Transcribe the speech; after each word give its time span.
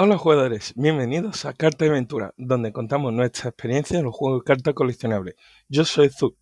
Hola 0.00 0.16
jugadores, 0.16 0.72
bienvenidos 0.76 1.44
a 1.44 1.52
Carta 1.54 1.84
de 1.84 1.90
Aventura, 1.90 2.32
donde 2.36 2.72
contamos 2.72 3.12
nuestra 3.12 3.50
experiencia 3.50 3.98
en 3.98 4.04
los 4.04 4.14
juegos 4.14 4.40
de 4.40 4.44
cartas 4.44 4.74
coleccionables. 4.74 5.34
Yo 5.68 5.84
soy 5.84 6.08
Zu. 6.08 6.36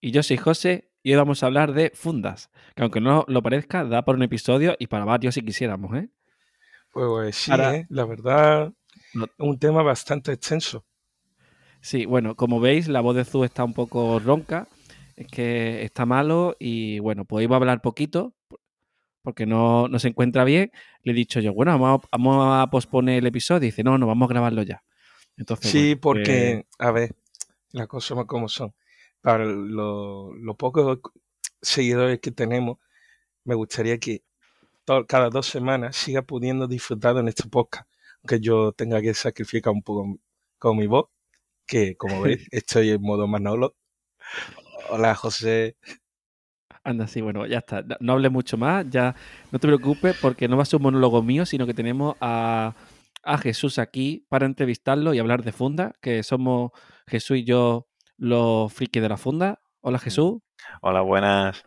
Y 0.00 0.10
yo 0.10 0.22
soy 0.24 0.36
José 0.38 0.90
y 1.02 1.12
hoy 1.12 1.16
vamos 1.18 1.42
a 1.42 1.46
hablar 1.46 1.72
de 1.72 1.92
fundas, 1.94 2.50
que 2.74 2.82
aunque 2.82 3.00
no 3.00 3.24
lo 3.28 3.42
parezca, 3.42 3.84
da 3.84 4.04
por 4.04 4.16
un 4.16 4.24
episodio 4.24 4.74
y 4.78 4.88
para 4.88 5.04
varios 5.04 5.34
si 5.34 5.42
quisiéramos, 5.42 5.96
¿eh? 5.96 6.08
Pues, 6.92 7.06
pues 7.06 7.36
sí, 7.36 7.50
Ahora- 7.52 7.76
¿eh? 7.76 7.86
la 7.90 8.04
verdad, 8.06 8.72
No- 9.14 9.28
un 9.38 9.58
tema 9.58 9.82
bastante 9.82 10.32
extenso. 10.32 10.84
Sí, 11.80 12.06
bueno, 12.06 12.34
como 12.34 12.58
veis, 12.60 12.88
la 12.88 13.00
voz 13.00 13.14
de 13.14 13.24
Zu 13.24 13.44
está 13.44 13.62
un 13.62 13.74
poco 13.74 14.18
ronca, 14.18 14.66
es 15.16 15.28
que 15.28 15.82
está 15.84 16.06
malo 16.06 16.56
y 16.58 16.98
bueno, 16.98 17.24
pues 17.24 17.44
iba 17.44 17.54
a 17.54 17.58
hablar 17.60 17.82
poquito 17.82 18.34
porque 19.24 19.46
no, 19.46 19.88
no 19.88 19.98
se 19.98 20.08
encuentra 20.08 20.44
bien. 20.44 20.70
Le 21.02 21.12
he 21.12 21.14
dicho 21.14 21.40
yo, 21.40 21.54
bueno, 21.54 21.72
vamos 21.78 22.02
a, 22.04 22.08
vamos 22.16 22.62
a 22.62 22.70
posponer 22.70 23.18
el 23.18 23.26
episodio 23.26 23.62
y 23.62 23.70
dice, 23.70 23.82
no, 23.82 23.96
no, 23.96 24.06
vamos 24.06 24.28
a 24.28 24.32
grabarlo 24.32 24.62
ya. 24.62 24.84
Entonces, 25.38 25.70
Sí, 25.70 25.94
bueno, 25.94 26.00
porque, 26.02 26.66
a 26.78 26.90
ver, 26.92 27.16
las 27.72 27.88
cosas 27.88 28.08
son 28.08 28.26
como 28.26 28.48
son. 28.48 28.74
Para 29.22 29.46
los 29.46 30.36
lo 30.36 30.54
pocos 30.56 30.98
seguidores 31.62 32.20
que 32.20 32.30
tenemos, 32.30 32.76
me 33.44 33.54
gustaría 33.54 33.98
que 33.98 34.22
cada 35.08 35.30
dos 35.30 35.46
semanas 35.46 35.96
siga 35.96 36.20
pudiendo 36.20 36.68
disfrutar 36.68 37.14
de 37.14 37.28
este 37.30 37.48
podcast, 37.48 37.88
aunque 38.22 38.40
yo 38.40 38.72
tenga 38.72 39.00
que 39.00 39.14
sacrificar 39.14 39.72
un 39.72 39.82
poco 39.82 40.18
con 40.58 40.76
mi 40.76 40.86
voz, 40.86 41.06
que 41.66 41.96
como 41.96 42.20
veis, 42.20 42.46
estoy 42.52 42.90
en 42.90 43.00
modo 43.00 43.26
Manolo. 43.26 43.74
Hola, 44.90 45.14
José. 45.14 45.76
Anda, 46.84 47.06
sí, 47.06 47.20
bueno, 47.22 47.46
ya 47.46 47.58
está. 47.58 47.82
No- 47.82 47.96
No 48.00 48.12
hables 48.12 48.30
mucho 48.30 48.56
más, 48.58 48.84
ya 48.90 49.14
no 49.50 49.58
te 49.58 49.66
preocupes 49.66 50.16
porque 50.20 50.48
no 50.48 50.56
va 50.56 50.62
a 50.64 50.66
ser 50.66 50.76
un 50.76 50.82
monólogo 50.84 51.22
mío, 51.22 51.46
sino 51.46 51.66
que 51.66 51.72
tenemos 51.74 52.14
a, 52.20 52.74
a 53.22 53.38
Jesús 53.38 53.78
aquí 53.78 54.26
para 54.28 54.44
entrevistarlo 54.46 55.14
y 55.14 55.18
hablar 55.18 55.42
de 55.42 55.52
funda, 55.52 55.94
que 56.02 56.22
somos 56.22 56.72
Jesús 57.06 57.38
y 57.38 57.44
yo 57.44 57.88
los 58.18 58.72
frikis 58.72 59.02
de 59.02 59.08
la 59.08 59.16
funda. 59.16 59.60
Hola 59.80 59.98
Jesús. 59.98 60.40
Hola, 60.82 61.00
buenas. 61.00 61.64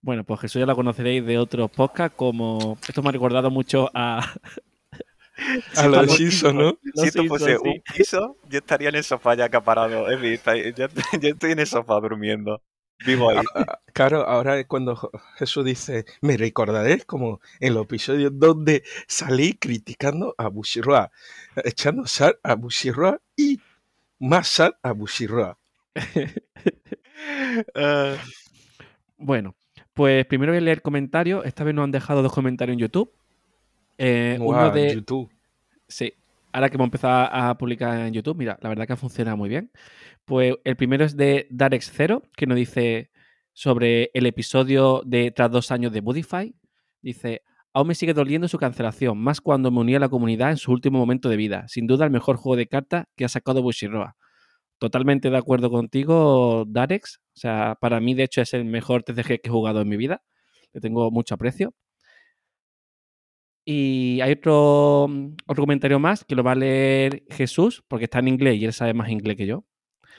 Bueno, 0.00 0.24
pues 0.24 0.40
Jesús 0.40 0.60
ya 0.60 0.66
la 0.66 0.74
conoceréis 0.74 1.24
de 1.24 1.38
otros 1.38 1.70
podcasts, 1.70 2.16
como 2.16 2.76
esto 2.88 3.02
me 3.02 3.08
ha 3.08 3.12
recordado 3.12 3.50
mucho 3.50 3.90
a... 3.94 4.20
A 5.76 5.88
Los 5.88 6.12
Simpson, 6.16 6.56
¿no? 6.56 6.62
Los 6.62 6.78
si 6.94 7.08
esto 7.08 7.24
fuese 7.24 7.56
sí. 7.56 7.68
un 7.68 7.82
piso, 7.96 8.36
yo 8.48 8.58
estaría 8.58 8.90
en 8.90 8.94
el 8.96 9.02
sofá 9.02 9.34
ya 9.34 9.46
acaparado. 9.46 10.06
Yo 10.12 10.28
estoy 10.28 11.52
en 11.52 11.58
el 11.58 11.66
sofá 11.66 11.98
durmiendo. 12.00 12.62
Vivo 13.04 13.30
ahí. 13.30 13.44
Ah, 13.54 13.78
Claro, 13.92 14.26
ahora 14.26 14.58
es 14.58 14.66
cuando 14.66 14.96
Jesús 15.36 15.64
dice, 15.64 16.06
me 16.22 16.36
recordaréis 16.36 17.04
como 17.04 17.40
en 17.60 17.74
los 17.74 17.84
episodios 17.84 18.32
donde 18.34 18.84
salí 19.06 19.54
criticando 19.54 20.34
a 20.38 20.48
Bushiroa, 20.48 21.10
echando 21.56 22.06
sal 22.06 22.38
a 22.42 22.54
Bushiroa 22.54 23.20
y 23.36 23.60
más 24.18 24.48
sal 24.48 24.76
a 24.82 24.92
Bushiroa. 24.92 25.58
Eh, 27.74 28.16
Bueno, 29.18 29.54
pues 29.94 30.26
primero 30.26 30.52
voy 30.52 30.58
a 30.58 30.62
leer 30.62 30.82
comentarios. 30.82 31.44
Esta 31.46 31.62
vez 31.62 31.74
nos 31.74 31.84
han 31.84 31.92
dejado 31.92 32.22
dos 32.22 32.32
comentarios 32.32 32.74
en 32.74 32.80
YouTube. 32.80 33.12
Eh, 33.98 34.36
uno 34.40 34.70
de... 34.70 34.94
YouTube. 34.94 35.30
Sí, 35.86 36.14
ahora 36.52 36.68
que 36.68 36.76
hemos 36.76 36.86
empezado 36.86 37.28
a 37.32 37.56
publicar 37.56 37.98
en 38.06 38.12
YouTube, 38.12 38.36
mira, 38.36 38.58
la 38.60 38.68
verdad 38.68 38.86
que 38.86 38.92
ha 38.92 38.96
funcionado 38.96 39.36
muy 39.36 39.48
bien. 39.48 39.70
Pues 40.24 40.54
el 40.64 40.76
primero 40.76 41.04
es 41.04 41.16
de 41.16 41.46
Darex 41.50 41.90
Zero, 41.92 42.22
que 42.36 42.46
nos 42.46 42.56
dice 42.56 43.10
sobre 43.52 44.10
el 44.14 44.26
episodio 44.26 45.02
de 45.04 45.30
tras 45.30 45.50
dos 45.50 45.70
años 45.70 45.92
de 45.92 46.00
Budify. 46.00 46.54
Dice, 47.00 47.42
aún 47.72 47.88
me 47.88 47.94
sigue 47.94 48.14
doliendo 48.14 48.48
su 48.48 48.58
cancelación, 48.58 49.18
más 49.18 49.40
cuando 49.40 49.70
me 49.70 49.80
uní 49.80 49.94
a 49.94 50.00
la 50.00 50.08
comunidad 50.08 50.50
en 50.50 50.56
su 50.56 50.72
último 50.72 50.98
momento 50.98 51.28
de 51.28 51.36
vida. 51.36 51.66
Sin 51.68 51.86
duda 51.86 52.04
el 52.04 52.10
mejor 52.10 52.36
juego 52.36 52.56
de 52.56 52.66
cartas 52.66 53.06
que 53.16 53.24
ha 53.24 53.28
sacado 53.28 53.62
Bushiroa. 53.62 54.16
Totalmente 54.78 55.30
de 55.30 55.36
acuerdo 55.36 55.70
contigo, 55.70 56.64
Darex. 56.66 57.20
O 57.36 57.38
sea, 57.38 57.76
para 57.80 58.00
mí, 58.00 58.14
de 58.14 58.24
hecho, 58.24 58.42
es 58.42 58.54
el 58.54 58.64
mejor 58.64 59.04
TCG 59.04 59.40
que 59.40 59.42
he 59.44 59.50
jugado 59.50 59.80
en 59.80 59.88
mi 59.88 59.96
vida. 59.96 60.22
Le 60.72 60.80
tengo 60.80 61.10
mucho 61.10 61.34
aprecio. 61.34 61.74
Y 63.64 64.20
hay 64.20 64.32
otro, 64.32 65.04
otro 65.46 65.62
comentario 65.62 65.98
más 65.98 66.24
que 66.24 66.34
lo 66.34 66.42
va 66.42 66.52
a 66.52 66.56
leer 66.56 67.22
Jesús, 67.30 67.82
porque 67.86 68.04
está 68.04 68.18
en 68.18 68.28
inglés 68.28 68.56
y 68.56 68.64
él 68.64 68.72
sabe 68.72 68.94
más 68.94 69.08
inglés 69.08 69.36
que 69.36 69.46
yo. 69.46 69.64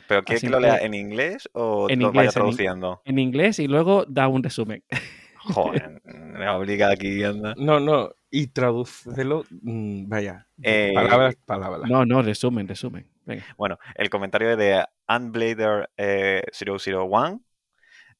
¿Pero 0.07 0.23
quieres 0.23 0.41
que 0.41 0.49
lo 0.49 0.59
lea 0.59 0.77
en 0.77 0.93
inglés 0.93 1.49
o 1.53 1.89
En 1.89 1.99
lo 1.99 2.07
inglés, 2.07 2.25
vaya 2.25 2.31
traduciendo? 2.31 3.01
En 3.05 3.19
inglés 3.19 3.59
y 3.59 3.67
luego 3.67 4.05
da 4.07 4.27
un 4.27 4.43
resumen. 4.43 4.83
Joder, 5.43 6.01
me 6.05 6.47
obliga 6.49 6.89
aquí, 6.89 7.23
anda. 7.23 7.53
No, 7.57 7.79
no, 7.79 8.11
y 8.31 8.47
tradúcelo, 8.47 9.43
mm, 9.49 10.07
vaya, 10.07 10.47
Eh, 10.61 10.93
palabras, 10.95 11.35
palabras. 11.45 11.89
No, 11.89 12.05
no, 12.05 12.21
resumen, 12.21 12.67
resumen. 12.67 13.07
Venga. 13.25 13.43
Bueno, 13.57 13.77
el 13.95 14.09
comentario 14.09 14.51
es 14.51 14.57
de 14.57 14.85
Unblader001. 15.07 17.41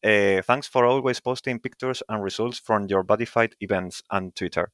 Eh, 0.02 0.42
thanks 0.46 0.70
for 0.70 0.84
always 0.84 1.22
posting 1.22 1.60
pictures 1.60 2.04
and 2.10 2.22
results 2.24 2.60
from 2.60 2.88
your 2.88 3.06
body 3.06 3.26
fight 3.26 3.56
events 3.60 4.04
on 4.10 4.34
Twitter. 4.34 4.70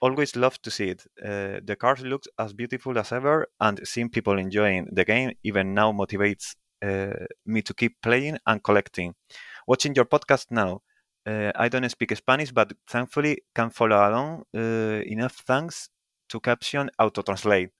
Always 0.00 0.36
love 0.36 0.60
to 0.62 0.70
see 0.70 0.90
it. 0.90 1.06
Uh, 1.24 1.60
the 1.64 1.76
cards 1.76 2.02
look 2.02 2.24
as 2.38 2.52
beautiful 2.52 2.98
as 2.98 3.12
ever, 3.12 3.46
and 3.60 3.80
seeing 3.84 4.10
people 4.10 4.38
enjoying 4.38 4.88
the 4.92 5.04
game 5.04 5.32
even 5.42 5.74
now 5.74 5.92
motivates 5.92 6.54
uh, 6.82 7.26
me 7.46 7.62
to 7.62 7.74
keep 7.74 7.96
playing 8.02 8.38
and 8.46 8.62
collecting. 8.62 9.14
Watching 9.66 9.94
your 9.94 10.04
podcast 10.04 10.50
now. 10.50 10.82
Uh, 11.26 11.50
I 11.56 11.68
don't 11.68 11.88
speak 11.88 12.14
Spanish, 12.16 12.52
but 12.52 12.72
thankfully 12.86 13.42
can 13.54 13.70
follow 13.70 13.96
along 13.96 14.44
uh, 14.54 15.02
enough 15.06 15.42
thanks 15.46 15.88
to 16.28 16.40
caption 16.40 16.88
auto-translate. 16.98 17.70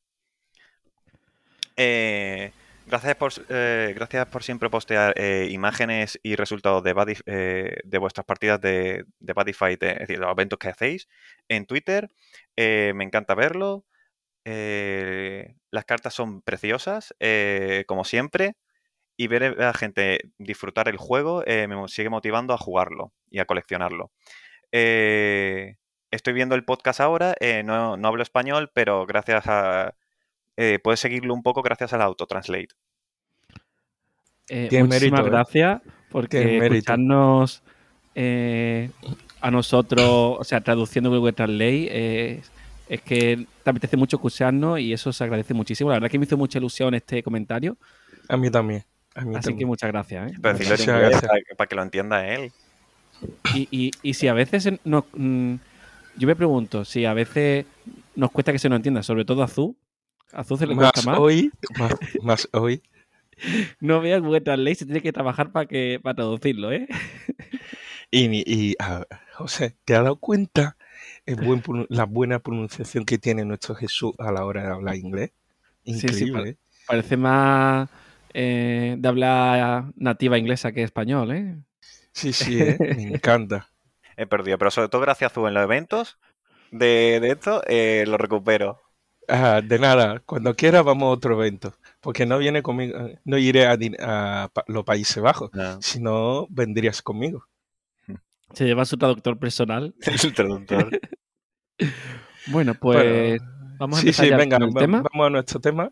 Eh, 1.77 2.51
gracias, 2.87 3.17
por, 3.17 3.33
eh, 3.49 3.93
gracias 3.95 4.27
por 4.27 4.43
siempre 4.43 4.71
postear 4.71 5.15
eh, 5.17 5.49
imágenes 5.51 6.19
y 6.23 6.37
resultados 6.37 6.83
de, 6.83 6.95
Buddy- 6.95 7.23
eh, 7.27 7.79
de 7.85 7.99
vuestras 7.99 8.25
partidas 8.27 8.61
de, 8.61 9.05
de 9.19 9.53
Fight, 9.53 9.83
eh, 9.83 9.93
es 9.93 9.99
decir, 10.01 10.19
los 10.19 10.31
eventos 10.31 10.59
que 10.59 10.69
hacéis 10.69 11.09
en 11.49 11.67
Twitter. 11.67 12.09
Me 12.57 13.05
encanta 13.05 13.35
verlo. 13.35 13.85
Las 14.45 15.85
cartas 15.85 16.15
son 16.15 16.43
preciosas, 16.43 17.15
como 17.87 18.05
siempre. 18.05 18.55
Y 19.19 19.29
ver 19.29 19.45
a 19.45 19.51
la 19.55 19.73
gente 19.75 20.21
disfrutar 20.39 20.89
el 20.89 20.99
juego 20.99 21.43
me 21.47 21.89
sigue 21.89 22.11
motivando 22.11 22.53
a 22.53 22.59
jugarlo 22.59 23.13
y 23.31 23.39
a 23.39 23.47
coleccionarlo. 23.47 24.13
Estoy 24.71 26.33
viendo 26.35 26.55
el 26.55 26.65
podcast 26.65 27.01
ahora, 27.01 27.35
no, 27.65 27.97
no 27.97 28.09
hablo 28.09 28.23
español, 28.23 28.71
pero 28.75 29.07
gracias 29.07 29.47
a, 29.47 29.95
eh, 30.57 30.79
puedes 30.83 31.01
seguirlo 31.01 31.35
un 31.35 31.43
poco 31.43 31.63
gracias 31.63 31.93
al 31.93 32.03
autotranslate. 32.03 32.69
Eh, 34.49 34.69
muchísimas 34.81 34.89
mérito, 35.01 35.27
¿eh? 35.27 35.31
gracias 35.31 35.83
porque 36.11 36.59
escucharnos 36.77 37.63
eh, 38.15 38.91
a 39.41 39.51
nosotros, 39.51 40.37
o 40.39 40.45
sea, 40.45 40.61
traduciendo 40.61 41.11
Google 41.11 41.33
Translate, 41.33 41.89
eh, 41.91 42.43
es 42.89 43.01
que 43.03 43.45
te 43.65 43.71
apetece 43.71 43.97
mucho 43.97 44.17
escucharnos 44.17 44.79
y 44.79 44.93
eso 44.93 45.13
se 45.13 45.25
agradece 45.25 45.53
muchísimo. 45.53 45.91
La 45.91 45.97
verdad 45.97 46.11
que 46.11 46.19
me 46.19 46.25
hizo 46.25 46.37
mucha 46.37 46.59
ilusión 46.59 46.95
este 46.95 47.23
comentario, 47.23 47.77
A 48.29 48.37
mí 48.37 48.51
también. 48.51 48.85
A 49.15 49.23
mí 49.23 49.35
así 49.35 49.57
que 49.57 49.67
muchas 49.67 49.91
gracias. 49.91 50.31
¿eh? 50.33 50.37
Pero 50.41 50.59
Muchas 50.59 50.87
para, 50.87 51.11
para 51.57 51.69
que 51.69 51.75
lo 51.75 51.83
entienda 51.83 52.27
él. 52.29 52.53
Y, 53.55 53.67
y- 53.71 53.91
y 54.03 54.15
si 54.15 54.29
a 54.29 54.35
veces 54.35 54.69
nos, 54.85 55.05
mm, 55.15 55.55
yo 56.19 56.29
me 56.29 56.37
pregunto, 56.37 56.85
si 56.85 57.05
a 57.07 57.15
veces 57.15 57.65
nos 58.15 58.31
cuesta 58.31 58.53
que 58.53 58.59
se 58.59 58.69
nos 58.69 58.77
entienda, 58.77 59.03
sobre 59.03 59.25
todo 59.25 59.43
a 59.43 59.47
Azul, 59.47 59.75
a 60.33 60.41
Azul 60.41 60.59
se 60.59 60.67
le 60.67 60.75
Más 60.75 60.93
cuesta 60.93 61.03
más. 61.03 61.19
hoy, 61.19 61.53
más, 61.79 61.95
más 62.23 62.49
hoy. 62.53 62.83
No 63.81 64.01
vea 64.01 64.19
Google 64.19 64.41
Translate, 64.41 64.75
se 64.77 64.85
tiene 64.87 65.03
que 65.03 65.13
trabajar 65.13 65.53
para 65.53 65.67
que 65.67 66.01
para 66.03 66.15
traducirlo, 66.17 66.73
¿eh? 66.73 66.87
Y, 68.11 68.75
José, 69.35 69.77
¿te 69.85 69.95
has 69.95 70.03
dado 70.05 70.17
cuenta 70.17 70.77
el 71.27 71.37
buen 71.37 71.63
la 71.89 72.05
buena 72.05 72.39
pronunciación 72.41 73.05
que 73.05 73.19
tiene 73.19 73.45
nuestro 73.45 73.75
Jesús 73.75 74.15
a 74.19 74.33
la 74.33 74.45
hora 74.45 74.63
de 74.63 74.69
hablar 74.73 74.97
inglés? 74.97 75.33
Sí, 75.91 76.13
sí, 76.13 76.27
Increíble. 76.29 76.51
¿eh? 76.51 76.57
Parece 76.87 77.17
más 77.17 77.91
eh, 78.35 78.97
de 78.99 79.09
hablar 79.09 79.93
nativa 79.97 80.39
inglesa 80.39 80.73
que 80.73 80.83
español, 80.83 81.33
¿eh? 81.33 81.57
Sí, 82.13 82.33
sí, 82.33 82.61
¿eh? 82.61 82.81
me 82.81 83.03
encanta. 83.05 83.71
He 84.17 84.27
perdido, 84.27 84.59
pero 84.59 84.71
sobre 84.71 84.89
todo 84.89 85.03
gracias 85.03 85.31
a 85.31 85.35
Zu 85.35 85.47
en 85.49 85.55
los 85.55 85.63
eventos 85.65 86.19
de, 86.71 87.21
de 87.21 87.31
esto, 87.33 87.63
eh, 87.67 88.05
lo 88.07 88.19
recupero. 88.19 88.81
Ah, 89.29 89.61
de 89.63 89.79
nada, 89.79 90.21
cuando 90.21 90.55
quiera 90.55 90.83
vamos 90.83 91.05
a 91.07 91.11
otro 91.11 91.35
evento, 91.41 91.75
porque 92.01 92.27
no 92.27 92.39
viene 92.39 92.63
conmigo, 92.63 92.97
no 93.25 93.39
iré 93.39 93.67
a, 93.67 94.51
los 94.69 94.85
Países 94.85 95.23
Bajos, 95.23 95.51
No. 95.53 95.81
si 95.83 96.01
no 96.01 96.47
vendrías 96.51 97.03
conmigo. 97.03 97.47
Se 98.53 98.65
lleva 98.65 98.85
su 98.85 98.97
traductor 98.97 99.39
personal. 99.39 99.95
El 100.25 100.35
traductor. 100.35 101.01
Bueno, 102.49 102.75
pues 102.75 103.41
vamos 103.77 103.99
a 103.99 104.03
sí, 104.03 104.07
empezar 104.09 104.25
sí, 104.27 104.31
ya 104.31 104.37
venga, 104.37 104.59
con 104.59 104.69
el 104.69 104.77
va- 104.77 104.81
tema. 104.81 105.03
vamos 105.13 105.27
a 105.27 105.31
nuestro 105.31 105.61
tema. 105.61 105.91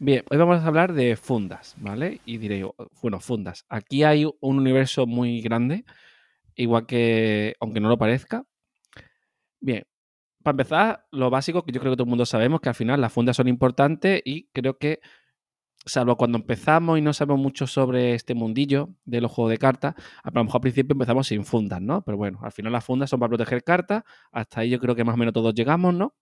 Bien, 0.00 0.24
hoy 0.28 0.36
vamos 0.38 0.60
a 0.60 0.66
hablar 0.66 0.92
de 0.92 1.14
fundas, 1.16 1.76
¿vale? 1.78 2.20
Y 2.24 2.38
diré, 2.38 2.64
bueno, 3.00 3.20
fundas. 3.20 3.64
Aquí 3.68 4.02
hay 4.02 4.24
un 4.24 4.58
universo 4.58 5.06
muy 5.06 5.40
grande, 5.40 5.84
igual 6.56 6.84
que, 6.86 7.54
aunque 7.60 7.78
no 7.80 7.88
lo 7.88 7.96
parezca. 7.96 8.44
Bien, 9.60 9.84
para 10.42 10.52
empezar, 10.54 11.06
lo 11.10 11.30
básico 11.30 11.64
que 11.64 11.72
yo 11.72 11.80
creo 11.80 11.92
que 11.92 11.96
todo 11.96 12.04
el 12.04 12.10
mundo 12.10 12.26
sabemos, 12.26 12.60
que 12.60 12.68
al 12.68 12.74
final 12.74 13.00
las 13.00 13.12
fundas 13.12 13.36
son 13.36 13.48
importantes 13.48 14.22
y 14.24 14.44
creo 14.52 14.78
que, 14.78 15.00
salvo 15.86 16.16
cuando 16.16 16.38
empezamos 16.38 16.98
y 16.98 17.02
no 17.02 17.12
sabemos 17.12 17.40
mucho 17.40 17.66
sobre 17.66 18.14
este 18.14 18.34
mundillo 18.34 18.90
de 19.04 19.20
los 19.20 19.32
juegos 19.32 19.50
de 19.50 19.58
cartas, 19.58 19.94
a 20.22 20.30
lo 20.32 20.44
mejor 20.44 20.58
al 20.58 20.62
principio 20.62 20.92
empezamos 20.94 21.26
sin 21.26 21.44
fundas, 21.44 21.80
¿no? 21.80 22.02
Pero 22.02 22.16
bueno, 22.18 22.38
al 22.42 22.52
final 22.52 22.72
las 22.72 22.84
fundas 22.84 23.10
son 23.10 23.20
para 23.20 23.30
proteger 23.30 23.64
cartas, 23.64 24.04
hasta 24.32 24.60
ahí 24.60 24.70
yo 24.70 24.78
creo 24.80 24.94
que 24.94 25.04
más 25.04 25.14
o 25.14 25.18
menos 25.18 25.34
todos 25.34 25.54
llegamos, 25.54 25.94
¿no? 25.94 26.14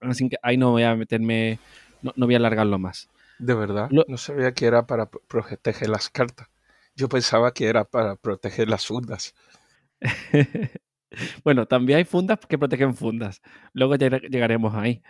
Así 0.00 0.28
que 0.28 0.36
ahí 0.42 0.56
no 0.56 0.72
voy 0.72 0.82
a 0.82 0.94
meterme, 0.96 1.58
no, 2.02 2.12
no 2.16 2.26
voy 2.26 2.34
a 2.34 2.38
alargarlo 2.38 2.78
más. 2.78 3.08
De 3.38 3.54
verdad, 3.54 3.88
Lo- 3.90 4.04
no 4.08 4.16
sabía 4.16 4.52
que 4.52 4.66
era 4.66 4.86
para 4.86 5.10
pro- 5.10 5.22
proteger 5.26 5.88
las 5.88 6.08
cartas. 6.10 6.48
Yo 6.94 7.08
pensaba 7.08 7.52
que 7.52 7.66
era 7.66 7.84
para 7.84 8.16
proteger 8.16 8.68
las 8.68 8.86
fundas. 8.86 9.34
bueno, 11.44 11.66
también 11.66 11.98
hay 11.98 12.04
fundas 12.04 12.38
que 12.48 12.58
protegen 12.58 12.94
fundas. 12.94 13.40
Luego 13.72 13.94
lleg- 13.96 14.28
llegaremos 14.30 14.74
ahí. 14.74 15.02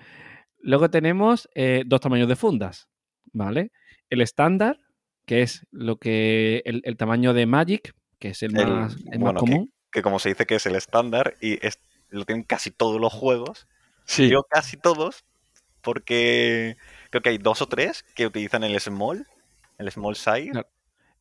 Luego 0.60 0.90
tenemos 0.90 1.48
eh, 1.54 1.82
dos 1.86 2.00
tamaños 2.00 2.28
de 2.28 2.36
fundas, 2.36 2.88
¿vale? 3.32 3.70
El 4.10 4.20
estándar, 4.20 4.80
que 5.26 5.42
es 5.42 5.66
lo 5.70 5.96
que 5.98 6.62
el, 6.64 6.80
el 6.84 6.96
tamaño 6.96 7.34
de 7.34 7.46
Magic, 7.46 7.94
que 8.18 8.28
es 8.28 8.42
el 8.42 8.52
más, 8.52 8.96
el 9.12 9.18
más 9.18 9.18
bueno, 9.18 9.32
que- 9.32 9.38
común. 9.40 9.72
Que 9.90 10.02
como 10.02 10.18
se 10.18 10.30
dice 10.30 10.44
que 10.46 10.56
es 10.56 10.66
el 10.66 10.74
estándar 10.74 11.34
y 11.40 11.64
es, 11.64 11.78
lo 12.10 12.24
tienen 12.24 12.44
casi 12.44 12.70
todos 12.70 13.00
los 13.00 13.12
juegos. 13.12 13.68
Sí, 14.06 14.28
Yo 14.28 14.42
casi 14.50 14.76
todos, 14.76 15.24
porque 15.82 16.76
creo 17.10 17.22
que 17.22 17.28
hay 17.28 17.38
dos 17.38 17.62
o 17.62 17.68
tres 17.68 18.04
que 18.14 18.26
utilizan 18.26 18.64
el 18.64 18.78
small, 18.80 19.26
el 19.78 19.90
small 19.92 20.16
size. 20.16 20.50
Claro. 20.50 20.68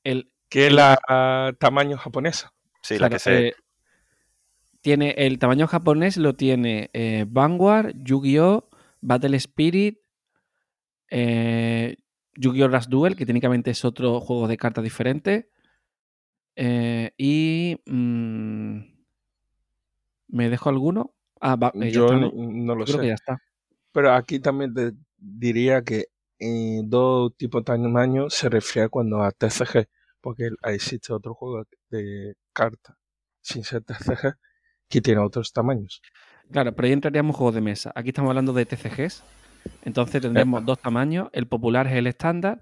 El, 0.03 0.31
que 0.49 0.67
es 0.67 0.73
la 0.73 1.53
tamaño 1.59 1.97
japonesa. 1.97 2.51
Sí, 2.81 2.97
la 2.97 3.09
que 3.09 3.19
se... 3.19 3.53
tiene 4.83 5.15
el 5.17 5.39
tamaño 5.39 5.65
japonés, 5.67 6.17
lo 6.17 6.35
tiene 6.35 6.91
eh, 6.93 7.25
Vanguard, 7.27 7.95
Yu-Gi-Oh!, 8.03 8.69
Battle 9.01 9.37
Spirit, 9.37 9.99
eh, 11.09 11.97
Yu-Gi-Oh! 12.35 12.67
Rush 12.67 12.87
Duel, 12.87 13.15
que 13.15 13.25
técnicamente 13.25 13.71
es 13.71 13.85
otro 13.85 14.19
juego 14.19 14.47
de 14.47 14.57
cartas 14.57 14.83
diferente. 14.83 15.49
eh, 16.55 17.11
y. 17.17 17.77
mm, 17.85 18.79
¿Me 20.27 20.49
dejo 20.49 20.69
alguno? 20.69 21.13
Ah, 21.39 21.55
va, 21.55 21.71
eh, 21.75 21.91
Yo 21.91 22.05
está, 22.05 22.17
no, 22.17 22.75
lo 22.75 22.85
Creo 22.85 22.99
que 22.99 23.03
sé. 23.03 23.07
ya 23.09 23.13
está. 23.15 23.37
Pero 23.91 24.13
aquí 24.13 24.39
también 24.39 24.73
te 24.73 24.93
diría 25.17 25.83
que 25.83 26.07
eh, 26.39 26.81
dos 26.83 27.35
tipos 27.37 27.61
de 27.61 27.65
tamaño 27.65 28.29
se 28.29 28.49
refiere 28.49 28.89
cuando 28.89 29.21
a 29.23 29.31
TCG, 29.31 29.87
porque 30.21 30.49
existe 30.63 31.13
otro 31.13 31.33
juego 31.35 31.63
de 31.89 32.35
cartas 32.53 32.95
sin 33.41 33.63
ser 33.63 33.83
TCG 33.83 34.35
que 34.93 35.01
tiene 35.01 35.21
otros 35.21 35.51
tamaños. 35.51 36.03
Claro, 36.51 36.71
pero 36.75 36.85
ahí 36.85 36.91
entraríamos 36.91 37.35
juegos 37.35 37.55
de 37.55 37.61
mesa. 37.61 37.91
Aquí 37.95 38.09
estamos 38.09 38.29
hablando 38.29 38.53
de 38.53 38.67
TCGs. 38.67 39.23
Entonces 39.85 40.21
tendremos 40.21 40.59
Epa. 40.59 40.65
dos 40.67 40.79
tamaños. 40.79 41.29
El 41.33 41.47
popular 41.47 41.87
es 41.87 41.93
el 41.93 42.05
estándar 42.05 42.61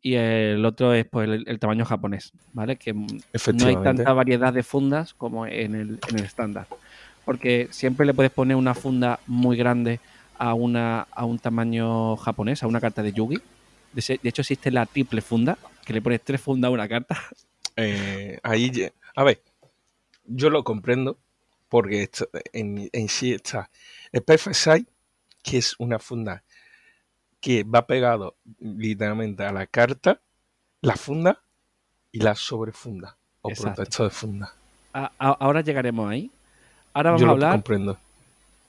y 0.00 0.14
el 0.14 0.64
otro 0.64 0.94
es 0.94 1.04
pues, 1.04 1.28
el, 1.28 1.44
el 1.46 1.58
tamaño 1.58 1.84
japonés, 1.84 2.32
¿vale? 2.54 2.76
Que 2.76 2.94
no 2.94 3.66
hay 3.66 3.76
tanta 3.76 4.10
variedad 4.14 4.54
de 4.54 4.62
fundas 4.62 5.12
como 5.12 5.46
en 5.46 5.74
el, 5.74 5.98
en 6.08 6.18
el 6.18 6.24
estándar. 6.24 6.66
Porque 7.26 7.68
siempre 7.72 8.06
le 8.06 8.14
puedes 8.14 8.32
poner 8.32 8.56
una 8.56 8.72
funda 8.72 9.20
muy 9.26 9.58
grande 9.58 10.00
a, 10.38 10.54
una, 10.54 11.02
a 11.10 11.26
un 11.26 11.38
tamaño 11.38 12.16
japonés, 12.16 12.62
a 12.62 12.68
una 12.68 12.80
carta 12.80 13.02
de 13.02 13.12
Yugi. 13.12 13.38
De, 13.92 14.20
hecho, 14.22 14.40
existe 14.40 14.70
la 14.70 14.86
triple 14.86 15.20
funda, 15.20 15.58
que 15.84 15.92
le 15.92 16.00
pones 16.00 16.22
tres 16.22 16.40
fundas 16.40 16.70
a 16.70 16.72
una 16.72 16.88
carta. 16.88 17.20
Eh, 17.78 18.38
ahí, 18.42 18.72
a 19.14 19.22
ver, 19.22 19.42
yo 20.24 20.48
lo 20.48 20.64
comprendo 20.64 21.18
porque 21.76 22.04
esto- 22.04 22.30
en, 22.54 22.88
en 22.90 23.08
sí 23.10 23.34
está 23.34 23.68
el 24.10 24.22
Perfect 24.22 24.56
Size, 24.56 24.86
que 25.42 25.58
es 25.58 25.74
una 25.78 25.98
funda 25.98 26.42
que 27.38 27.64
va 27.64 27.86
pegado 27.86 28.36
literalmente 28.60 29.44
a 29.44 29.52
la 29.52 29.66
carta, 29.66 30.22
la 30.80 30.96
funda 30.96 31.38
y 32.12 32.20
la 32.20 32.34
sobrefunda 32.34 33.18
o 33.42 33.50
protector 33.50 34.06
de 34.06 34.10
funda. 34.10 34.54
A- 34.94 35.12
a- 35.18 35.36
ahora 35.38 35.60
llegaremos 35.60 36.10
ahí. 36.10 36.30
Ahora 36.94 37.10
vamos 37.10 37.20
Yo 37.22 37.28
a 37.28 37.30
hablar 37.32 37.52
comprendo. 37.52 37.98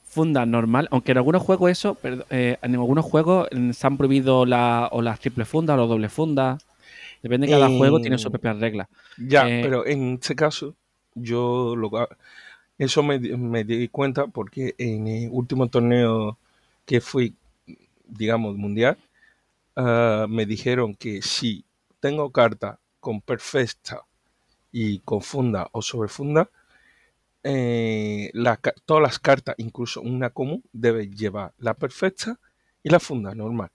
funda 0.04 0.44
normal, 0.44 0.86
aunque 0.90 1.12
en 1.12 1.18
algunos 1.18 1.42
juegos 1.42 1.70
eso, 1.70 1.96
eh, 2.28 2.58
en 2.60 2.74
algunos 2.74 3.06
juegos 3.06 3.48
mm, 3.50 3.70
se 3.70 3.86
han 3.86 3.96
prohibido 3.96 4.44
la, 4.44 4.90
o 4.92 5.00
las 5.00 5.18
triple 5.18 5.46
fundas 5.46 5.74
o 5.74 5.80
las 5.80 5.88
doble 5.88 6.10
fundas. 6.10 6.62
Depende 7.22 7.46
de 7.46 7.52
cada 7.54 7.68
juego, 7.68 8.00
tiene 8.02 8.18
sus 8.18 8.26
En- 8.26 8.32
propias 8.32 8.58
reglas. 8.58 8.86
Ya, 9.16 9.48
Eh, 9.48 9.60
pero 9.62 9.86
en 9.86 10.14
este 10.20 10.36
caso, 10.36 10.76
yo 11.14 11.74
lo 11.74 11.90
eso 12.78 13.02
me, 13.02 13.18
di- 13.18 13.36
cuenta 13.88 14.26
porque 14.28 14.74
en 14.78 15.08
el 15.08 15.30
último 15.32 15.68
torneo 15.68 16.38
que 16.86 17.00
fui, 17.00 17.34
digamos, 18.08 18.56
mundial, 18.56 18.98
ah, 19.76 20.26
me 20.28 20.46
dijeron 20.46 20.94
que 20.96 21.22
si 21.22 21.64
tengo 22.00 22.30
carta 22.32 22.78
con 23.00 23.20
perfecta 23.22 24.02
y 24.72 25.00
con 25.00 25.22
funda 25.22 25.68
o 25.72 25.82
sobrefunda, 25.82 26.50
eh, 27.44 28.30
la 28.34 28.56
todas 28.86 29.02
las 29.02 29.18
cartas, 29.18 29.54
incluso 29.58 30.00
una 30.02 30.30
común, 30.30 30.62
deben 30.72 31.12
llevar 31.16 31.52
la 31.58 31.74
perfecta 31.74 32.38
y 32.82 32.90
la 32.90 33.00
funda 33.00 33.34
normal. 33.34 33.70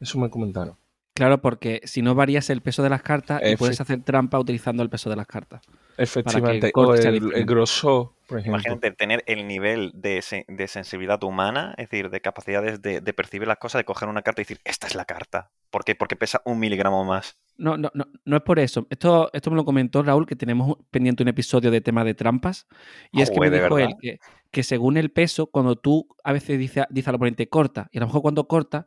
Eso 0.00 0.18
me 0.18 0.30
comentaron. 0.30 0.76
Claro, 1.18 1.42
porque 1.42 1.80
si 1.82 2.00
no 2.00 2.14
varías 2.14 2.48
el 2.48 2.62
peso 2.62 2.84
de 2.84 2.90
las 2.90 3.02
cartas 3.02 3.42
y 3.44 3.56
puedes 3.56 3.80
hacer 3.80 4.02
trampa 4.04 4.38
utilizando 4.38 4.84
el 4.84 4.88
peso 4.88 5.10
de 5.10 5.16
las 5.16 5.26
cartas. 5.26 5.62
Efectivamente. 5.96 6.70
O 6.76 6.94
el, 6.94 7.34
el 7.34 7.44
grosor, 7.44 8.12
por 8.28 8.38
ejemplo. 8.38 8.60
Imagínate 8.60 8.92
tener 8.92 9.24
el 9.26 9.48
nivel 9.48 9.90
de, 9.94 10.22
de 10.46 10.68
sensibilidad 10.68 11.20
humana, 11.24 11.74
es 11.76 11.90
decir, 11.90 12.08
de 12.10 12.20
capacidades 12.20 12.80
de, 12.82 13.00
de 13.00 13.12
percibir 13.12 13.48
las 13.48 13.58
cosas, 13.58 13.80
de 13.80 13.84
coger 13.84 14.08
una 14.08 14.22
carta 14.22 14.42
y 14.42 14.44
decir, 14.44 14.60
esta 14.62 14.86
es 14.86 14.94
la 14.94 15.06
carta. 15.06 15.50
¿Por 15.70 15.82
qué? 15.82 15.96
Porque 15.96 16.14
pesa 16.14 16.40
un 16.44 16.60
miligramo 16.60 17.04
más. 17.04 17.36
No, 17.56 17.76
no, 17.76 17.90
no, 17.94 18.06
no 18.24 18.36
es 18.36 18.42
por 18.42 18.60
eso. 18.60 18.86
Esto, 18.88 19.30
esto 19.32 19.50
me 19.50 19.56
lo 19.56 19.64
comentó 19.64 20.04
Raúl, 20.04 20.24
que 20.24 20.36
tenemos 20.36 20.76
pendiente 20.92 21.24
un 21.24 21.30
episodio 21.30 21.72
de 21.72 21.80
tema 21.80 22.04
de 22.04 22.14
trampas. 22.14 22.68
Y 23.10 23.22
es 23.22 23.30
que 23.32 23.40
me 23.40 23.50
¿de 23.50 23.60
dijo 23.60 23.76
él 23.80 23.88
que, 24.00 24.20
que 24.52 24.62
según 24.62 24.96
el 24.96 25.10
peso, 25.10 25.48
cuando 25.48 25.74
tú 25.74 26.06
a 26.22 26.32
veces 26.32 26.60
dices 26.60 26.84
dice 26.90 27.10
al 27.10 27.16
oponente 27.16 27.48
corta, 27.48 27.88
y 27.90 27.98
a 27.98 28.02
lo 28.02 28.06
mejor 28.06 28.22
cuando 28.22 28.46
corta, 28.46 28.86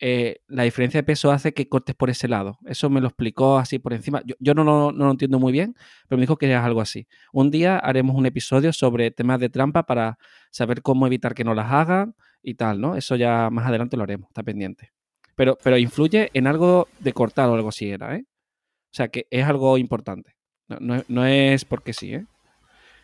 eh, 0.00 0.40
la 0.48 0.64
diferencia 0.64 0.98
de 1.00 1.04
peso 1.04 1.30
hace 1.30 1.54
que 1.54 1.68
cortes 1.68 1.94
por 1.94 2.10
ese 2.10 2.28
lado. 2.28 2.58
Eso 2.66 2.90
me 2.90 3.00
lo 3.00 3.08
explicó 3.08 3.58
así 3.58 3.78
por 3.78 3.92
encima. 3.94 4.22
Yo, 4.26 4.34
yo 4.38 4.52
no, 4.54 4.62
lo- 4.64 4.92
no 4.92 5.04
lo 5.06 5.10
entiendo 5.10 5.38
muy 5.38 5.52
bien, 5.52 5.74
pero 6.08 6.18
me 6.18 6.22
dijo 6.22 6.36
que 6.36 6.50
es 6.52 6.56
algo 6.58 6.80
así. 6.80 7.06
Un 7.32 7.50
día 7.50 7.78
haremos 7.78 8.14
un 8.16 8.26
episodio 8.26 8.72
sobre 8.72 9.10
temas 9.10 9.40
de 9.40 9.48
trampa 9.48 9.84
para 9.84 10.18
saber 10.50 10.82
cómo 10.82 11.06
evitar 11.06 11.34
que 11.34 11.44
no 11.44 11.54
las 11.54 11.72
hagan 11.72 12.14
y 12.42 12.54
tal, 12.54 12.80
¿no? 12.80 12.94
Eso 12.96 13.16
ya 13.16 13.48
más 13.50 13.66
adelante 13.66 13.96
lo 13.96 14.02
haremos, 14.02 14.28
está 14.28 14.42
pendiente. 14.42 14.90
Pero, 15.34 15.56
pero 15.62 15.76
influye 15.78 16.30
en 16.34 16.46
algo 16.46 16.88
de 17.00 17.12
cortar 17.12 17.48
o 17.48 17.54
algo 17.54 17.68
así 17.70 17.90
era, 17.90 18.14
¿eh? 18.16 18.24
O 18.26 18.94
sea 18.96 19.08
que 19.08 19.26
es 19.30 19.44
algo 19.44 19.76
importante. 19.78 20.34
No, 20.68 20.76
no 20.80 20.94
es- 20.96 21.04
no 21.10 21.24
es 21.26 21.64
porque 21.64 21.92
sí, 21.92 22.14
¿eh? 22.14 22.24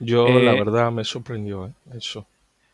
Yo, 0.00 0.26
Eh, 0.28 0.42
la 0.44 0.54
verdad, 0.54 0.90
me 0.90 1.04
sorprendió 1.04 1.66
¿eh? 1.68 1.72
eso. 1.94 2.26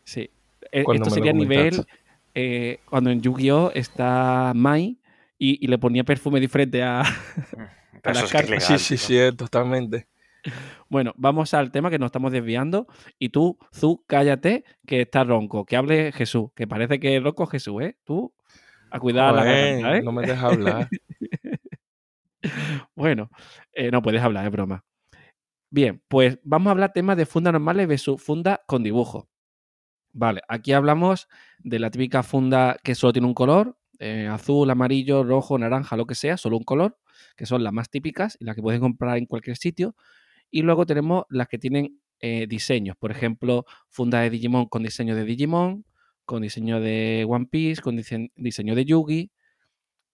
Sí. 0.03 0.29
E- 0.71 0.83
Cuando 0.83 1.03
Esto 1.05 1.15
sería 1.15 1.31
nivel. 1.33 1.85
Eh, 2.33 2.79
cuando 2.85 3.09
en 3.09 3.21
Yu-Gi-Oh! 3.21 3.71
está 3.73 4.53
Mai 4.55 4.97
y, 5.37 5.63
y 5.63 5.67
le 5.67 5.77
ponía 5.77 6.03
perfume 6.03 6.39
diferente 6.39 6.83
a. 6.83 7.03
Pero 8.01 8.13
la 8.13 8.19
eso 8.21 8.25
es 8.25 8.31
que 8.31 8.37
es 8.37 8.43
carta- 8.43 8.51
legal, 8.51 8.79
sí, 8.79 8.97
sí, 8.97 8.97
sí, 8.97 9.17
eh, 9.17 9.31
totalmente. 9.33 10.07
Bueno, 10.87 11.13
vamos 11.17 11.53
al 11.53 11.69
tema 11.71 11.89
que 11.89 11.99
nos 11.99 12.07
estamos 12.07 12.31
desviando. 12.31 12.87
Y 13.19 13.29
tú, 13.29 13.57
Zu, 13.73 14.03
cállate, 14.07 14.63
que 14.87 15.01
está 15.01 15.23
ronco. 15.25 15.65
Que 15.65 15.75
hable 15.75 16.11
Jesús, 16.13 16.49
que 16.55 16.65
parece 16.65 16.99
que 16.99 17.17
es 17.17 17.23
ronco 17.23 17.45
Jesús, 17.45 17.81
¿eh? 17.83 17.97
Tú, 18.05 18.33
a 18.89 18.99
cuidar 18.99 19.33
la 19.35 19.41
Joder, 19.41 19.55
garganta, 19.81 19.97
¿eh? 19.97 20.01
No 20.01 20.11
me 20.13 20.25
deja 20.25 20.47
hablar. 20.47 20.87
Bueno, 22.95 23.29
eh, 23.73 23.91
no 23.91 24.01
puedes 24.01 24.21
hablar, 24.21 24.45
es 24.45 24.51
broma. 24.51 24.85
Bien, 25.69 26.01
pues 26.07 26.39
vamos 26.43 26.67
a 26.67 26.71
hablar 26.71 26.93
temas 26.93 27.17
de 27.17 27.25
funda 27.25 27.51
normales 27.51 27.87
versus 27.87 28.21
funda 28.21 28.61
con 28.65 28.81
dibujo. 28.83 29.27
Vale, 30.19 30.41
aquí 30.49 30.73
hablamos 30.73 31.29
de 31.59 31.79
la 31.79 31.89
típica 31.91 32.23
funda 32.23 32.77
que 32.83 32.93
solo 32.93 33.13
tiene 33.13 33.27
un 33.27 33.33
color, 33.33 33.77
eh, 33.99 34.27
azul, 34.27 34.69
amarillo, 34.69 35.23
rojo, 35.23 35.57
naranja, 35.57 35.95
lo 35.95 36.05
que 36.07 36.15
sea, 36.15 36.35
solo 36.35 36.57
un 36.57 36.63
color, 36.65 36.97
que 37.37 37.45
son 37.45 37.63
las 37.63 37.71
más 37.71 37.89
típicas 37.89 38.35
y 38.37 38.43
las 38.43 38.55
que 38.55 38.61
puedes 38.61 38.81
comprar 38.81 39.17
en 39.17 39.25
cualquier 39.27 39.55
sitio. 39.55 39.95
Y 40.51 40.63
luego 40.63 40.85
tenemos 40.85 41.25
las 41.29 41.47
que 41.49 41.59
tienen 41.59 42.01
eh, 42.21 42.47
diseños, 42.47 42.97
por 42.97 43.11
ejemplo, 43.11 43.65
funda 43.89 44.21
de 44.21 44.29
Digimon 44.29 44.67
con 44.67 44.83
diseño 44.83 45.15
de 45.15 45.25
Digimon, 45.25 45.85
con 46.25 46.41
diseño 46.41 46.81
de 46.81 47.25
One 47.29 47.47
Piece, 47.47 47.81
con 47.81 47.97
dise- 47.97 48.31
diseño 48.35 48.75
de 48.75 48.85
Yugi. 48.85 49.31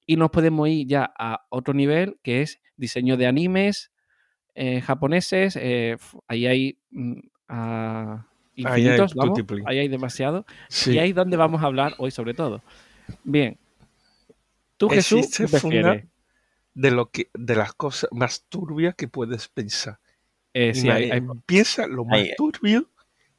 Y 0.07 0.17
nos 0.17 0.31
podemos 0.31 0.69
ir 0.69 0.87
ya 0.87 1.11
a 1.17 1.45
otro 1.49 1.73
nivel, 1.73 2.17
que 2.23 2.41
es 2.43 2.61
diseño 2.77 3.17
de 3.17 3.27
animes 3.27 3.91
eh, 4.55 4.81
japoneses. 4.81 5.57
eh, 5.57 5.97
ahí 6.27 6.47
hay 6.47 6.79
mm, 6.91 7.19
ah, 8.63 8.73
Ahí 8.73 8.81
hay 8.87 8.93
infinitos, 8.93 9.15
vamos, 9.15 9.39
ahí 9.65 9.79
hay 9.79 9.87
demasiado. 9.87 10.45
Sí. 10.69 10.93
Y 10.93 10.99
ahí 10.99 11.09
es 11.09 11.15
donde 11.15 11.35
vamos 11.37 11.61
a 11.61 11.65
hablar 11.65 11.93
hoy 11.97 12.11
sobre 12.11 12.33
todo. 12.33 12.61
Bien. 13.23 13.57
Tú, 14.77 14.89
Jesús, 14.89 15.19
Existe 15.19 15.43
¿qué 15.45 15.59
funda 15.59 15.81
prefieres? 15.81 16.09
de 16.73 16.91
lo 16.91 17.09
que 17.09 17.29
de 17.33 17.55
las 17.55 17.73
cosas 17.73 18.09
más 18.11 18.45
turbias 18.49 18.95
que 18.95 19.07
puedes 19.07 19.47
pensar. 19.47 19.99
Eh, 20.53 20.73
sí, 20.73 20.89
hay, 20.89 21.11
hay- 21.11 21.21
Piensa 21.45 21.87
lo 21.87 22.05
más 22.05 22.19
Ahí. 22.19 22.31
turbio 22.37 22.89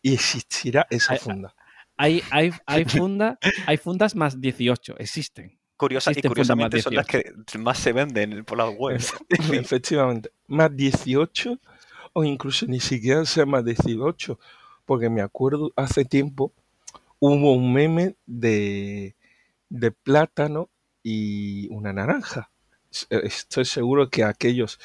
y 0.02 0.14
existirá 0.14 0.86
esa 0.90 1.14
Hay- 1.14 1.18
funda. 1.18 1.54
hay, 1.96 2.22
hay, 2.30 2.52
hay, 2.66 2.84
funda, 2.86 3.38
hay 3.66 3.76
fundas 3.76 4.14
más 4.16 4.40
18, 4.40 4.96
existen. 4.98 5.58
Curiosa, 5.76 6.10
y 6.10 6.12
Existen 6.12 6.30
más 6.30 6.34
curiosamente 6.34 6.80
son 6.80 6.94
las 6.94 7.06
18. 7.06 7.42
que 7.46 7.58
más 7.58 7.78
se 7.78 7.92
venden 7.92 8.44
por 8.46 8.56
las 8.56 8.70
webs. 8.78 9.12
Efectivamente, 9.52 10.30
más 10.46 10.74
18 10.74 11.58
o 12.14 12.24
incluso 12.24 12.64
ni 12.66 12.80
siquiera 12.80 13.26
sea 13.26 13.44
más 13.44 13.62
18, 13.62 14.38
porque 14.86 15.10
me 15.10 15.20
acuerdo 15.20 15.72
hace 15.76 16.04
tiempo 16.04 16.52
hubo 17.18 17.52
un 17.52 17.72
meme 17.72 18.16
de, 18.26 19.16
de 19.68 19.90
plátano 19.90 20.70
y 21.02 21.68
una 21.68 21.92
naranja. 21.92 22.50
Eh, 23.10 23.20
Estoy 23.24 23.64
seguro 23.64 24.08
que 24.08 24.24
aquellos 24.24 24.78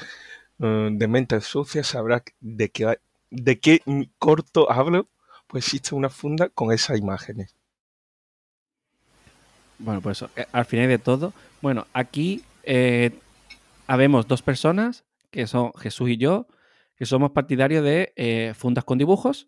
eh, 0.59 0.89
de 0.91 1.07
mentes 1.07 1.45
sucias 1.45 1.87
sabrán 1.87 2.21
de 2.39 2.69
qué, 2.69 2.99
de 3.29 3.59
qué 3.59 3.81
corto 4.17 4.71
hablo, 4.71 5.07
pues 5.47 5.65
existe 5.65 5.95
una 5.95 6.09
funda 6.09 6.49
con 6.49 6.71
esas 6.71 6.97
imágenes. 6.97 7.55
Bueno, 9.79 10.01
pues 10.01 10.23
eh, 10.35 10.45
al 10.51 10.65
final 10.65 10.87
de 10.87 10.99
todo, 10.99 11.33
bueno, 11.61 11.87
aquí 11.93 12.43
eh, 12.63 13.11
habemos 13.87 14.27
dos 14.27 14.41
personas, 14.41 15.03
que 15.31 15.47
son 15.47 15.73
Jesús 15.73 16.09
y 16.09 16.17
yo, 16.17 16.47
que 16.95 17.05
somos 17.05 17.31
partidarios 17.31 17.83
de 17.83 18.53
fundas 18.55 18.83
con 18.83 18.99
dibujos, 18.99 19.47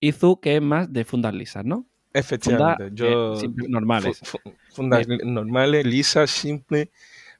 y 0.00 0.12
Zu, 0.12 0.40
que 0.40 0.56
es 0.56 0.62
más 0.62 0.92
de 0.92 1.04
fundas 1.04 1.34
lisas, 1.34 1.64
¿no? 1.64 1.86
Efectivamente, 2.12 2.84
Fundas 2.84 2.94
yo 2.94 3.06
eh, 3.36 3.40
simple- 3.40 3.68
normales. 3.68 4.18
fu- 4.22 4.38
fu- 4.38 4.52
fundas 4.70 5.06
normales, 5.24 5.84
lisas, 5.86 6.30
simples, 6.30 6.88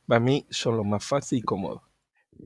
para 0.07 0.21
mí 0.21 0.47
son 0.51 0.77
lo 0.77 0.85
más 0.85 1.05
fácil 1.05 1.39
y 1.39 1.43
cómodo. 1.43 1.83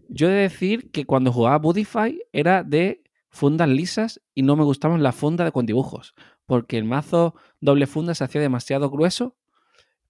Yo 0.09 0.29
he 0.29 0.33
de 0.33 0.43
decir 0.43 0.90
que 0.90 1.05
cuando 1.05 1.33
jugaba 1.33 1.59
Budify 1.59 2.21
era 2.33 2.62
de 2.62 3.02
fundas 3.29 3.69
lisas 3.69 4.21
y 4.35 4.43
no 4.43 4.57
me 4.57 4.64
gustaban 4.64 5.02
las 5.02 5.14
fundas 5.14 5.50
con 5.52 5.67
dibujos, 5.67 6.14
porque 6.47 6.79
el 6.79 6.85
mazo 6.85 7.35
doble 7.61 7.87
funda 7.87 8.14
se 8.14 8.25
hacía 8.25 8.40
demasiado 8.40 8.90
grueso, 8.90 9.37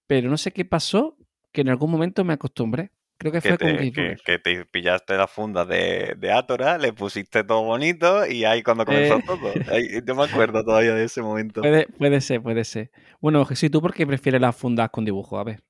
pero 0.07 0.29
no 0.31 0.37
sé 0.37 0.53
qué 0.53 0.65
pasó, 0.65 1.17
que 1.53 1.61
en 1.63 1.69
algún 1.69 1.91
momento 1.91 2.25
me 2.25 2.33
acostumbré. 2.33 2.91
Creo 3.21 3.33
que 3.33 3.41
Que 3.43 3.49
fue 3.51 3.59
te, 3.59 3.93
que, 3.93 4.17
que 4.25 4.39
te 4.39 4.65
pillaste 4.65 5.15
la 5.15 5.27
funda 5.27 5.67
de, 5.67 6.15
de 6.17 6.33
Atora, 6.33 6.79
le 6.79 6.95
pusiste 6.95 7.45
todo 7.45 7.63
bonito 7.65 8.27
y 8.27 8.47
ahí 8.47 8.63
cuando 8.63 8.87
comenzó 8.87 9.19
Eh. 9.19 9.23
todo. 9.27 9.53
Ahí- 9.71 10.01
yo 10.03 10.15
me 10.15 10.25
acuerdo 10.25 10.65
todavía 10.65 10.95
de 10.95 11.05
ese 11.05 11.21
momento. 11.21 11.61
Puede, 11.61 11.87
puede 11.87 12.23
ser, 12.23 12.41
puede 12.43 12.65
ser. 12.65 12.91
Bueno, 13.21 13.45
Jesús, 13.45 13.65
¿y 13.65 13.71
tú 13.71 13.83
por 13.83 13.93
qué 13.93 14.07
prefieres 14.07 14.41
las 14.41 14.57
fundas 14.57 14.89
con 14.89 15.05
dibujo? 15.05 15.39
A 15.39 15.45
ver, 15.45 15.63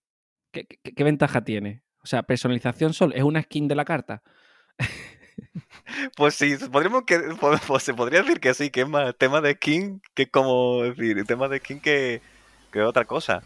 ¿qué, 0.52 0.64
qué- 0.64 0.94
qué 0.94 1.02
ventaja 1.04 1.42
tiene? 1.42 1.82
O 2.04 2.06
sea, 2.06 2.22
personalización 2.22 2.94
solo, 2.94 3.14
¿es 3.16 3.24
una 3.24 3.42
skin 3.42 3.66
de 3.66 3.74
la 3.74 3.84
carta? 3.84 4.22
Pues 6.16 6.34
sí, 6.34 6.54
podríamos 6.70 7.02
que, 7.04 7.18
pues, 7.40 7.60
pues 7.66 7.82
se 7.82 7.94
podría 7.94 8.20
decir 8.22 8.38
que 8.40 8.54
sí, 8.54 8.70
que 8.70 8.82
es 8.82 8.88
más 8.88 9.14
tema 9.16 9.40
de 9.40 9.54
skin 9.54 10.00
que 10.14 10.30
como 10.30 10.82
decir, 10.84 11.24
tema 11.24 11.48
de 11.48 11.58
skin 11.58 11.80
que, 11.80 12.20
que 12.72 12.80
otra 12.82 13.04
cosa. 13.04 13.42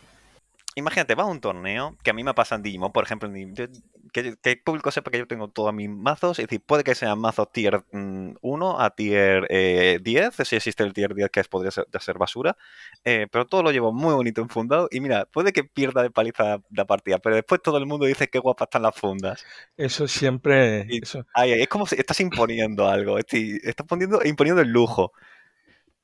Imagínate, 0.77 1.15
vas 1.15 1.27
a 1.27 1.31
un 1.31 1.41
torneo, 1.41 1.97
que 2.03 2.11
a 2.11 2.13
mí 2.15 2.25
me 2.25 2.35
pasa 2.35 2.57
en 2.57 2.63
Digimon, 2.63 2.93
por 2.93 3.05
ejemplo, 3.05 3.31
yo- 3.33 3.67
que, 4.13 4.37
que 4.43 4.51
el 4.51 4.61
público 4.61 4.91
sepa 4.91 5.11
que 5.11 5.19
yo 5.19 5.27
tengo 5.27 5.49
todos 5.49 5.73
mis 5.75 5.89
mazos, 5.89 6.39
es 6.39 6.47
decir, 6.47 6.61
puede 6.65 6.85
que 6.85 6.95
sean 6.95 7.19
mazos 7.21 7.51
tier 7.53 7.85
mm, 7.93 8.35
1 8.41 8.81
a 8.81 8.91
tier 8.91 9.47
eh, 9.51 9.99
10, 10.03 10.35
si 10.45 10.57
existe 10.57 10.83
el 10.83 10.93
tier 10.93 11.15
10 11.15 11.31
que 11.31 11.41
es, 11.41 11.49
podría 11.49 11.71
ser, 11.73 12.19
basura, 12.19 12.57
eh, 13.05 13.27
pero 13.31 13.47
todo 13.47 13.63
lo 13.63 13.71
llevo 13.73 13.93
muy 13.93 14.15
bonito 14.15 14.41
enfundado 14.41 14.89
y 14.91 15.01
mira, 15.01 15.27
puede 15.27 15.53
que 15.53 15.65
pierda 15.65 16.03
de 16.03 16.11
paliza 16.11 16.61
la 16.71 16.85
partida, 16.87 17.19
pero 17.19 17.37
después 17.37 17.61
todo 17.63 17.79
el 17.79 17.87
mundo 17.87 18.07
dice 18.07 18.29
qué 18.29 18.39
guapas 18.39 18.67
están 18.67 18.83
las 18.83 18.95
fundas. 18.97 19.45
Eso 19.77 20.09
siempre, 20.09 20.87
Y- 20.89 21.03
eso- 21.03 21.25
Ay, 21.35 21.53
ay, 21.53 21.63
es 21.63 21.69
como 21.69 21.87
si 21.87 21.97
estás 21.97 22.21
imponiendo 22.21 22.89
algo, 22.89 23.19
esti- 23.19 23.61
estás 23.65 23.87
poniendo, 23.87 24.21
imponiendo 24.25 24.63
el 24.63 24.69
lujo. 24.71 25.13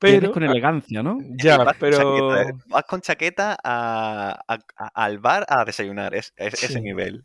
Vienes 0.04 0.28
pero 0.28 0.30
con 0.30 0.42
elegancia, 0.42 1.02
¿no? 1.02 1.26
ya, 1.42 1.58
vas, 1.62 1.76
con 1.78 1.78
pero 1.78 1.98
chaqueta, 1.98 2.34
eh, 2.42 2.54
vas 2.66 2.84
con 2.84 3.00
chaqueta 3.00 3.56
a- 3.62 4.32
a- 4.48 4.58
a- 4.76 5.04
al 5.04 5.18
bar 5.18 5.46
a 5.48 5.64
desayunar, 5.64 6.14
es, 6.14 6.32
es- 6.36 6.58
ese 6.60 6.80
nivel. 6.80 7.24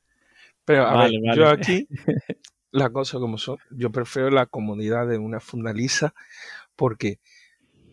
Pero 0.65 0.85
a 0.87 0.95
Vale, 0.95 0.97
ver, 0.97 1.19
yo 1.23 1.47
vale. 1.47 1.49
aquí, 1.49 1.89
las 2.71 2.91
cosas 2.91 3.21
como 3.21 3.37
son, 3.39 3.59
yo 3.71 3.91
prefiero 3.91 4.29
la 4.31 4.47
comodidad 4.47 5.07
de 5.07 5.17
una 5.19 5.39
funda 5.39 5.73
lisa 5.73 6.13
porque 6.75 7.19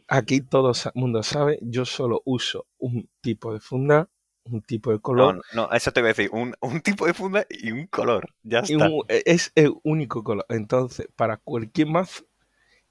aquí 0.08 0.40
todo 0.42 0.72
el 0.72 0.92
mundo 0.94 1.22
sabe, 1.22 1.58
yo 1.62 1.84
solo 1.86 2.22
uso 2.26 2.66
un 2.78 3.10
tipo 3.22 3.52
de 3.54 3.60
funda, 3.60 4.10
un 4.44 4.62
tipo 4.62 4.92
de 4.92 5.00
No, 5.10 5.26
color, 5.26 5.44
no, 5.50 5.70
eso 5.72 5.92
te 5.92 6.00
voy 6.00 6.08
a 6.10 6.12
decir, 6.14 6.30
un, 6.32 6.54
un 6.60 6.80
tipo 6.80 7.06
de 7.06 7.14
funda 7.14 7.46
y 7.48 7.70
un 7.72 7.86
color, 7.86 8.34
ya 8.42 8.60
está. 8.60 8.94
un- 8.94 9.04
es 9.08 9.52
el 9.54 9.74
único 9.82 10.22
color. 10.24 10.46
Entonces, 10.48 11.08
para 11.16 11.36
cualquier 11.38 11.88
mazo 11.88 12.24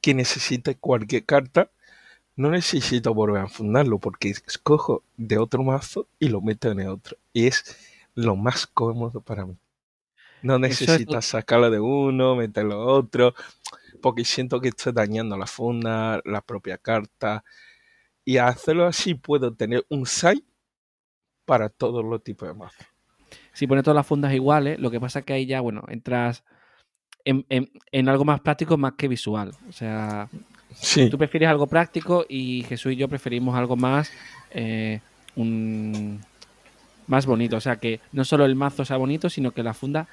que 0.02 0.14
necesite 0.16 0.78
cualquier 0.78 1.26
carta, 1.26 1.72
no 2.36 2.50
necesito 2.50 3.14
volver 3.14 3.42
a 3.42 3.48
fundarlo 3.48 4.00
porque 4.00 4.30
escojo 4.30 5.04
de 5.18 5.38
otro 5.38 5.64
mazo 5.64 6.08
y 6.20 6.30
lo 6.30 6.42
meto 6.42 6.72
en 6.72 6.80
el 6.80 6.88
otro. 6.88 7.18
Y 7.34 7.48
es 7.48 7.78
lo 8.16 8.36
más 8.36 8.68
cómodo 8.68 9.22
para 9.22 9.46
mí. 9.46 9.56
No 10.42 10.58
necesitas 10.58 11.26
sacarlo 11.26 11.70
de 11.70 11.80
uno, 11.80 12.36
meterlo 12.36 12.74
a 12.76 12.86
otro, 12.86 13.36
porque 14.02 14.26
siento 14.26 14.60
que 14.60 14.70
estoy 14.70 14.92
dañando 14.94 15.38
la 15.38 15.46
funda, 15.46 16.20
la 16.26 16.42
propia 16.42 16.78
carta. 16.78 17.44
Y 18.26 18.38
al 18.38 18.50
hacerlo 18.50 18.86
así 18.88 19.14
puedo 19.14 19.54
tener 19.54 19.86
un 19.90 20.06
site 20.06 20.46
para 21.46 21.70
todos 21.70 22.04
los 22.04 22.24
tipos 22.24 22.48
de 22.48 22.56
mazos. 22.56 22.86
Si 23.54 23.68
pones 23.68 23.84
todas 23.84 23.96
las 23.96 24.08
fundas 24.08 24.34
iguales, 24.34 24.80
lo 24.80 24.90
que 24.90 25.00
pasa 25.00 25.20
es 25.20 25.26
que 25.26 25.34
ahí 25.34 25.46
ya, 25.46 25.62
bueno, 25.62 25.84
entras 25.90 26.44
en, 27.24 27.46
en- 27.50 27.70
en 27.92 28.10
algo 28.10 28.26
más 28.26 28.40
práctico 28.42 28.78
más 28.78 28.94
que 28.94 29.08
visual. 29.08 29.52
O 29.70 29.72
sea, 29.72 30.30
Sí, 30.74 31.10
tú 31.10 31.18
prefieres 31.18 31.50
algo 31.50 31.68
práctico 31.68 32.26
y 32.28 32.64
Jesús 32.64 32.94
y 32.94 32.96
yo 32.96 33.08
preferimos 33.08 33.56
algo 33.56 33.76
más, 33.76 34.12
eh, 34.52 35.00
un- 35.36 36.20
más 37.08 37.26
bonito. 37.26 37.58
O 37.58 37.62
sea, 37.62 37.76
que 37.78 38.00
no 38.12 38.24
solo 38.26 38.46
el 38.46 38.56
mazo 38.56 38.86
sea 38.86 38.98
bonito, 38.98 39.30
sino 39.30 39.52
que 39.52 39.64
la 39.64 39.74
funda, 39.74 40.08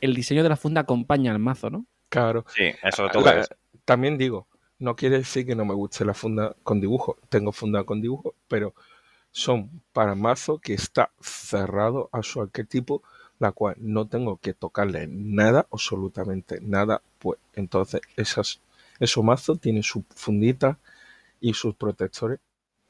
el 0.00 0.14
diseño 0.14 0.42
de 0.42 0.48
la 0.48 0.56
funda 0.56 0.82
acompaña 0.82 1.32
al 1.32 1.38
mazo, 1.38 1.70
¿no? 1.70 1.84
claro. 2.08 2.44
Sí, 2.54 2.70
eso 2.82 3.08
todo 3.08 3.24
La- 3.24 3.40
es. 3.40 3.48
también 3.84 4.16
digo, 4.16 4.46
no 4.78 4.94
quiere 4.94 5.18
decir 5.18 5.44
que 5.46 5.56
no 5.56 5.64
me 5.64 5.74
guste 5.74 6.04
la 6.04 6.14
funda 6.14 6.54
con 6.62 6.80
dibujo. 6.80 7.16
Tengo 7.28 7.50
funda 7.50 7.82
con 7.84 8.00
dibujo, 8.00 8.34
pero 8.46 8.72
son 9.32 9.82
para 9.92 10.14
mazo 10.14 10.58
que 10.58 10.74
está 10.74 11.10
cerrado 11.20 12.08
a 12.12 12.22
su 12.22 12.40
arquetipo, 12.40 13.02
la 13.40 13.50
cual 13.50 13.74
no 13.80 14.06
tengo 14.06 14.36
que 14.36 14.54
tocarle 14.54 15.08
nada, 15.08 15.66
absolutamente 15.72 16.60
nada. 16.60 17.02
Pues 17.18 17.40
entonces 17.54 18.00
esas, 18.16 18.60
esos 19.00 19.24
mazos 19.24 19.60
tienen 19.60 19.82
su 19.82 20.04
fundita 20.14 20.78
y 21.40 21.54
sus 21.54 21.74
protectores 21.74 22.38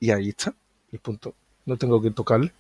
y 0.01 0.11
ahí 0.11 0.31
está. 0.31 0.55
Y 0.93 0.99
punto. 0.99 1.35
No 1.67 1.77
tengo 1.77 2.01
que 2.01 2.11
tocarle. 2.11 2.53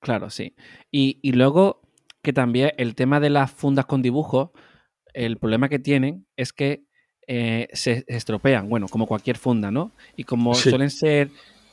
Claro, 0.00 0.30
sí. 0.30 0.54
Y, 0.90 1.18
y 1.22 1.32
luego 1.32 1.80
que 2.22 2.32
también 2.32 2.72
el 2.78 2.94
tema 2.94 3.20
de 3.20 3.30
las 3.30 3.50
fundas 3.50 3.86
con 3.86 4.02
dibujos, 4.02 4.50
el 5.12 5.36
problema 5.36 5.68
que 5.68 5.78
tienen 5.78 6.26
es 6.36 6.52
que 6.52 6.84
eh, 7.26 7.68
se 7.72 8.04
estropean, 8.08 8.68
bueno, 8.68 8.88
como 8.88 9.06
cualquier 9.06 9.36
funda, 9.36 9.70
¿no? 9.70 9.92
Y 10.16 10.24
como 10.24 10.54
Sí. 10.54 10.70
suelen 10.70 10.90
ser 10.90 11.30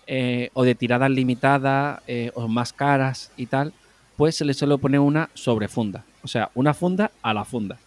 eh, 0.08 0.50
o 0.54 0.64
de 0.64 0.76
tiradas 0.76 1.10
limitadas 1.12 2.02
eh, 2.08 2.32
o 2.36 2.48
más 2.48 2.74
caras 2.74 3.32
y 3.38 3.46
tal, 3.48 3.74
pues 4.18 4.36
se 4.36 4.46
le 4.46 4.54
suele 4.54 4.78
poner 4.78 5.00
una 5.00 5.30
sobrefunda. 5.34 6.06
O 6.24 6.28
sea, 6.28 6.50
una 6.56 6.74
funda 6.74 7.12
a 7.22 7.34
la 7.34 7.44
funda. 7.46 7.78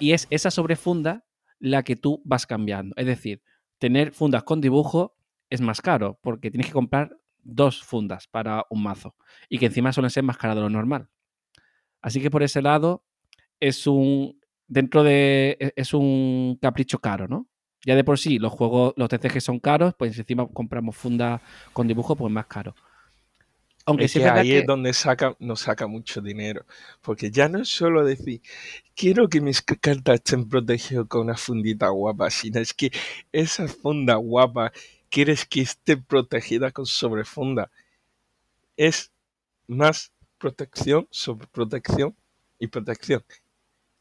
Y 0.00 0.12
es 0.12 0.26
esa 0.30 0.50
sobrefunda 0.50 1.24
la 1.60 1.82
que 1.82 1.96
tú 1.96 2.22
vas 2.24 2.46
cambiando. 2.46 2.94
Es 2.96 3.06
decir, 3.06 3.42
tener 3.78 4.12
fundas 4.12 4.44
con 4.44 4.60
dibujo 4.60 5.16
es 5.50 5.60
más 5.60 5.80
caro 5.80 6.18
porque 6.22 6.50
tienes 6.50 6.66
que 6.68 6.72
comprar 6.72 7.16
dos 7.42 7.82
fundas 7.82 8.26
para 8.28 8.64
un 8.70 8.82
mazo 8.82 9.14
y 9.48 9.58
que 9.58 9.66
encima 9.66 9.92
suelen 9.92 10.10
ser 10.10 10.22
más 10.24 10.36
caras 10.38 10.56
de 10.56 10.62
lo 10.62 10.70
normal. 10.70 11.08
Así 12.00 12.20
que 12.20 12.30
por 12.30 12.42
ese 12.42 12.62
lado 12.62 13.04
es 13.60 13.86
un 13.86 14.40
dentro 14.68 15.02
de 15.02 15.56
e- 15.60 15.72
es 15.76 15.94
un 15.94 16.58
capricho 16.60 16.98
caro, 17.00 17.28
¿no? 17.28 17.48
Ya 17.86 17.96
de 17.96 18.04
por 18.04 18.18
sí 18.18 18.38
los 18.38 18.52
juegos 18.52 18.94
los 18.96 19.08
TCG 19.08 19.40
son 19.40 19.60
caros, 19.60 19.94
pues 19.98 20.18
encima 20.18 20.46
compramos 20.48 20.96
fundas 20.96 21.40
con 21.72 21.88
dibujo 21.88 22.16
pues 22.16 22.32
más 22.32 22.46
caro. 22.46 22.74
Aunque 23.88 24.04
Es 24.04 24.12
sí 24.12 24.18
que 24.18 24.24
es 24.24 24.24
verdad 24.26 24.40
ahí 24.42 24.48
que 24.50 24.58
es 24.58 24.66
donde 24.66 24.92
saca, 24.92 25.34
nos 25.38 25.60
saca 25.60 25.86
mucho 25.86 26.20
dinero. 26.20 26.64
Porque 27.00 27.30
ya 27.30 27.48
no 27.48 27.62
es 27.62 27.68
solo 27.70 28.04
decir, 28.04 28.42
quiero 28.94 29.28
que 29.28 29.40
mis 29.40 29.62
cartas 29.62 30.16
estén 30.16 30.48
protegidas 30.48 31.06
con 31.08 31.22
una 31.22 31.36
fundita 31.36 31.88
guapa, 31.88 32.30
sino 32.30 32.60
es 32.60 32.74
que 32.74 32.92
esa 33.32 33.66
funda 33.66 34.16
guapa 34.16 34.72
quieres 35.08 35.46
que 35.46 35.62
esté 35.62 35.96
protegida 35.96 36.70
con 36.70 36.84
sobrefunda. 36.84 37.70
Es 38.76 39.10
más 39.66 40.12
protección, 40.36 41.08
sobre 41.10 41.46
protección 41.46 42.14
y 42.58 42.66
protección. 42.66 43.24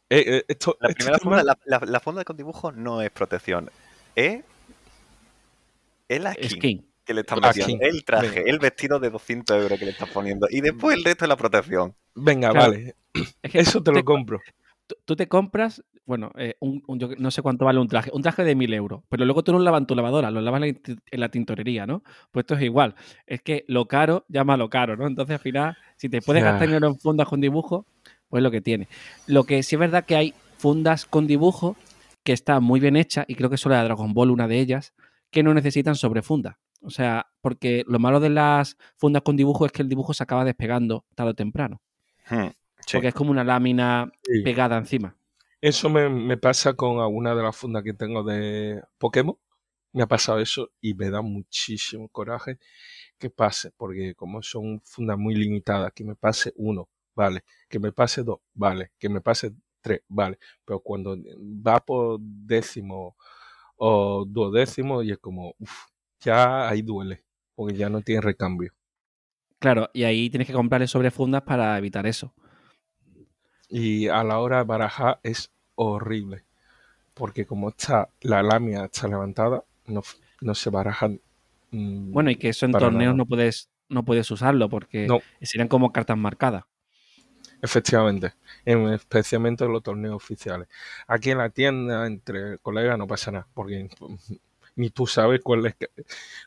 Eh, 0.10 0.24
eh, 0.28 0.46
esto, 0.50 0.78
La 0.82 0.90
este 0.90 0.98
primera 0.98 1.18
tema- 1.18 1.38
funda, 1.38 1.44
la, 1.44 1.80
la- 1.80 1.86
la 1.92 2.00
funda 2.00 2.24
con 2.26 2.36
dibujo 2.38 2.72
no 2.74 3.02
es 3.02 3.10
protección, 3.12 3.70
es, 4.16 4.44
es 6.10 6.22
la 6.22 6.34
skin, 6.34 6.50
skin. 6.50 6.87
Que 7.08 7.14
le 7.14 7.22
estás 7.22 7.40
La 7.40 7.48
metiendo, 7.48 7.84
el 7.84 8.04
traje, 8.04 8.28
venga. 8.28 8.52
el 8.52 8.60
vestido 8.60 9.00
de 9.00 9.10
200 9.10 9.58
euros 9.58 9.80
que 9.80 9.86
le 9.86 9.92
estás 9.92 10.10
poniendo 10.10 10.48
y 10.50 10.62
después 10.62 10.98
el 10.98 11.04
resto 11.04 11.26
es 11.26 11.30
la 11.30 11.38
protección. 11.38 11.96
Venga, 12.16 12.52
Claro. 12.52 12.72
vale, 12.72 12.96
Es 13.42 13.52
que 13.52 13.60
eso 13.60 13.82
te 13.82 13.92
lo 13.92 14.04
compro. 14.06 14.42
tú- 15.06 15.16
te 15.16 15.28
compras 15.28 15.84
bueno, 16.06 16.32
eh, 16.38 16.56
un, 16.62 16.82
un- 16.88 17.00
yo 17.00 17.10
no 17.18 17.32
sé 17.32 17.42
cuánto 17.42 17.66
vale 17.66 17.80
un 17.82 17.88
traje, 17.90 18.10
un 18.14 18.22
traje 18.22 18.46
de 18.46 18.56
1000 18.56 18.74
euros, 18.74 19.02
pero 19.10 19.26
luego 19.26 19.44
tú 19.44 19.52
no 19.52 19.58
lo 19.58 19.66
lavas 19.66 19.82
en 19.82 19.88
tu 19.88 19.94
lavadora, 19.96 20.32
lo 20.32 20.40
lavas 20.40 20.62
en 20.64 20.68
la, 20.70 20.74
ti- 20.82 20.96
en 21.12 21.20
la 21.20 21.28
tintorería, 21.30 21.86
¿no? 21.86 22.02
Pues 22.32 22.44
esto 22.44 22.56
es 22.56 22.62
igual. 22.62 22.96
Es 23.26 23.42
que 23.42 23.66
lo 23.68 23.88
caro 23.90 24.24
llama 24.30 24.54
a 24.54 24.58
lo 24.58 24.70
caro, 24.70 24.96
¿no? 24.96 25.06
Entonces 25.06 25.34
al 25.34 25.42
final, 25.42 25.76
si 25.98 26.08
te 26.08 26.22
puedes 26.22 26.44
gastar 26.44 26.68
dinero 26.70 26.88
en 26.88 26.98
fundas 26.98 27.28
con 27.28 27.42
dibujo, 27.42 27.86
pues 28.30 28.40
es 28.40 28.44
lo 28.44 28.52
que 28.52 28.62
tiene. 28.62 28.88
Lo 29.28 29.44
que 29.44 29.62
sí 29.64 29.76
es 29.76 29.80
verdad 29.80 30.06
que 30.06 30.16
hay 30.16 30.34
fundas 30.58 31.06
con 31.06 31.28
dibujo 31.28 31.76
que 32.24 32.32
están 32.32 32.64
muy 32.64 32.80
bien 32.80 32.96
hechas, 32.96 33.26
y 33.28 33.36
creo 33.36 33.50
que 33.50 33.58
solo 33.58 33.76
la 33.76 33.84
Dragon 33.84 34.14
Ball, 34.14 34.32
una 34.32 34.48
de 34.48 34.60
ellas, 34.60 34.94
que 35.30 35.44
no 35.44 35.54
necesitan 35.54 35.96
sobrefunda. 35.96 36.58
O 36.82 36.90
sea, 36.90 37.28
porque 37.42 37.84
lo 37.88 38.00
malo 38.00 38.20
de 38.20 38.30
las 38.30 38.78
fundas 38.98 39.24
con 39.24 39.36
dibujo 39.36 39.66
es 39.66 39.72
que 39.72 39.82
el 39.82 39.90
dibujo 39.90 40.14
se 40.14 40.24
acaba 40.24 40.46
despegando 40.46 41.06
tarde 41.16 41.32
o 41.32 41.36
temprano. 41.36 41.82
Hmm, 42.30 42.48
sí. 42.86 42.94
Porque 42.94 43.08
es 43.10 43.14
como 43.14 43.32
una 43.32 43.44
lámina 43.44 44.12
Sí. 44.24 44.42
pegada 44.44 44.78
encima. 44.78 45.16
Eso 45.62 45.90
me, 45.90 46.08
me 46.10 46.38
pasa 46.38 46.74
con 46.74 47.00
alguna 47.00 47.34
de 47.36 47.44
las 47.44 47.56
fundas 47.56 47.84
que 47.84 47.94
tengo 47.94 48.24
de 48.24 48.82
Pokémon. 49.00 49.38
Me 49.94 50.04
ha 50.04 50.08
pasado 50.08 50.40
eso 50.40 50.70
y 50.82 50.94
me 50.94 51.10
da 51.10 51.22
muchísimo 51.22 52.08
coraje 52.10 52.60
que 53.18 53.30
pase, 53.32 53.72
porque 53.76 54.14
como 54.16 54.44
son 54.44 54.82
fundas 54.84 55.18
muy 55.18 55.34
limitadas, 55.36 55.92
que 55.94 56.04
me 56.04 56.16
pase 56.16 56.54
uno, 56.58 56.88
vale, 57.16 57.44
que 57.68 57.80
me 57.80 57.92
pase 57.92 58.22
dos, 58.24 58.40
vale, 58.54 58.92
que 59.00 59.10
me 59.10 59.22
pase 59.22 59.54
tres, 59.82 60.02
vale, 60.08 60.38
pero 60.64 60.82
cuando 60.82 61.18
va 61.66 61.80
por 61.84 62.20
décimo 62.22 63.16
o 63.78 64.26
duodécimo 64.28 65.02
y 65.02 65.12
es 65.12 65.18
como, 65.18 65.56
uff, 65.58 65.86
ya 66.22 66.68
ahí 66.70 66.82
duele, 66.82 67.24
porque 67.56 67.76
ya 67.76 67.90
no 67.90 68.02
tiene 68.02 68.22
recambio. 68.22 68.72
Claro, 69.60 69.90
y 69.94 70.04
ahí 70.04 70.30
tienes 70.30 70.48
que 70.48 70.54
comprarle 70.54 70.88
sobrefundas 70.88 71.42
para 71.44 71.78
evitar 71.78 72.06
eso. 72.06 72.34
Y 73.70 74.08
a 74.08 74.24
la 74.24 74.40
hora 74.40 74.58
de 74.60 74.64
barajar 74.64 75.20
es 75.24 75.52
horrible, 75.76 76.44
porque 77.14 77.46
como 77.46 77.70
está 77.70 78.10
la 78.22 78.42
lámina 78.44 78.86
está 78.86 79.08
levantada, 79.08 79.64
no, 79.88 80.04
no 80.42 80.56
se 80.56 80.70
barajan. 80.70 81.20
mm, 81.72 82.12
Bueno, 82.12 82.32
y 82.32 82.36
que 82.38 82.50
eso 82.50 82.66
en 82.66 82.72
torneos 82.74 83.14
nada. 83.14 83.18
no 83.18 83.26
puedes, 83.26 83.70
no 83.90 84.06
puedes 84.06 84.30
usarlo 84.32 84.70
porque 84.70 85.08
No. 85.08 85.20
serían 85.42 85.68
como 85.68 85.92
cartas 85.92 86.18
marcadas. 86.18 86.64
Efectivamente, 87.62 88.34
en- 88.66 88.90
especialmente 88.94 89.66
en 89.66 89.74
los 89.74 89.82
torneos 89.82 90.16
oficiales. 90.16 90.68
Aquí 91.08 91.32
en 91.32 91.40
la 91.40 91.50
tienda, 91.50 92.06
entre 92.06 92.60
colegas, 92.60 92.98
no 93.00 93.08
pasa 93.08 93.32
nada, 93.32 93.48
porque 93.56 93.90
ni 94.78 94.92
tú 94.92 95.08
sabes 95.08 95.42
cuál 95.44 95.68
es 95.68 95.76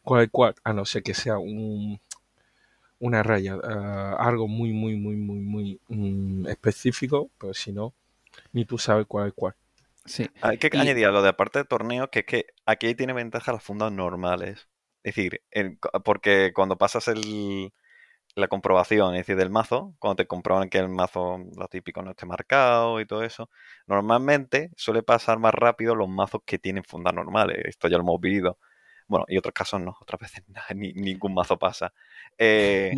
cuál 0.05 0.25
es 0.25 0.31
cuál, 0.33 0.57
a 0.65 0.73
no 0.75 0.85
ser 0.87 1.03
que 1.05 1.15
sea 1.15 1.39
un, 1.39 2.01
una 2.99 3.23
raya, 3.23 3.57
ah, 3.65 4.17
algo 4.21 4.47
muy, 4.49 4.73
muy, 4.73 4.97
muy, 4.97 5.17
muy, 5.17 5.39
muy 5.41 5.81
mm, 5.89 6.47
específico, 6.49 7.31
pero 7.39 7.55
si 7.55 7.73
no, 7.73 7.95
ni 8.53 8.65
tú 8.67 8.79
sabes 8.79 9.07
cuál 9.07 9.29
es 9.29 9.35
cuál. 9.35 9.55
Sí. 10.05 10.29
Hay 10.41 10.59
que 10.59 10.71
Y- 10.73 10.79
añadir 10.79 11.07
a 11.07 11.13
lo 11.13 11.23
de 11.23 11.29
aparte 11.31 11.61
de 11.61 11.65
torneos, 11.65 12.09
que 12.11 12.21
es 12.21 12.27
que 12.27 12.47
aquí 12.67 12.95
tiene 12.95 13.13
ventaja 13.13 13.53
las 13.53 13.63
fundas 13.63 13.93
normales. 13.93 14.69
Es 15.05 15.15
decir, 15.17 15.43
en- 15.51 15.79
porque 16.05 16.53
cuando 16.55 16.79
pasas 16.79 17.09
el, 17.09 17.73
la 18.35 18.49
comprobación, 18.49 19.15
es 19.15 19.21
decir, 19.21 19.37
del 19.37 19.51
mazo, 19.51 19.95
cuando 19.99 20.17
te 20.17 20.27
comprueban 20.27 20.69
que 20.69 20.79
el 20.79 20.89
mazo, 20.89 21.39
lo 21.57 21.69
típico, 21.69 22.03
no 22.03 22.11
esté 22.13 22.27
marcado 22.27 23.01
y 23.01 23.07
todo 23.07 23.25
eso, 23.25 23.51
normalmente 23.87 24.71
suele 24.77 25.03
pasar 25.03 25.39
más 25.39 25.55
rápido 25.55 25.95
los 25.95 26.09
mazos 26.09 26.43
que 26.45 26.59
tienen 26.59 26.85
fundas 26.85 27.15
normales. 27.15 27.59
Esto 27.65 27.89
ya 27.89 27.97
lo 27.97 28.03
hemos 28.05 28.21
vivido. 28.21 28.59
Bueno, 29.09 29.25
y 29.29 29.37
otros 29.39 29.53
casos 29.55 29.81
no, 29.81 29.97
otras 30.01 30.21
veces 30.21 30.45
ni, 30.77 30.93
ningún 30.93 31.35
mazo 31.35 31.59
pasa. 31.59 31.93
Eh, 32.39 32.93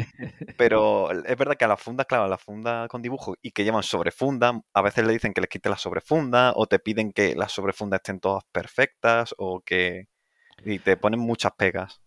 pero 0.59 1.11
es 1.11 1.37
verdad 1.39 1.57
que 1.57 1.65
a 1.65 1.69
las 1.69 1.81
fundas, 1.81 2.07
claro, 2.07 2.25
a 2.25 2.29
las 2.29 2.43
fundas 2.43 2.89
con 2.89 3.01
dibujo 3.03 3.35
y 3.43 3.53
que 3.53 3.65
llevan 3.65 3.83
sobrefunda, 3.83 4.61
a 4.75 4.83
veces 4.83 5.07
le 5.07 5.15
dicen 5.15 5.33
que 5.33 5.41
les 5.41 5.49
quite 5.51 5.71
la 5.71 5.79
sobrefunda 5.79 6.53
o 6.55 6.67
te 6.67 6.79
piden 6.79 7.13
que 7.13 7.35
las 7.35 7.53
sobrefundas 7.53 8.01
estén 8.01 8.21
todas 8.21 8.45
perfectas 8.53 9.35
o 9.39 9.61
que... 9.61 10.09
Y 10.65 10.79
te 10.81 10.97
ponen 10.97 11.21
muchas 11.21 11.53
pegas. 11.53 12.03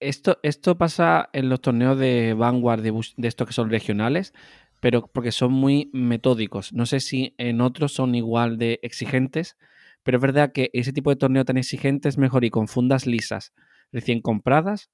Esto, 0.00 0.38
esto 0.42 0.76
pasa 0.76 1.30
en 1.32 1.48
los 1.48 1.60
torneos 1.60 1.98
de 1.98 2.34
Vanguard 2.34 2.82
de, 2.82 2.92
estos 3.28 3.46
que 3.46 3.52
son 3.52 3.70
regionales, 3.70 4.34
pero 4.80 5.06
porque 5.06 5.32
son 5.32 5.52
muy 5.52 5.90
metódicos. 5.92 6.72
No 6.72 6.86
sé 6.86 7.00
si 7.00 7.34
en 7.38 7.60
otros 7.60 7.92
son 7.92 8.14
igual 8.14 8.58
de 8.58 8.80
exigentes, 8.82 9.56
pero 10.02 10.18
es 10.18 10.22
verdad 10.22 10.52
que 10.52 10.70
ese 10.74 10.92
tipo 10.92 11.10
de 11.10 11.16
torneo 11.16 11.44
tan 11.44 11.56
exigente 11.56 12.08
es 12.08 12.18
mejor 12.18 12.44
y 12.44 12.50
con 12.50 12.68
fundas 12.68 13.06
lisas 13.06 13.54
recién 13.92 14.20
compradas 14.20 14.90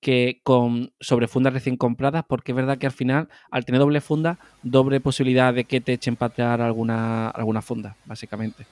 que 0.00 0.40
con 0.44 0.92
sobrefundas 1.00 1.52
recién 1.52 1.76
compradas, 1.76 2.24
porque 2.28 2.52
es 2.52 2.56
verdad 2.56 2.78
que 2.78 2.86
al 2.86 2.92
final, 2.92 3.28
al 3.50 3.64
tener 3.64 3.80
doble 3.80 4.00
funda, 4.00 4.38
doble 4.62 5.00
posibilidad 5.00 5.52
de 5.52 5.64
que 5.64 5.80
te 5.80 5.94
echen 5.94 6.16
patear 6.16 6.60
alguna, 6.60 7.28
alguna 7.28 7.62
funda, 7.62 7.96
básicamente. 8.04 8.66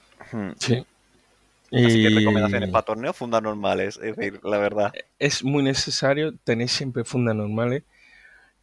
Sí. 0.57 0.85
Así 1.71 2.01
que 2.01 2.09
Y 2.09 2.15
recomendaciones 2.15 2.69
para 2.69 2.85
torneos, 2.85 3.15
fundas 3.15 3.41
normales, 3.41 3.99
es 4.01 4.15
decir, 4.15 4.39
la 4.43 4.57
verdad. 4.57 4.93
es 5.19 5.43
muy 5.43 5.63
necesario 5.63 6.35
tener 6.43 6.69
siempre 6.69 7.03
fundas 7.03 7.35
normales 7.35 7.83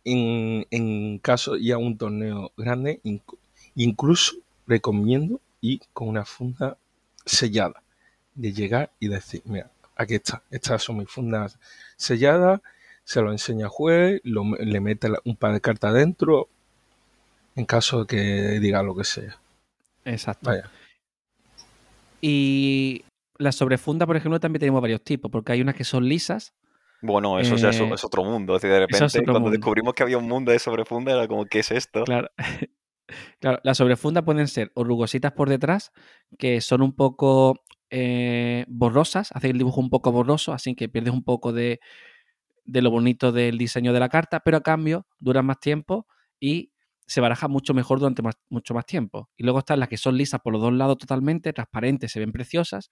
en, 0.05 0.67
en 0.71 1.19
caso 1.19 1.57
ya 1.57 1.77
un 1.79 1.97
torneo 1.99 2.53
grande. 2.57 3.01
inc- 3.05 3.37
incluso 3.75 4.37
recomiendo 4.67 5.41
ir 5.61 5.81
con 5.93 6.09
una 6.09 6.25
funda 6.25 6.77
sellada, 7.25 7.83
de 8.35 8.53
llegar 8.53 8.91
y 9.01 9.09
decir, 9.09 9.43
mira, 9.45 9.71
aquí 9.97 10.15
está, 10.15 10.43
estas 10.51 10.83
son 10.83 10.99
mis 10.99 11.09
fundas 11.11 11.59
selladas, 11.97 12.61
se 13.05 13.21
lo 13.21 13.31
enseña 13.33 13.67
al 13.67 13.71
juez, 13.71 14.21
lo 14.25 14.45
le 14.59 14.81
mete 14.81 15.09
la- 15.09 15.21
un 15.25 15.37
par 15.37 15.53
de 15.53 15.61
cartas 15.61 15.93
dentro, 15.95 16.49
en 17.57 17.65
caso 17.67 18.01
de 18.01 18.07
que 18.07 18.61
diga 18.61 18.83
lo 18.83 18.95
que 18.97 19.05
sea. 19.05 19.39
Exacto. 20.05 20.51
Vaya, 20.51 20.71
Y 22.23 23.05
la 23.37 23.53
sobrefunda, 23.53 24.07
por 24.07 24.17
ejemplo, 24.17 24.41
también 24.41 24.61
tenemos 24.61 24.81
varios 24.81 25.03
tipos, 25.03 25.31
porque 25.31 25.53
hay 25.53 25.61
unas 25.61 25.75
que 25.75 25.85
son 25.85 26.09
lisas. 26.09 26.55
Bueno, 27.03 27.41
eso 27.41 27.57
ya 27.57 27.71
es, 27.71 27.81
Eh, 27.81 27.91
es 27.93 28.05
otro 28.05 28.25
mundo. 28.25 28.55
Es 28.55 28.63
decir, 28.63 28.75
de 28.75 28.85
es 28.85 28.91
repente, 28.91 29.25
cuando 29.25 29.41
mundo. 29.41 29.51
descubrimos 29.51 29.93
que 29.93 30.05
había 30.05 30.19
un 30.19 30.29
mundo 30.29 30.53
de 30.53 30.59
sobrefunda, 30.61 31.13
era 31.13 31.27
como, 31.27 31.45
¿qué 31.47 31.59
es 31.59 31.73
esto? 31.73 32.05
Claro. 32.05 32.31
claro, 33.41 33.59
las 33.65 33.77
sobrefundas 33.77 34.23
pueden 34.23 34.47
ser 34.47 34.71
o 34.75 34.85
rugositas 34.85 35.33
por 35.33 35.49
detrás, 35.49 35.91
que 36.39 36.61
son 36.61 36.81
un 36.81 36.95
poco 36.95 37.65
eh, 37.91 38.65
borrosas, 38.69 39.33
hacen 39.33 39.51
el 39.51 39.59
dibujo 39.59 39.81
un 39.81 39.91
poco 39.91 40.13
borroso, 40.13 40.53
así 40.53 40.77
que 40.77 40.89
pierdes 40.89 41.13
un 41.13 41.25
poco 41.25 41.53
de, 41.53 41.81
de 42.65 42.83
lo 42.83 42.91
bonito 42.93 43.33
del 43.33 43.59
diseño 43.59 43.93
de 43.93 44.01
la 44.01 44.09
carta, 44.09 44.41
pero 44.41 44.59
a 44.59 44.63
cambio 44.63 45.07
duran 45.19 45.45
más 45.45 45.59
tiempo 45.59 46.07
y 46.39 46.72
se 47.13 47.21
baraja 47.21 47.47
mucho 47.47 47.75
mejor 47.75 47.99
durante 48.01 48.23
mucho 48.49 48.75
más 48.75 48.87
tiempo. 48.87 49.31
Y 49.37 49.45
luego 49.45 49.59
están 49.59 49.81
las 49.81 49.89
que 49.89 49.97
son 49.97 50.17
lisas 50.17 50.41
por 50.41 50.53
los 50.53 50.63
dos 50.63 50.73
lados 50.73 50.99
totalmente, 50.99 51.53
transparentes, 51.53 52.11
se 52.11 52.21
ven 52.21 52.33
preciosas, 52.33 52.91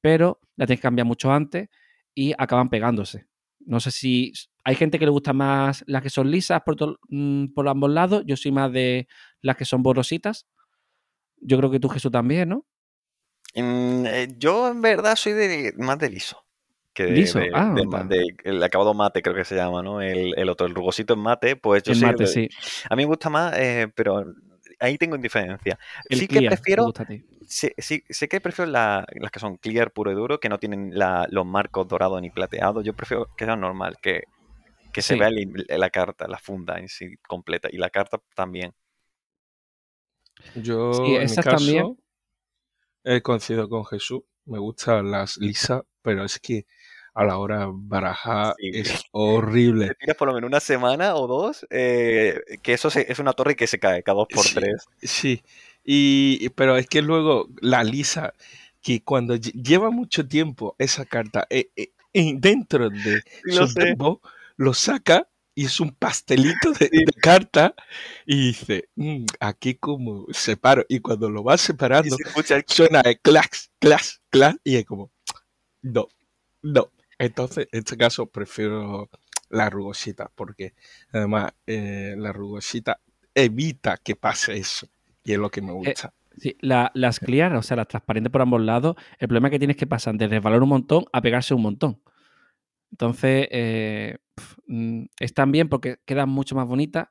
pero 0.00 0.40
las 0.56 0.66
tienes 0.66 0.80
que 0.80 0.82
cambiar 0.82 1.06
mucho 1.06 1.30
antes 1.30 1.68
y 2.14 2.32
acaban 2.38 2.70
pegándose. 2.70 3.26
No 3.60 3.80
sé 3.80 3.90
si 3.90 4.32
hay 4.64 4.74
gente 4.74 4.98
que 4.98 5.04
le 5.04 5.10
gusta 5.10 5.32
más 5.32 5.84
las 5.86 6.02
que 6.02 6.10
son 6.10 6.30
lisas 6.30 6.62
por, 6.64 6.98
mm, 7.10 7.52
por 7.54 7.68
ambos 7.68 7.90
lados. 7.90 8.22
Yo 8.26 8.36
soy 8.36 8.52
más 8.52 8.72
de 8.72 9.06
las 9.42 9.56
que 9.56 9.66
son 9.66 9.82
borrositas. 9.82 10.46
Yo 11.40 11.58
creo 11.58 11.70
que 11.70 11.78
tú, 11.80 11.88
Jesús, 11.88 12.10
también, 12.10 12.48
¿no? 12.48 12.66
Mm, 13.54 14.06
eh, 14.06 14.34
yo 14.38 14.68
en 14.68 14.80
verdad 14.80 15.16
soy 15.16 15.34
de, 15.34 15.74
más 15.76 15.98
de 15.98 16.10
liso. 16.10 16.47
Que 16.98 17.04
de, 17.04 17.12
Liso, 17.12 17.38
de- 17.38 17.50
ah, 17.54 17.74
de 17.76 18.16
de- 18.16 18.36
el 18.42 18.60
acabado 18.60 18.92
mate, 18.92 19.22
creo 19.22 19.36
que 19.36 19.44
se 19.44 19.54
llama, 19.54 19.84
¿no? 19.84 20.02
El, 20.02 20.34
el 20.36 20.48
otro, 20.48 20.66
el 20.66 20.74
rugosito 20.74 21.14
en 21.14 21.20
mate, 21.20 21.54
pues 21.54 21.84
yo 21.84 21.94
mate, 21.94 22.24
de- 22.24 22.26
sí. 22.26 22.48
A 22.90 22.96
mí 22.96 23.02
me 23.04 23.06
gusta 23.06 23.30
más, 23.30 23.56
eh, 23.56 23.86
pero 23.94 24.24
ahí 24.80 24.98
tengo 24.98 25.14
indiferencia. 25.14 25.78
El 26.08 26.18
sí 26.18 26.26
que 26.26 26.38
clear, 26.38 26.56
prefiero, 26.56 26.84
gusta 26.86 27.04
a 27.04 27.06
ti. 27.06 27.22
sí, 27.46 28.02
que 28.28 28.40
prefiero 28.40 28.68
la- 28.68 29.06
las 29.14 29.30
que 29.30 29.38
son 29.38 29.58
clear 29.58 29.92
puro 29.92 30.10
y 30.10 30.14
duro, 30.16 30.40
que 30.40 30.48
no 30.48 30.58
tienen 30.58 30.90
la- 30.98 31.28
los 31.30 31.46
marcos 31.46 31.86
dorados 31.86 32.20
ni 32.20 32.30
plateados. 32.30 32.84
Yo 32.84 32.94
prefiero 32.94 33.28
que 33.36 33.44
sean 33.44 33.60
normal, 33.60 33.96
que, 34.02 34.24
que 34.92 35.00
se 35.02 35.14
vea 35.16 35.28
el- 35.28 35.66
la 35.68 35.90
carta, 35.90 36.26
la 36.26 36.38
funda 36.38 36.80
en 36.80 36.88
sí 36.88 37.16
completa. 37.28 37.68
Y 37.70 37.76
la 37.76 37.90
carta 37.90 38.18
también. 38.34 38.72
yo 40.64 41.04
Sí, 41.04 41.14
en 41.14 41.20
mi 41.20 41.24
esas 41.26 41.44
caso 41.44 41.56
también. 41.56 41.98
he 43.04 43.22
coincidido 43.22 43.68
con 43.68 43.84
Jesús, 43.84 44.22
me 44.44 44.58
gustan 44.58 45.10
las 45.10 45.36
lisas, 45.38 45.82
pero 46.02 46.24
es 46.24 46.38
que 46.38 46.66
a 47.20 47.24
la 47.24 47.38
hora 47.38 47.60
de 47.60 47.66
barajar 47.72 48.54
Sí. 48.58 48.70
es 48.74 49.02
horrible. 49.12 49.88
Te 49.88 49.94
tiras 49.96 50.16
por 50.16 50.28
lo 50.28 50.34
menos 50.34 50.48
una 50.48 50.60
semana 50.60 51.14
o 51.16 51.26
dos, 51.26 51.66
eh, 51.70 52.40
que 52.62 52.72
eso 52.74 52.90
se- 52.90 53.10
es 53.10 53.18
una 53.18 53.32
torre 53.32 53.56
que 53.56 53.66
se 53.66 53.78
cae 53.78 54.02
cada 54.02 54.16
dos 54.18 54.28
por 54.32 54.44
Sí, 54.44 54.54
tres. 54.54 54.86
sí. 55.02 55.42
Y, 55.84 56.48
pero 56.50 56.76
es 56.76 56.86
que 56.86 57.02
luego 57.02 57.48
la 57.60 57.82
lisa, 57.84 58.34
que 58.82 59.02
cuando 59.02 59.34
lle- 59.36 59.52
lleva 59.62 59.90
mucho 59.90 60.26
tiempo 60.28 60.76
esa 60.78 61.04
carta 61.06 61.46
eh, 61.50 61.70
eh, 61.76 61.90
en- 62.12 62.40
dentro 62.40 62.88
de 62.90 63.22
lo 63.44 63.66
su 63.66 63.72
sé. 63.72 63.84
dembo, 63.84 64.20
lo 64.56 64.72
saca 64.74 65.28
y 65.54 65.64
es 65.64 65.80
un 65.80 65.90
pastelito 65.90 66.70
de, 66.72 66.86
Sí. 66.86 67.04
de 67.04 67.12
carta 67.20 67.74
y 68.26 68.48
dice, 68.48 68.88
"Mm, 68.94 69.24
aquí 69.40 69.74
como 69.74 70.26
separo. 70.30 70.84
Y 70.88 71.00
cuando 71.00 71.28
lo 71.30 71.42
va 71.42 71.56
Y 71.56 71.58
separando, 71.58 72.14
se 72.16 72.28
escucha 72.28 72.56
el 72.56 72.64
suena 72.68 73.00
el 73.00 73.18
clax, 73.20 73.70
clax, 73.80 74.20
clax, 74.30 74.58
y 74.62 74.76
es 74.76 74.84
como, 74.86 75.10
no, 75.82 76.06
no. 76.62 76.90
Entonces, 77.18 77.68
en 77.72 77.80
este 77.80 77.96
caso 77.96 78.26
prefiero 78.26 79.08
la 79.50 79.70
rugosita, 79.70 80.30
porque 80.34 80.74
además 81.12 81.52
eh, 81.66 82.14
la 82.18 82.32
rugosita 82.32 83.00
evita 83.34 83.96
que 83.96 84.14
pase 84.16 84.56
eso, 84.56 84.88
y 85.24 85.32
es 85.32 85.38
lo 85.38 85.50
que 85.50 85.62
me 85.62 85.70
Eh, 85.72 85.74
gusta. 85.74 86.12
Sí, 86.36 86.56
la- 86.60 86.92
las 86.94 87.18
clear, 87.18 87.54
o 87.56 87.62
sea, 87.62 87.76
las 87.76 87.88
transparentes 87.88 88.30
por 88.30 88.42
ambos 88.42 88.60
lados, 88.60 88.94
el 89.18 89.26
problema 89.28 89.50
que 89.50 89.58
tienes 89.58 89.74
es 89.74 89.80
que 89.80 89.86
pasan 89.88 90.16
de 90.18 90.28
resbalar 90.28 90.62
un 90.62 90.68
montón 90.68 91.04
a 91.12 91.20
pegarse 91.20 91.52
un 91.54 91.62
montón. 91.62 92.00
Entonces, 92.92 93.48
eh, 93.50 94.18
mm, 94.66 95.04
están 95.20 95.52
bien 95.52 95.68
porque 95.68 95.98
quedan 96.04 96.28
mucho 96.30 96.54
más 96.54 96.66
bonitas 96.66 97.08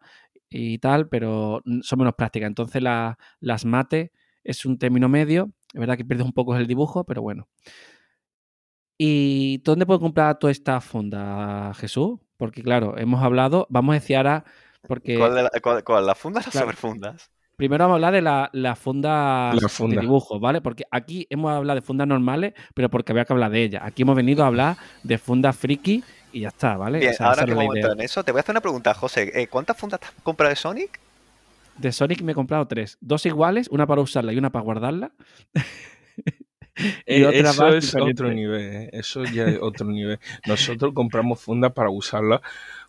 y 0.50 0.80
tal, 0.80 1.10
pero 1.10 1.62
son 1.82 2.00
menos 2.00 2.15
prácticas. 2.15 2.48
Entonces, 2.48 2.82
la- 2.82 3.17
las 3.39 3.65
mate 3.65 4.12
es 4.43 4.65
un 4.65 4.78
término 4.80 5.10
medio. 5.10 5.52
Es 5.74 5.80
verdad 5.80 5.98
que 5.98 6.06
pierdes 6.06 6.26
un 6.26 6.34
poco 6.34 6.56
el 6.56 6.67
dibujo, 6.67 7.04
pero 7.06 7.22
bueno. 7.22 7.48
¿Y 8.97 9.60
dónde 9.60 9.86
puedo 9.86 9.99
comprar 9.99 10.39
toda 10.39 10.51
esta 10.51 10.81
funda, 10.81 11.73
Jesús? 11.75 12.19
Porque, 12.38 12.63
claro, 12.63 12.97
hemos 12.97 13.23
hablado, 13.23 13.67
vamos 13.69 13.93
a 13.93 13.99
decir 13.99 14.17
ahora, 14.17 14.43
porque 14.88 15.17
¿Cuál, 15.17 15.36
de 15.36 15.43
la- 15.43 15.51
cuál- 15.62 15.83
cuál? 15.83 16.05
¿Las 16.05 16.17
fundas 16.17 16.45
o 16.45 16.47
las 16.47 16.51
Claro. 16.51 16.67
superfundas? 16.67 17.31
primero 17.55 17.86
vamos 17.86 17.95
a 17.95 17.97
hablar 17.97 18.13
de 18.13 18.21
la- 18.21 18.49
las 18.53 18.77
fundas 18.77 19.60
La 19.60 19.67
funda. 19.67 19.95
de 19.95 20.01
dibujos, 20.01 20.39
¿vale? 20.39 20.62
Porque 20.62 20.83
aquí 20.91 21.25
hemos 21.31 21.51
hablado 21.51 21.75
de 21.79 21.81
fundas 21.81 22.07
normales, 22.07 22.53
pero 22.75 22.88
porque 22.88 23.12
había 23.13 23.25
que 23.25 23.33
hablar 23.33 23.49
de 23.49 23.63
ellas. 23.63 23.81
Aquí 23.83 24.03
hemos 24.03 24.15
venido 24.15 24.43
a 24.43 24.47
hablar 24.47 24.77
de 25.03 25.17
fundas 25.17 25.57
friki 25.57 26.03
y 26.31 26.41
ya 26.41 26.49
está, 26.49 26.77
¿vale? 26.77 26.99
Bien, 26.99 27.13
O 27.13 27.15
sea, 27.15 27.27
ahora 27.29 27.45
que 27.45 27.51
la 27.51 27.57
vamos 27.57 27.73
a 27.73 27.77
entrar 27.79 27.93
en 27.97 28.01
eso, 28.03 28.23
te 28.23 28.31
voy 28.31 28.39
a 28.39 28.41
hacer 28.41 28.53
una 28.53 28.62
pregunta, 28.62 28.93
José. 28.93 29.31
Eh, 29.33 29.47
¿Cuántas 29.47 29.75
fundas 29.75 29.99
te 29.99 30.05
has 30.05 30.13
comprado 30.21 30.49
de 30.51 30.55
Sonic? 30.55 30.99
De 31.79 31.91
Sonic 31.91 32.21
me 32.21 32.33
he 32.33 32.36
comprado 32.36 32.67
tres. 32.67 32.97
Dos 33.01 33.25
iguales, 33.25 33.67
una 33.69 33.88
para 33.88 34.01
usarla 34.01 34.33
y 34.33 34.38
una 34.38 34.51
para 34.51 34.63
guardarla. 34.63 35.12
y 37.06 37.24
otra 37.24 37.50
eso 37.50 37.68
es 37.68 37.86
diferente. 37.86 38.12
otro 38.13 38.34
nivel, 38.34 38.62
¿eh? 38.62 38.90
eso 38.94 39.24
ya 39.26 39.46
es 39.46 39.60
otro 39.62 39.88
nivel. 39.88 40.20
Nosotros 40.46 40.94
compramos 40.94 41.40
fundas 41.40 41.74
para 41.74 41.90
usarla, 41.90 42.42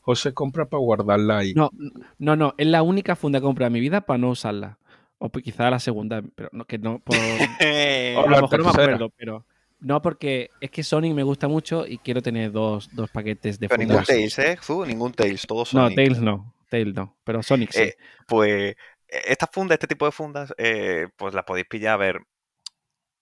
José 0.03 0.33
compra 0.33 0.66
para 0.66 0.81
guardarla 0.81 1.38
ahí. 1.38 1.55
No, 1.55 1.70
no, 2.18 2.37
no, 2.37 2.55
es 2.57 2.66
la 2.66 2.83
única 2.83 3.16
funda 3.16 3.38
que 3.38 3.44
he 3.44 3.48
comprado 3.48 3.68
en 3.68 3.72
mi 3.74 3.81
vida 3.81 4.03
para 4.03 4.18
no 4.18 4.31
usarla. 4.31 4.79
O 5.18 5.31
pues 5.31 5.44
quizá 5.44 5.68
la 5.68 5.81
segunda, 5.81 6.22
pero 6.35 6.48
no, 6.53 6.64
que 6.64 6.79
no, 6.79 7.01
por, 7.01 7.16
O 8.16 8.20
a 8.20 8.31
lo 8.31 8.42
mejor 8.42 8.59
no 8.59 8.64
me 8.64 8.70
acuerdo, 8.70 9.11
pero 9.16 9.44
no 9.81 10.03
porque 10.03 10.51
es 10.61 10.70
que 10.70 10.83
Sonic 10.83 11.14
me 11.14 11.22
gusta 11.22 11.48
mucho 11.48 11.87
y 11.87 11.98
quiero 11.98 12.20
tener 12.22 12.51
dos, 12.53 12.88
dos 12.92 13.11
paquetes 13.11 13.59
de 13.61 13.68
Pero 13.68 13.79
ningún. 13.83 14.03
Tails, 14.05 14.38
¿eh? 14.38 14.59
Ningún 14.87 15.12
Tails, 15.12 15.46
todo 15.46 15.61
No, 15.61 15.64
Sonic. 15.64 15.96
Tails 15.96 16.20
no, 16.20 16.55
Tails 16.68 16.94
no, 16.94 17.16
pero 17.24 17.42
Sonic 17.42 17.70
sí. 17.72 17.83
Eh, 17.83 17.96
Pues 18.27 18.77
eh, 19.09 19.22
estas 19.27 19.51
fundas, 19.53 19.77
este 19.77 19.87
tipo 19.87 20.05
de 20.05 20.12
fundas, 20.12 20.53
eh, 20.59 21.09
pues 21.16 21.35
las 21.35 21.44
podéis 21.44 21.66
pillar. 21.66 21.94
A 21.94 21.96
ver, 21.96 22.20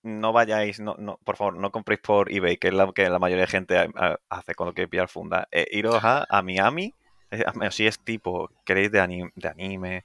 no 0.06 0.32
vayáis, 0.32 0.80
no, 0.80 0.94
no, 0.98 1.18
por 1.24 1.36
favor, 1.36 1.56
no 1.58 1.70
compréis 1.70 2.00
por 2.00 2.30
eBay, 2.32 2.56
que 2.56 2.68
es 2.68 2.74
lo 2.74 2.92
que 2.92 3.08
la 3.10 3.18
mayoría 3.18 3.42
de 3.44 3.50
gente 3.50 3.76
ha- 3.78 3.88
ha- 3.96 4.18
hace 4.30 4.54
cuando 4.54 4.72
quiere 4.72 4.88
pillar 4.88 5.08
fundas. 5.08 5.46
Eh, 5.50 5.66
iros 5.72 6.02
a, 6.04 6.24
a 6.28 6.42
Miami, 6.42 6.94
eh, 7.30 7.44
a- 7.44 7.70
si 7.70 7.86
es 7.86 7.98
tipo, 7.98 8.50
queréis 8.64 8.90
de 8.92 9.00
anime, 9.00 9.30
de 9.34 9.48
anime 9.48 10.04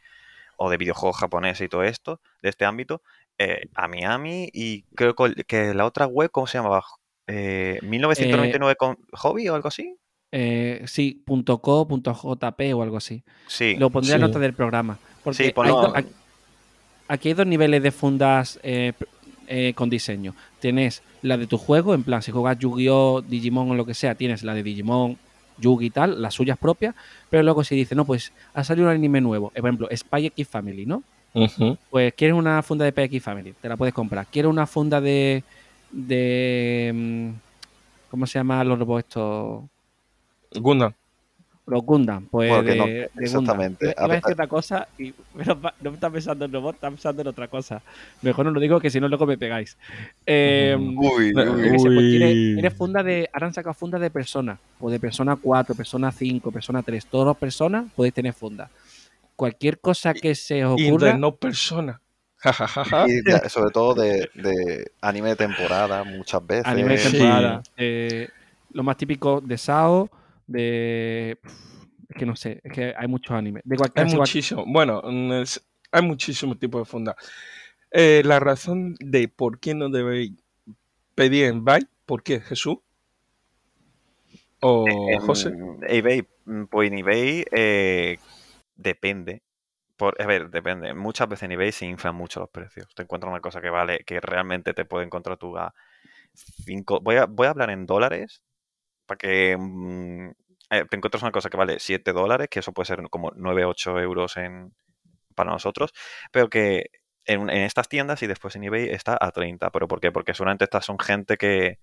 o 0.57 0.69
de 0.69 0.77
videojuegos 0.77 1.17
japoneses 1.17 1.65
y 1.65 1.69
todo 1.69 1.83
esto, 1.83 2.19
de 2.41 2.49
este 2.49 2.65
ámbito, 2.65 3.01
eh, 3.37 3.67
a 3.75 3.87
Miami 3.87 4.49
y 4.53 4.83
creo 4.95 5.15
que, 5.15 5.73
la 5.73 5.85
otra 5.85 6.05
web, 6.07 6.29
¿cómo 6.31 6.47
se 6.47 6.57
llamaba? 6.57 6.83
Eh, 7.27 7.79
1999 7.83 8.75
con 8.75 8.97
Hobby 9.13 9.47
o 9.49 9.55
algo 9.55 9.67
así. 9.67 9.95
Eh, 10.31 10.83
sí, 10.85 11.21
punto 11.25 11.59
.co, 11.61 11.87
punto 11.87 12.13
.jp 12.13 12.73
o 12.73 12.83
algo 12.83 12.97
así. 12.97 13.23
Sí, 13.47 13.75
Lo 13.77 13.89
pondré 13.89 14.13
en 14.13 14.19
Sí. 14.19 14.27
nota 14.27 14.39
del 14.39 14.53
programa. 14.53 14.97
Porque 15.23 15.37
Sí, 15.37 15.43
hay 15.45 15.51
ponlo- 15.53 15.81
do- 15.81 15.95
aquí, 15.95 16.09
aquí 17.07 17.27
hay 17.29 17.33
dos 17.33 17.47
niveles 17.47 17.83
de 17.83 17.91
fundas 17.91 18.59
eh, 18.63 18.93
eh, 19.53 19.73
con 19.73 19.89
diseño. 19.89 20.33
Tienes 20.61 21.03
la 21.21 21.35
de 21.35 21.45
tu 21.45 21.57
juego, 21.57 21.93
en 21.93 22.03
plan, 22.03 22.21
si 22.21 22.31
juegas 22.31 22.57
Yu-Gi-Oh!, 22.57 23.21
Digimon 23.21 23.69
o 23.71 23.75
lo 23.75 23.85
que 23.85 23.93
sea, 23.93 24.15
tienes 24.15 24.43
la 24.43 24.53
de 24.53 24.63
Digimon, 24.63 25.17
Yugi 25.57 25.87
y 25.87 25.89
tal, 25.89 26.21
las 26.21 26.33
suyas 26.33 26.57
propias. 26.57 26.95
Pero 27.29 27.43
luego 27.43 27.61
si 27.65 27.75
dice, 27.75 27.93
no, 27.93 28.05
pues 28.05 28.31
ha 28.53 28.63
salido 28.63 28.87
un 28.87 28.93
anime 28.93 29.19
nuevo, 29.19 29.49
por 29.49 29.59
ejemplo, 29.59 29.89
Spy 29.93 30.27
X 30.27 30.47
Family, 30.47 30.85
¿no? 30.85 31.03
Pues 31.89 32.13
quieres 32.13 32.37
una 32.37 32.63
funda 32.63 32.85
de 32.85 32.93
PX 32.93 33.21
Family, 33.21 33.53
te 33.59 33.67
la 33.67 33.75
puedes 33.75 33.93
comprar. 33.93 34.25
Quieres 34.27 34.49
una 34.49 34.65
funda 34.65 35.01
de. 35.01 35.43
de. 35.91 36.91
mm, 36.93 37.29
¿Cómo 38.09 38.25
se 38.27 38.39
llama 38.39 38.63
los 38.63 38.79
robots 38.79 39.05
estos? 39.05 39.63
Gundam. 40.55 40.93
Los 41.71 41.83
Gundam, 41.83 42.27
pues 42.29 42.49
Bueno, 42.49 42.63
que 42.65 42.71
de, 42.71 42.77
no, 42.77 42.85
de 42.85 43.09
Gundam. 43.29 43.61
exactamente. 43.61 43.85
Iba 43.85 43.93
A 43.97 44.03
a 44.03 44.07
ver, 44.07 44.17
decir 44.17 44.33
otra 44.33 44.47
cosa 44.47 44.87
y 44.97 45.13
pero 45.37 45.59
no 45.81 45.89
está 45.91 46.09
pensando 46.09 46.45
en 46.45 46.51
robot, 46.51 46.75
está 46.75 46.89
pensando 46.89 47.21
en 47.21 47.27
otra 47.29 47.47
cosa. 47.47 47.81
Mejor 48.21 48.45
no 48.45 48.51
lo 48.51 48.59
digo 48.59 48.79
que 48.79 48.89
si 48.89 48.99
no 48.99 49.07
luego 49.07 49.25
me 49.25 49.37
pegáis. 49.37 49.77
Eh, 50.25 50.75
Uy, 50.77 51.31
yo 51.33 51.41
uy, 51.41 51.79
sé, 51.79 51.89
pues 51.89 52.73
funda 52.77 53.01
de. 53.03 53.29
Ahora 53.33 53.47
han 53.47 53.53
sacado 53.53 53.73
funda 53.73 53.97
de 53.99 54.09
persona. 54.09 54.57
O 54.79 54.89
de 54.91 54.99
persona 54.99 55.35
4, 55.37 55.73
persona 55.75 56.11
5, 56.11 56.51
persona 56.51 56.83
3. 56.83 57.05
Todas 57.05 57.27
las 57.27 57.37
personas 57.37 57.85
podéis 57.95 58.13
tener 58.13 58.33
funda. 58.33 58.69
Cualquier 59.35 59.79
cosa 59.79 60.13
que 60.13 60.35
se 60.35 60.65
os 60.65 60.79
Y 60.79 60.83
de 60.85 60.89
ocurra. 60.91 61.17
no 61.17 61.35
persona. 61.35 62.01
Y 63.07 63.49
sobre 63.49 63.71
todo 63.71 63.93
de, 63.93 64.29
de 64.35 64.91
anime 65.01 65.29
de 65.29 65.35
temporada, 65.35 66.03
muchas 66.03 66.45
veces. 66.45 66.65
Anime 66.65 66.91
de 66.93 66.97
Sí. 66.97 67.11
temporada. 67.17 67.63
eh, 67.77 68.27
lo 68.73 68.83
más 68.83 68.97
típico 68.97 69.41
de 69.41 69.57
Sao, 69.57 70.09
de. 70.51 71.39
Es 72.09 72.17
que 72.17 72.25
no 72.25 72.35
sé, 72.35 72.59
es 72.63 72.73
que 72.73 72.93
hay 72.97 73.07
muchos 73.07 73.31
animes. 73.31 73.63
De 73.65 73.77
cualquier 73.77 74.05
Hay 74.07 74.13
muchísimo. 74.13 74.65
Bueno, 74.67 75.01
mm, 75.03 75.31
es- 75.41 75.65
hay 75.91 76.01
muchísimos 76.03 76.59
tipos 76.59 76.81
de 76.81 76.85
fundas. 76.85 77.15
Eh, 77.91 78.21
la 78.25 78.39
razón 78.39 78.95
de 78.99 79.27
por 79.27 79.59
qué 79.59 79.73
no 79.75 79.89
debéis 79.89 80.31
pedir 81.15 81.45
en 81.45 81.63
Buy, 81.65 81.87
¿por 82.05 82.23
qué, 82.23 82.39
Jesús? 82.39 82.77
¿O 84.61 84.85
En 84.85 85.19
José? 85.19 85.51
eBay, 85.87 86.27
mm, 86.45 86.65
pues 86.65 86.91
en 86.91 86.97
eBay 86.99 87.45
eh, 87.51 88.17
depende. 88.75 89.41
Por, 89.97 90.21
a 90.21 90.25
ver, 90.25 90.49
depende. 90.49 90.93
Muchas 90.93 91.27
veces 91.29 91.43
en 91.43 91.53
eBay 91.53 91.71
se 91.71 91.85
inflan 91.85 92.15
mucho 92.15 92.39
los 92.39 92.49
precios. 92.49 92.87
Te 92.95 93.03
encuentras 93.03 93.31
una 93.31 93.41
cosa 93.41 93.61
que 93.61 93.69
vale, 93.69 94.03
que 94.05 94.19
realmente 94.19 94.73
te 94.73 94.85
puede 94.85 95.05
encontrar 95.05 95.37
tú 95.37 95.57
a 95.57 95.73
5. 96.33 96.99
Voy 97.01 97.17
a, 97.17 97.25
voy 97.25 97.47
a 97.47 97.51
hablar 97.51 97.69
en 97.69 97.85
dólares 97.85 98.41
para 99.05 99.17
que 99.17 99.57
mm, 99.59 100.31
eh, 100.71 100.85
te 100.89 100.95
encuentras 100.95 101.21
una 101.21 101.31
cosa 101.31 101.49
que 101.49 101.57
vale 101.57 101.79
7 101.79 102.13
dólares, 102.13 102.47
que 102.49 102.59
eso 102.59 102.73
puede 102.73 102.87
ser 102.87 103.01
como 103.09 103.31
9, 103.35 103.65
8 103.65 103.99
euros 103.99 104.35
para 105.35 105.51
nosotros, 105.51 105.93
pero 106.31 106.49
que 106.49 106.89
en, 107.25 107.49
estas 107.49 107.89
tiendas 107.89 108.23
y 108.23 108.27
después 108.27 108.55
en 108.55 108.63
eBay 108.63 108.89
está 108.89 109.17
a 109.19 109.31
30. 109.31 109.69
¿Pero 109.69 109.87
por 109.87 109.99
qué? 109.99 110.11
Porque 110.11 110.33
seguramente 110.33 110.63
estas 110.65 110.85
son 110.85 110.97
gente 110.97 111.37
que 111.37 111.79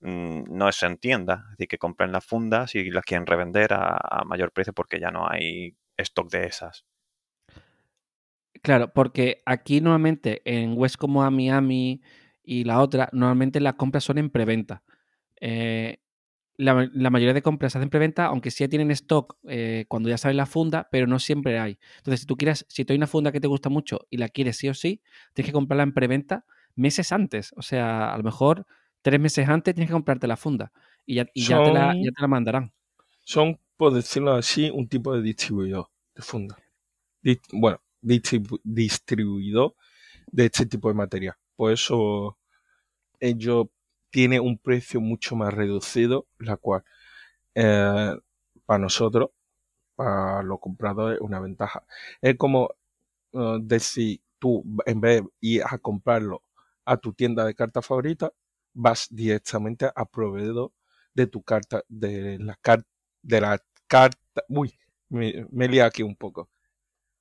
mm, 0.00 0.44
no 0.48 0.68
es 0.68 0.82
en 0.82 0.98
tienda, 0.98 1.44
es 1.44 1.58
decir, 1.58 1.68
que 1.68 1.78
compran 1.78 2.12
las 2.12 2.24
fundas 2.24 2.74
y 2.74 2.90
las 2.90 3.04
quieren 3.04 3.26
revender 3.26 3.72
a, 3.74 3.96
a 3.96 4.24
mayor 4.24 4.52
precio 4.52 4.72
porque 4.72 4.98
ya 4.98 5.10
no 5.10 5.28
hay 5.30 5.76
stock 5.96 6.30
de 6.30 6.46
esas. 6.46 6.86
Claro, 8.62 8.92
porque 8.92 9.42
aquí 9.46 9.80
normalmente 9.80 10.42
en 10.44 10.76
webs 10.76 10.96
como 10.96 11.22
a 11.22 11.30
Miami 11.30 12.02
y 12.42 12.64
la 12.64 12.80
otra, 12.80 13.08
normalmente 13.12 13.60
las 13.60 13.74
compras 13.74 14.04
son 14.04 14.18
en 14.18 14.30
preventa. 14.30 14.82
Eh, 15.40 15.98
la, 16.60 16.74
ma- 16.74 16.90
la 16.92 17.10
mayoría 17.10 17.34
de 17.34 17.42
compras 17.42 17.72
se 17.72 17.78
hacen 17.78 17.90
preventa, 17.90 18.26
aunque 18.26 18.50
sí 18.50 18.66
tienen 18.68 18.90
stock 18.92 19.36
eh, 19.48 19.84
cuando 19.88 20.08
ya 20.08 20.18
sale 20.18 20.34
la 20.34 20.46
funda, 20.46 20.88
pero 20.90 21.06
no 21.06 21.18
siempre 21.18 21.58
hay. 21.58 21.78
Entonces, 21.98 22.20
si 22.20 22.26
tú 22.26 22.36
quieres, 22.36 22.66
si 22.68 22.84
tú 22.84 22.92
hay 22.92 22.96
una 22.98 23.06
funda 23.06 23.32
que 23.32 23.40
te 23.40 23.48
gusta 23.48 23.68
mucho 23.68 24.06
y 24.10 24.18
la 24.18 24.28
quieres 24.28 24.56
sí 24.58 24.68
o 24.68 24.74
sí, 24.74 25.02
tienes 25.34 25.48
que 25.50 25.52
comprarla 25.54 25.82
en 25.84 25.92
preventa 25.94 26.44
meses 26.76 27.12
antes. 27.12 27.52
O 27.56 27.62
sea, 27.62 28.12
a 28.12 28.16
lo 28.16 28.22
mejor 28.24 28.66
tres 29.02 29.20
meses 29.20 29.48
antes 29.48 29.74
tienes 29.74 29.88
que 29.88 29.94
comprarte 29.94 30.26
la 30.26 30.36
funda 30.36 30.72
y 31.06 31.16
ya, 31.16 31.26
y 31.34 31.46
ya 31.46 31.62
te, 31.62 31.70
la, 31.72 31.92
Son- 31.92 32.02
ya 32.02 32.10
te 32.12 32.22
la 32.22 32.28
mandarán. 32.28 32.72
Son, 33.24 33.58
por 33.76 33.92
decirlo 33.94 34.32
así, 34.34 34.70
un 34.70 34.88
tipo 34.88 35.14
de 35.14 35.22
distribuidor 35.22 35.88
de 36.14 36.22
funda. 36.22 36.56
Bueno, 37.52 37.80
distribu- 38.02 38.60
distribuidor 38.64 39.74
de 40.30 40.46
este 40.46 40.66
tipo 40.66 40.88
de 40.88 40.94
material. 40.94 41.34
Por 41.56 41.72
eso 41.72 42.38
ellos 43.20 43.66
tienen 44.10 44.42
un 44.42 44.58
precio 44.58 45.00
mucho 45.00 45.36
más 45.36 45.54
reducido, 45.54 46.26
la 46.38 46.56
cual 46.56 46.84
eh, 47.54 48.16
para 48.66 48.78
nosotros, 48.78 49.30
para 49.96 50.42
los 50.42 50.60
compradores, 50.60 51.16
es 51.18 51.22
una 51.22 51.40
ventaja. 51.40 51.84
Es 52.22 52.36
como 52.36 52.70
eh, 53.32 53.58
decir, 53.62 54.20
tú 54.38 54.64
en 54.86 55.00
vez 55.00 55.22
de 55.22 55.28
ir 55.40 55.62
a 55.66 55.78
comprarlo 55.78 56.42
a 56.84 56.96
tu 56.96 57.12
tienda 57.12 57.44
de 57.44 57.54
carta 57.54 57.82
favorita, 57.82 58.32
vas 58.74 59.08
directamente 59.10 59.90
a 59.94 60.04
proveedor 60.06 60.72
de 61.14 61.26
tu 61.26 61.42
carta, 61.42 61.82
de 61.88 62.38
la 62.40 62.56
carta, 62.62 62.88
de 63.22 63.40
la 63.40 63.58
carta. 63.88 64.44
Uy, 64.48 64.78
me, 65.08 65.46
me 65.50 65.68
liado 65.68 65.88
aquí 65.88 66.02
un 66.02 66.16
poco. 66.16 66.48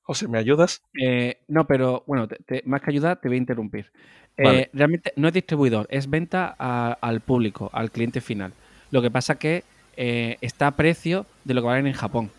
José, 0.09 0.27
¿me 0.27 0.39
ayudas? 0.39 0.81
Eh, 0.99 1.37
no, 1.47 1.67
pero 1.67 2.03
bueno, 2.07 2.27
te- 2.27 2.37
te- 2.43 2.63
más 2.65 2.81
que 2.81 2.89
ayudar, 2.89 3.21
te 3.21 3.27
voy 3.27 3.35
a 3.35 3.41
interrumpir. 3.41 3.91
Eh, 4.37 4.67
realmente 4.73 5.13
no 5.17 5.27
es 5.27 5.33
distribuidor, 5.35 5.85
es 5.91 6.09
venta 6.09 6.55
a- 6.57 6.97
al 6.99 7.21
público, 7.21 7.69
al 7.73 7.91
cliente 7.91 8.19
final. 8.19 8.51
Lo 8.89 9.03
que 9.03 9.11
pasa 9.11 9.35
que 9.35 9.63
eh, 10.01 10.37
está 10.41 10.65
a 10.65 10.71
precio 10.75 11.27
de 11.43 11.53
lo 11.53 11.61
que 11.61 11.67
valen 11.67 11.85
en 11.85 11.93
Japón, 11.93 12.31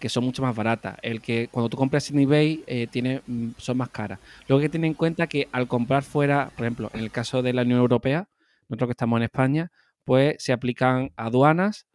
que 0.00 0.10
son 0.10 0.24
mucho 0.24 0.42
más 0.42 0.54
baratas. 0.54 0.98
El 1.00 1.22
que 1.22 1.48
cuando 1.50 1.70
tú 1.70 1.78
compras 1.78 2.10
en 2.10 2.18
eBay 2.18 2.62
tiene, 2.90 3.22
mm, 3.26 3.52
son 3.56 3.78
más 3.78 3.88
caras. 3.88 4.18
Luego 4.46 4.60
hay 4.60 4.66
que 4.66 4.72
tener 4.72 4.88
en 4.88 4.94
cuenta 4.94 5.26
que 5.26 5.48
al 5.50 5.66
comprar 5.66 6.02
fuera, 6.02 6.50
por 6.54 6.66
ejemplo, 6.66 6.90
en 6.92 7.00
el 7.00 7.10
caso 7.10 7.40
de 7.40 7.54
la 7.54 7.62
Unión 7.62 7.78
Europea, 7.78 8.28
nosotros 8.68 8.88
que 8.88 8.92
estamos 8.92 9.16
en 9.16 9.22
España, 9.22 9.70
pues 10.04 10.34
se 10.40 10.52
aplican 10.52 11.10
aduanas. 11.16 11.86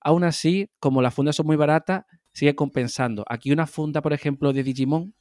Aún 0.00 0.22
así, 0.22 0.70
como 0.78 1.02
las 1.02 1.14
fundas 1.14 1.34
son 1.34 1.46
muy 1.46 1.56
baratas, 1.56 2.04
sigue 2.32 2.54
compensando. 2.54 3.24
Aquí 3.28 3.52
una 3.52 3.66
funda, 3.66 4.02
por 4.02 4.12
ejemplo, 4.12 4.52
de 4.52 4.62
Digimon, 4.62 5.14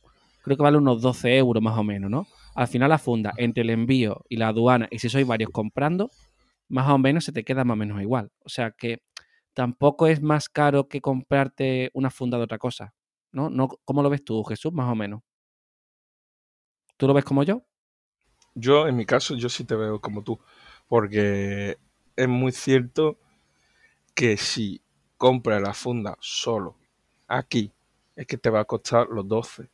creo 0.43 0.57
que 0.57 0.63
vale 0.63 0.77
unos 0.77 1.01
12 1.01 1.37
euros 1.37 1.61
más 1.61 1.77
o 1.77 1.83
menos, 1.83 2.09
¿no? 2.09 2.27
al 2.57 2.67
final 2.67 2.89
la 2.89 2.97
funda, 2.97 3.33
entre 3.37 3.61
el 3.61 3.69
envío 3.69 4.25
y 4.29 4.37
la 4.37 4.47
aduana, 4.47 4.87
y 4.89 4.97
si 4.97 5.09
sois 5.09 5.27
varios 5.27 5.51
comprando, 5.51 6.09
más 6.69 6.89
o 6.89 6.97
menos 6.97 7.23
se 7.23 7.31
te 7.31 7.43
queda 7.43 7.63
más 7.63 7.75
o 7.75 7.77
menos 7.77 8.01
igual. 8.01 8.31
O 8.39 8.49
sea 8.49 8.71
que 8.71 9.03
tampoco 9.53 10.07
es 10.07 10.23
más 10.23 10.49
caro 10.49 10.87
que 10.87 10.99
comprarte 10.99 11.91
una 11.93 12.09
funda 12.09 12.39
de 12.39 12.45
otra 12.45 12.57
cosa. 12.57 12.95
¿No? 13.31 13.51
¿No? 13.51 13.67
¿Cómo 13.85 14.01
lo 14.01 14.09
ves 14.09 14.23
tú, 14.23 14.43
Jesús? 14.43 14.73
Más 14.73 14.91
o 14.91 14.95
menos. 14.95 15.21
¿Tú 16.97 17.05
lo 17.05 17.13
ves 17.13 17.25
como 17.25 17.43
yo? 17.43 17.61
Yo, 18.55 18.87
en 18.87 18.95
mi 18.95 19.05
caso, 19.05 19.35
yo 19.35 19.49
sí 19.49 19.63
te 19.63 19.75
veo 19.75 20.01
como 20.01 20.23
tú. 20.23 20.39
Porque 20.87 21.77
es 22.15 22.27
muy 22.27 22.51
cierto 22.51 23.19
que 24.15 24.35
si 24.37 24.81
compras 25.17 25.61
la 25.61 25.75
funda 25.75 26.17
solo 26.19 26.75
aquí, 27.27 27.71
es 28.15 28.25
que 28.25 28.37
te 28.37 28.49
va 28.49 28.61
a 28.61 28.65
costar 28.65 29.07
los 29.07 29.27
12 29.27 29.69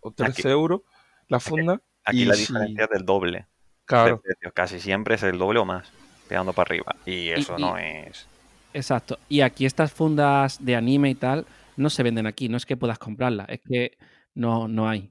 o 0.00 0.10
13 0.10 0.50
euros 0.50 0.82
la 1.28 1.40
funda. 1.40 1.80
Aquí, 2.04 2.24
la 2.24 2.36
diferencia 2.36 2.84
es 2.84 2.90
del 2.90 3.04
doble. 3.04 3.46
Claro. 3.84 4.22
Casi 4.54 4.80
siempre 4.80 5.16
es 5.16 5.22
el 5.22 5.38
doble 5.38 5.58
o 5.58 5.64
más, 5.64 5.90
pegando 6.28 6.52
para 6.52 6.68
arriba. 6.68 6.96
Y 7.04 7.28
eso 7.28 7.58
no 7.58 7.76
es. 7.78 8.26
Exacto. 8.72 9.18
Y 9.28 9.40
aquí 9.40 9.66
estas 9.66 9.92
fundas 9.92 10.64
de 10.64 10.76
anime 10.76 11.10
y 11.10 11.14
tal 11.14 11.46
no 11.76 11.90
se 11.90 12.02
venden 12.02 12.26
aquí. 12.26 12.48
No 12.48 12.56
es 12.56 12.66
que 12.66 12.76
puedas 12.76 12.98
comprarlas, 12.98 13.48
es 13.48 13.60
que 13.62 13.96
no, 14.34 14.68
no 14.68 14.88
hay. 14.88 15.10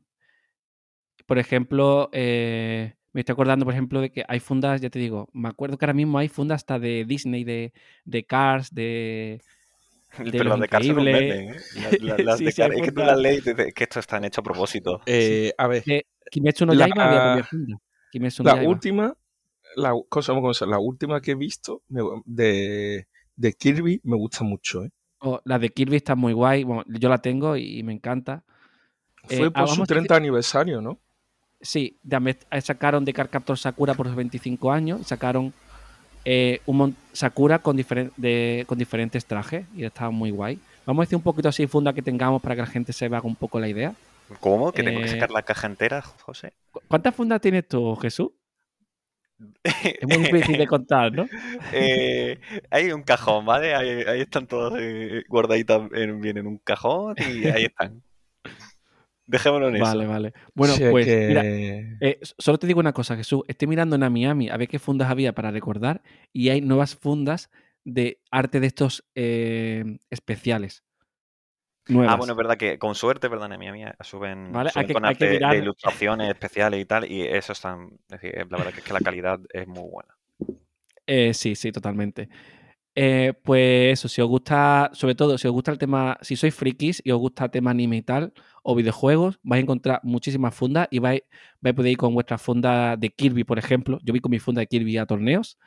Por 1.25 1.39
ejemplo, 1.39 2.09
eh, 2.11 2.93
me 3.11 3.21
estoy 3.21 3.33
acordando, 3.33 3.65
por 3.65 3.73
ejemplo, 3.73 4.01
de 4.01 4.11
que 4.11 4.23
hay 4.27 4.39
fundas, 4.39 4.81
ya 4.81 4.89
te 4.89 4.99
digo, 4.99 5.29
me 5.33 5.49
acuerdo 5.49 5.77
que 5.77 5.85
ahora 5.85 5.93
mismo 5.93 6.17
hay 6.17 6.29
fundas 6.29 6.57
hasta 6.57 6.79
de 6.79 7.05
Disney, 7.05 7.43
de, 7.43 7.73
de 8.03 8.25
Cars, 8.25 8.73
de. 8.73 9.41
De 10.17 10.31
Pero 10.31 10.57
las 10.57 10.59
de 10.59 10.93
no 10.93 11.03
venden, 11.03 11.49
¿eh? 11.49 11.57
Las, 12.01 12.39
de 12.39 12.53
Cars, 12.53 12.75
es 12.75 12.81
que 12.81 12.91
tú 12.91 13.01
las 13.01 13.17
lees 13.17 13.43
que 13.43 13.83
esto 13.83 13.99
está 13.99 14.25
hecho 14.25 14.41
a 14.41 14.43
propósito. 14.43 15.01
Eh, 15.05 15.53
a 15.57 15.67
ver. 15.67 15.83
Kimetsu 16.31 16.65
no 16.65 16.73
Yaiba 16.73 17.31
había 17.33 17.43
funda. 17.43 17.79
la 18.39 18.67
última, 18.67 19.15
la 19.75 19.93
cosa, 20.09 20.65
la 20.65 20.79
última 20.79 21.21
que 21.21 21.31
he 21.31 21.35
visto 21.35 21.83
de, 22.25 23.07
de 23.35 23.53
Kirby 23.53 24.01
me 24.03 24.15
gusta 24.15 24.43
mucho, 24.43 24.83
¿eh? 24.83 24.91
Oh, 25.19 25.41
la 25.43 25.57
de 25.57 25.69
Kirby 25.69 25.95
está 25.95 26.15
muy 26.15 26.33
guay. 26.33 26.63
Bueno, 26.63 26.83
yo 26.87 27.09
la 27.09 27.17
tengo 27.17 27.55
y 27.57 27.81
me 27.83 27.93
encanta. 27.93 28.43
Fue 29.23 29.47
eh, 29.47 29.51
por 29.51 29.67
su 29.69 29.83
30 29.83 30.15
aniversario, 30.15 30.81
¿no? 30.81 30.99
Sí, 31.61 31.97
sacaron 32.61 33.05
de 33.05 33.13
Captor 33.13 33.57
Sakura 33.57 33.95
por 33.95 34.07
sus 34.07 34.15
25 34.15 34.71
años. 34.71 35.07
Sacaron 35.07 35.53
eh, 36.25 36.59
un 36.65 36.95
Sakura 37.13 37.59
con, 37.59 37.77
con 37.81 38.77
diferentes 38.77 39.25
trajes 39.25 39.65
y 39.75 39.85
estaba 39.85 40.11
muy 40.11 40.31
guay. 40.31 40.59
Vamos 40.85 41.03
a 41.03 41.05
decir 41.05 41.15
un 41.15 41.23
poquito 41.23 41.49
así 41.49 41.65
funda 41.67 41.93
que 41.93 42.01
tengamos 42.01 42.41
para 42.41 42.55
que 42.55 42.61
la 42.61 42.67
gente 42.67 42.93
se 42.93 43.05
haga 43.05 43.21
un 43.23 43.35
poco 43.35 43.59
la 43.59 43.69
idea. 43.69 43.93
¿Cómo? 44.39 44.71
¿Que 44.71 44.83
tengo 44.83 45.01
que 45.01 45.07
sacar 45.07 45.31
la 45.31 45.43
caja 45.43 45.67
entera, 45.67 46.01
José? 46.01 46.53
¿Cuántas 46.87 47.15
fundas 47.15 47.41
tienes 47.41 47.67
tú, 47.67 47.95
Jesús? 47.95 48.31
es 49.63 50.07
muy 50.07 50.17
difícil 50.17 50.57
de 50.57 50.67
contar, 50.67 51.11
¿no? 51.11 51.27
Eh, 51.73 52.39
hay 52.69 52.91
un 52.91 53.03
cajón, 53.03 53.45
¿vale? 53.45 53.75
Ahí, 53.75 54.21
están 54.21 54.47
todos 54.47 54.73
eh, 54.79 55.23
guardaditos 55.27 55.89
bien 55.89 56.37
en 56.37 56.47
un 56.47 56.57
cajón 56.57 57.15
y 57.17 57.47
ahí 57.47 57.65
están. 57.65 58.01
Dejémoslo 59.27 59.69
en 59.69 59.75
eso. 59.77 59.85
Vale, 59.85 60.05
vale. 60.05 60.33
Bueno, 60.53 60.75
pues 60.91 61.07
mira, 61.07 61.41
eh, 61.45 62.19
solo 62.37 62.57
te 62.57 62.67
digo 62.67 62.79
una 62.79 62.93
cosa, 62.93 63.15
Jesús. 63.15 63.43
Estoy 63.47 63.67
mirando 63.67 63.95
en 63.95 64.13
Miami 64.13 64.49
a 64.49 64.57
ver 64.57 64.67
qué 64.67 64.79
fundas 64.79 65.09
había 65.09 65.33
para 65.33 65.51
recordar 65.51 66.01
y 66.31 66.49
hay 66.49 66.61
nuevas 66.61 66.95
fundas 66.95 67.49
de 67.83 68.21
arte 68.31 68.59
de 68.59 68.67
estos 68.67 69.03
especiales. 69.13 70.83
Ah, 71.87 72.15
bueno, 72.15 72.33
es 72.33 72.37
verdad 72.37 72.57
que 72.57 72.79
con 72.79 72.95
suerte, 72.95 73.29
perdón, 73.29 73.57
mía 73.59 73.71
mía, 73.71 73.95
suben, 74.01 74.51
con 74.91 75.05
arte 75.05 75.27
de 75.27 75.57
ilustraciones 75.57 76.29
especiales 76.29 76.81
y 76.81 76.85
tal, 76.85 77.11
y 77.11 77.21
eso 77.21 77.53
están, 77.53 77.99
es 78.09 78.21
decir, 78.21 78.47
la 78.49 78.57
verdad 78.57 78.73
que 78.73 78.79
es 78.79 78.85
que 78.85 78.93
la 78.93 79.01
calidad 79.01 79.39
es 79.53 79.67
muy 79.67 79.87
buena. 79.87 80.15
Eh, 81.05 81.35
sí, 81.35 81.55
sí, 81.55 81.71
totalmente. 81.71 82.27
Eh, 82.95 83.33
pues 83.43 83.99
eso, 83.99 84.07
si 84.07 84.21
os 84.21 84.27
gusta, 84.27 84.89
sobre 84.93 85.15
todo, 85.15 85.37
si 85.37 85.47
os 85.47 85.53
gusta 85.53 85.71
el 85.71 85.77
tema, 85.77 86.17
si 86.21 86.35
sois 86.35 86.55
frikis 86.55 87.01
y 87.03 87.11
os 87.11 87.19
gusta 87.19 87.45
el 87.45 87.51
tema 87.51 87.71
anime 87.71 87.97
y 87.97 88.01
tal, 88.01 88.33
o 88.63 88.73
videojuegos, 88.73 89.39
vais 89.43 89.59
a 89.59 89.63
encontrar 89.63 89.99
muchísimas 90.03 90.55
fundas 90.55 90.87
y 90.89 90.99
vais, 90.99 91.21
vais 91.59 91.73
a 91.73 91.75
poder 91.75 91.91
ir 91.91 91.97
con 91.97 92.13
vuestra 92.13 92.37
funda 92.37 92.95
de 92.95 93.09
Kirby, 93.09 93.43
por 93.43 93.59
ejemplo. 93.59 93.99
Yo 94.03 94.13
vi 94.13 94.21
con 94.21 94.31
mi 94.31 94.39
funda 94.39 94.61
de 94.61 94.67
Kirby 94.67 94.97
a 94.97 95.05
torneos. 95.05 95.57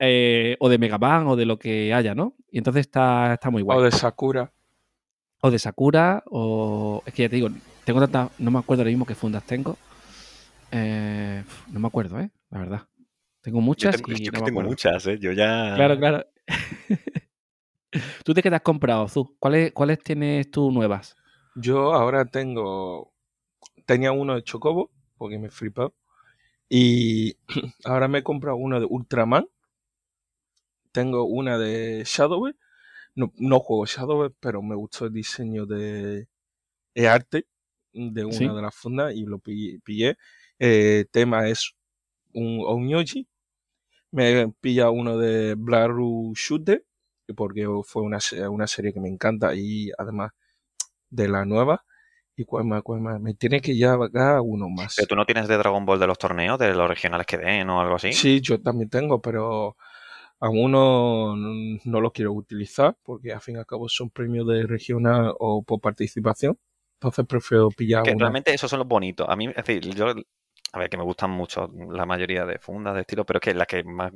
Eh, 0.00 0.56
o 0.58 0.68
de 0.68 0.76
Mega 0.76 0.98
Man 0.98 1.28
o 1.28 1.36
de 1.36 1.46
lo 1.46 1.56
que 1.56 1.94
haya, 1.94 2.16
¿no? 2.16 2.34
Y 2.50 2.58
entonces 2.58 2.80
está, 2.80 3.34
está 3.34 3.50
muy 3.50 3.62
guay. 3.62 3.78
O 3.78 3.82
de 3.82 3.92
Sakura 3.92 4.52
o 5.44 5.50
de 5.50 5.58
Sakura, 5.58 6.24
o. 6.30 7.02
Es 7.04 7.12
que 7.12 7.24
ya 7.24 7.28
te 7.28 7.36
digo, 7.36 7.50
tengo 7.84 8.00
tantas. 8.00 8.30
No 8.40 8.50
me 8.50 8.58
acuerdo 8.60 8.80
ahora 8.80 8.88
mismo 8.88 9.04
qué 9.04 9.14
fundas 9.14 9.44
tengo. 9.44 9.76
Eh, 10.70 11.44
no 11.70 11.80
me 11.80 11.86
acuerdo, 11.86 12.18
¿eh? 12.18 12.30
La 12.48 12.60
verdad. 12.60 12.82
Tengo 13.44 13.60
muchas. 13.60 14.00
Yo 14.00 14.32
tengo, 14.32 14.44
tengo 14.46 14.62
muchas, 14.62 15.06
¿eh? 15.06 15.18
Yo 15.20 15.32
ya. 15.32 15.74
Claro, 15.76 15.98
claro. 15.98 16.24
¿Tú 18.24 18.32
de 18.32 18.42
qué 18.42 18.48
te 18.48 18.56
has 18.56 18.62
comprado, 18.62 19.06
Zu? 19.06 19.36
¿Cuáles, 19.38 19.72
¿Cuáles 19.72 19.98
tienes 19.98 20.50
tú 20.50 20.72
nuevas? 20.72 21.14
Yo 21.54 21.92
ahora 21.92 22.24
tengo. 22.24 23.12
Tenía 23.84 24.12
uno 24.12 24.34
de 24.34 24.44
Chocobo, 24.44 24.90
porque 25.18 25.38
me 25.38 25.50
flipó. 25.50 25.94
Y 26.70 27.36
ahora 27.84 28.08
me 28.08 28.20
he 28.20 28.22
comprado 28.22 28.56
uno 28.56 28.80
de 28.80 28.86
Ultraman. 28.88 29.46
Tengo 30.90 31.24
una 31.24 31.58
de 31.58 32.02
Shadow 32.06 32.50
no, 33.14 33.30
no 33.36 33.60
juego 33.60 33.84
Shadow, 33.84 34.34
pero 34.40 34.62
me 34.62 34.74
gustó 34.74 35.04
el 35.04 35.12
diseño 35.12 35.66
de, 35.66 36.28
arte 37.06 37.46
de 37.92 38.24
una 38.24 38.54
de 38.54 38.62
las 38.62 38.74
fundas 38.74 39.14
y 39.14 39.26
lo 39.26 39.38
pillé. 39.38 40.16
El 40.58 40.70
eh, 40.70 41.04
tema 41.10 41.46
es 41.46 41.74
un 42.32 42.62
Onyoji. 42.64 43.28
Me 44.14 44.48
pilla 44.60 44.90
uno 44.90 45.18
de 45.18 45.56
Blaru 45.56 46.32
Shooter, 46.36 46.84
porque 47.34 47.66
fue 47.84 48.02
una, 48.02 48.18
una 48.48 48.68
serie 48.68 48.92
que 48.92 49.00
me 49.00 49.08
encanta 49.08 49.56
y 49.56 49.90
además 49.98 50.30
de 51.10 51.26
la 51.26 51.44
nueva. 51.44 51.84
¿Y 52.36 52.44
cuál 52.44 52.64
más? 52.64 52.82
Cuál 52.84 53.00
más? 53.00 53.20
Me 53.20 53.34
tiene 53.34 53.60
que 53.60 53.76
ya 53.76 53.96
uno 54.40 54.68
más. 54.68 54.94
¿Pero 54.94 55.08
tú 55.08 55.16
no 55.16 55.26
tienes 55.26 55.48
de 55.48 55.56
Dragon 55.56 55.84
Ball 55.84 55.98
de 55.98 56.06
los 56.06 56.16
torneos, 56.16 56.60
de 56.60 56.72
los 56.74 56.88
regionales 56.88 57.26
que 57.26 57.38
den 57.38 57.68
o 57.70 57.80
algo 57.80 57.96
así? 57.96 58.12
Sí, 58.12 58.40
yo 58.40 58.62
también 58.62 58.88
tengo, 58.88 59.20
pero 59.20 59.76
aún 60.38 60.70
no, 60.70 61.34
no 61.36 62.00
lo 62.00 62.12
quiero 62.12 62.32
utilizar 62.34 62.96
porque 63.02 63.32
al 63.32 63.40
fin 63.40 63.56
y 63.56 63.58
al 63.58 63.66
cabo 63.66 63.88
son 63.88 64.10
premios 64.10 64.46
de 64.46 64.64
regional 64.64 65.34
o 65.40 65.64
por 65.64 65.80
participación. 65.80 66.56
Entonces 67.00 67.26
prefiero 67.26 67.68
pillar. 67.70 68.04
Que 68.04 68.14
realmente 68.16 68.54
esos 68.54 68.70
son 68.70 68.78
los 68.78 68.86
bonitos. 68.86 69.28
A 69.28 69.34
mí, 69.34 69.48
es 69.48 69.56
decir, 69.56 69.92
yo, 69.92 70.14
a 70.74 70.78
ver, 70.78 70.90
que 70.90 70.96
me 70.96 71.04
gustan 71.04 71.30
mucho 71.30 71.70
la 71.90 72.04
mayoría 72.04 72.44
de 72.44 72.58
fundas 72.58 72.94
de 72.94 73.02
estilo, 73.02 73.24
pero 73.24 73.38
es 73.38 73.42
que 73.42 73.54
las 73.54 73.66
que 73.66 73.84
más 73.84 74.12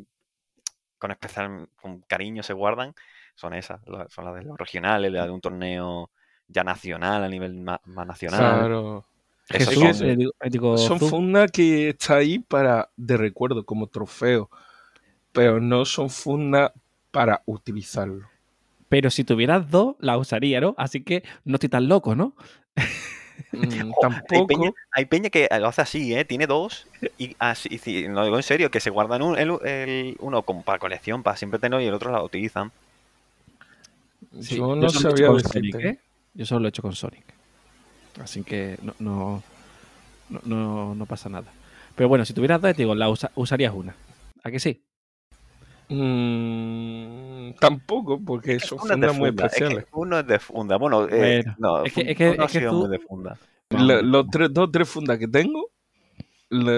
con 0.98 1.10
especial 1.12 1.68
con 1.80 2.00
cariño 2.00 2.42
se 2.42 2.52
guardan 2.52 2.92
son 3.34 3.54
esas, 3.54 3.80
son 4.08 4.24
las 4.24 4.34
de 4.34 4.42
los 4.42 4.58
regionales, 4.58 5.12
las 5.12 5.26
de 5.26 5.30
un 5.30 5.40
torneo 5.40 6.10
ya 6.48 6.64
nacional, 6.64 7.22
a 7.22 7.28
nivel 7.28 7.54
más, 7.54 7.80
nacional. 7.86 8.40
Claro. 8.40 9.06
son, 9.48 10.78
son 10.78 10.98
fundas 10.98 11.52
que 11.52 11.90
está 11.90 12.16
ahí 12.16 12.40
para 12.40 12.90
de 12.96 13.16
recuerdo, 13.16 13.64
como 13.64 13.86
trofeo 13.86 14.50
pero 15.32 15.60
no 15.60 15.84
son 15.84 16.10
fundas 16.10 16.72
para 17.12 17.42
utilizarlo. 17.46 18.28
Pero 18.88 19.08
si 19.08 19.22
tuvieras 19.22 19.70
dos, 19.70 19.96
la 20.00 20.18
usaría, 20.18 20.60
¿no? 20.60 20.74
Así 20.78 21.04
que 21.04 21.22
no 21.44 21.54
estoy 21.54 21.68
tan 21.68 21.88
loco, 21.88 22.16
¿no? 22.16 22.34
Mm, 23.52 23.92
tampoco. 24.00 24.74
Hay 24.92 25.04
peña, 25.06 25.30
que 25.30 25.48
lo 25.58 25.68
hace 25.68 25.82
así, 25.82 26.14
¿eh? 26.14 26.24
Tiene 26.24 26.46
dos 26.46 26.86
y 27.18 27.36
así, 27.38 28.06
lo 28.08 28.24
digo 28.24 28.36
en 28.36 28.42
serio, 28.42 28.70
que 28.70 28.80
se 28.80 28.90
guardan 28.90 29.22
uno 29.22 30.42
para 30.64 30.78
colección, 30.78 31.22
para 31.22 31.36
siempre 31.36 31.58
tenerlo 31.58 31.82
y 31.82 31.86
el 31.86 31.94
otro 31.94 32.10
la 32.10 32.22
utilizan. 32.22 32.72
yo 34.32 34.76
no 34.76 34.88
sabía 34.90 35.28
¿eh? 35.80 35.98
Yo 36.34 36.46
solo 36.46 36.60
lo 36.60 36.68
he 36.68 36.70
hecho 36.70 36.82
con 36.82 36.94
Sonic. 36.94 37.24
Así 38.22 38.42
que 38.42 38.78
no, 38.98 39.42
no, 40.44 40.94
no, 40.94 41.06
pasa 41.06 41.28
nada. 41.28 41.52
Pero 41.94 42.08
bueno, 42.08 42.24
si 42.24 42.32
tuvieras 42.32 42.60
dos, 42.60 42.74
te 42.74 42.82
digo, 42.82 42.94
la 42.94 43.08
usarías 43.34 43.74
una. 43.74 43.94
¿A 44.44 44.50
que 44.50 44.60
sí? 44.60 44.82
Mm, 45.88 47.52
tampoco, 47.58 48.20
porque 48.20 48.60
son 48.60 48.78
fundas 48.78 49.16
muy 49.16 49.30
especiales. 49.30 49.86
uno 49.92 50.18
es 50.18 50.26
de 50.26 50.38
funda. 50.38 50.76
Bueno, 50.76 51.08
eh, 51.08 51.42
no, 51.58 51.84
es 51.84 51.92
que, 51.92 52.02
es 52.02 52.16
que, 52.16 52.30
es 52.30 52.52
que 52.52 52.60
tú... 52.60 52.86
de 52.88 52.98
funda. 52.98 53.38
los 53.70 54.28
tres, 54.28 54.52
dos 54.52 54.70
tres 54.70 54.88
fundas 54.88 55.18
que 55.18 55.28
tengo, 55.28 55.70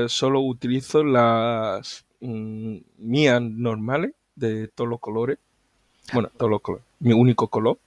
solo 0.09 0.41
utilizo 0.41 1.03
las 1.03 2.05
mm, 2.21 2.77
mías 2.99 3.43
normales 3.43 4.13
de 4.37 4.69
todos 4.69 4.89
los 4.89 5.01
colores. 5.01 5.39
Bueno, 6.13 6.31
todos 6.37 6.51
los 6.51 6.61
colores. 6.61 6.87
Mi 7.01 7.13
único 7.13 7.49
color. 7.49 7.79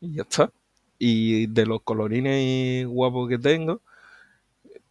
Y 0.00 0.14
ya 0.14 0.22
está. 0.22 0.50
Y 0.98 1.46
de 1.46 1.66
los 1.66 1.82
colorines 1.82 2.86
guapos 2.86 3.28
que 3.28 3.38
tengo, 3.38 3.80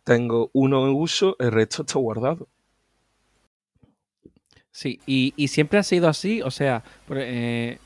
tengo 0.04 0.50
uno 0.54 0.88
en 0.88 0.94
uso, 0.94 1.36
el 1.40 1.52
resto 1.52 1.84
está 1.84 2.00
guardado. 2.00 2.48
Sí, 4.72 5.00
y, 5.06 5.48
siempre 5.50 5.80
ha 5.80 5.84
sido 5.84 6.08
así, 6.08 6.42
o 6.42 6.50
sea, 6.50 6.84
eh, 7.10 7.78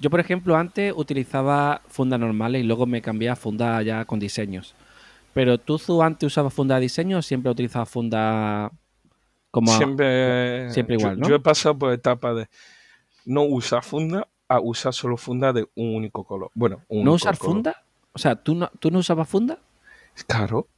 yo 0.00 0.10
por 0.10 0.18
ejemplo 0.18 0.56
antes 0.56 0.92
utilizaba 0.96 1.80
fundas 1.86 2.18
normales 2.18 2.62
y 2.62 2.66
luego 2.66 2.86
me 2.86 3.00
cambié 3.00 3.30
a 3.30 3.36
fundas 3.36 3.84
ya 3.84 4.04
con 4.04 4.18
diseños. 4.18 4.74
Pero 5.32 5.58
tú, 5.58 5.78
Zu, 5.78 6.02
antes 6.02 6.26
usabas 6.26 6.52
funda 6.52 6.74
de 6.76 6.82
diseño 6.82 7.18
o 7.18 7.22
siempre 7.22 7.50
utilizabas 7.50 7.88
funda 7.88 8.70
como 9.50 9.72
a- 9.72 9.76
siempre, 9.76 10.70
siempre 10.70 10.96
yo- 10.96 11.00
igual, 11.00 11.20
¿no? 11.20 11.28
Yo 11.28 11.34
he 11.36 11.40
pasado 11.40 11.78
por 11.78 11.92
etapas 11.92 12.36
de 12.36 12.48
no 13.24 13.42
usar 13.44 13.84
funda 13.84 14.26
a 14.48 14.60
usar 14.60 14.92
solo 14.92 15.16
funda 15.16 15.52
de 15.52 15.66
un 15.76 15.94
único 15.94 16.24
color. 16.24 16.50
Bueno, 16.54 16.82
un 16.88 17.04
¿No 17.04 17.12
único 17.12 17.14
usar 17.16 17.38
color. 17.38 17.54
funda? 17.54 17.84
O 18.12 18.18
sea, 18.18 18.36
¿tú 18.36 18.54
no, 18.54 18.70
¿tú 18.80 18.90
no 18.90 18.98
usabas 18.98 19.28
funda? 19.28 19.58
Claro. 20.26 20.68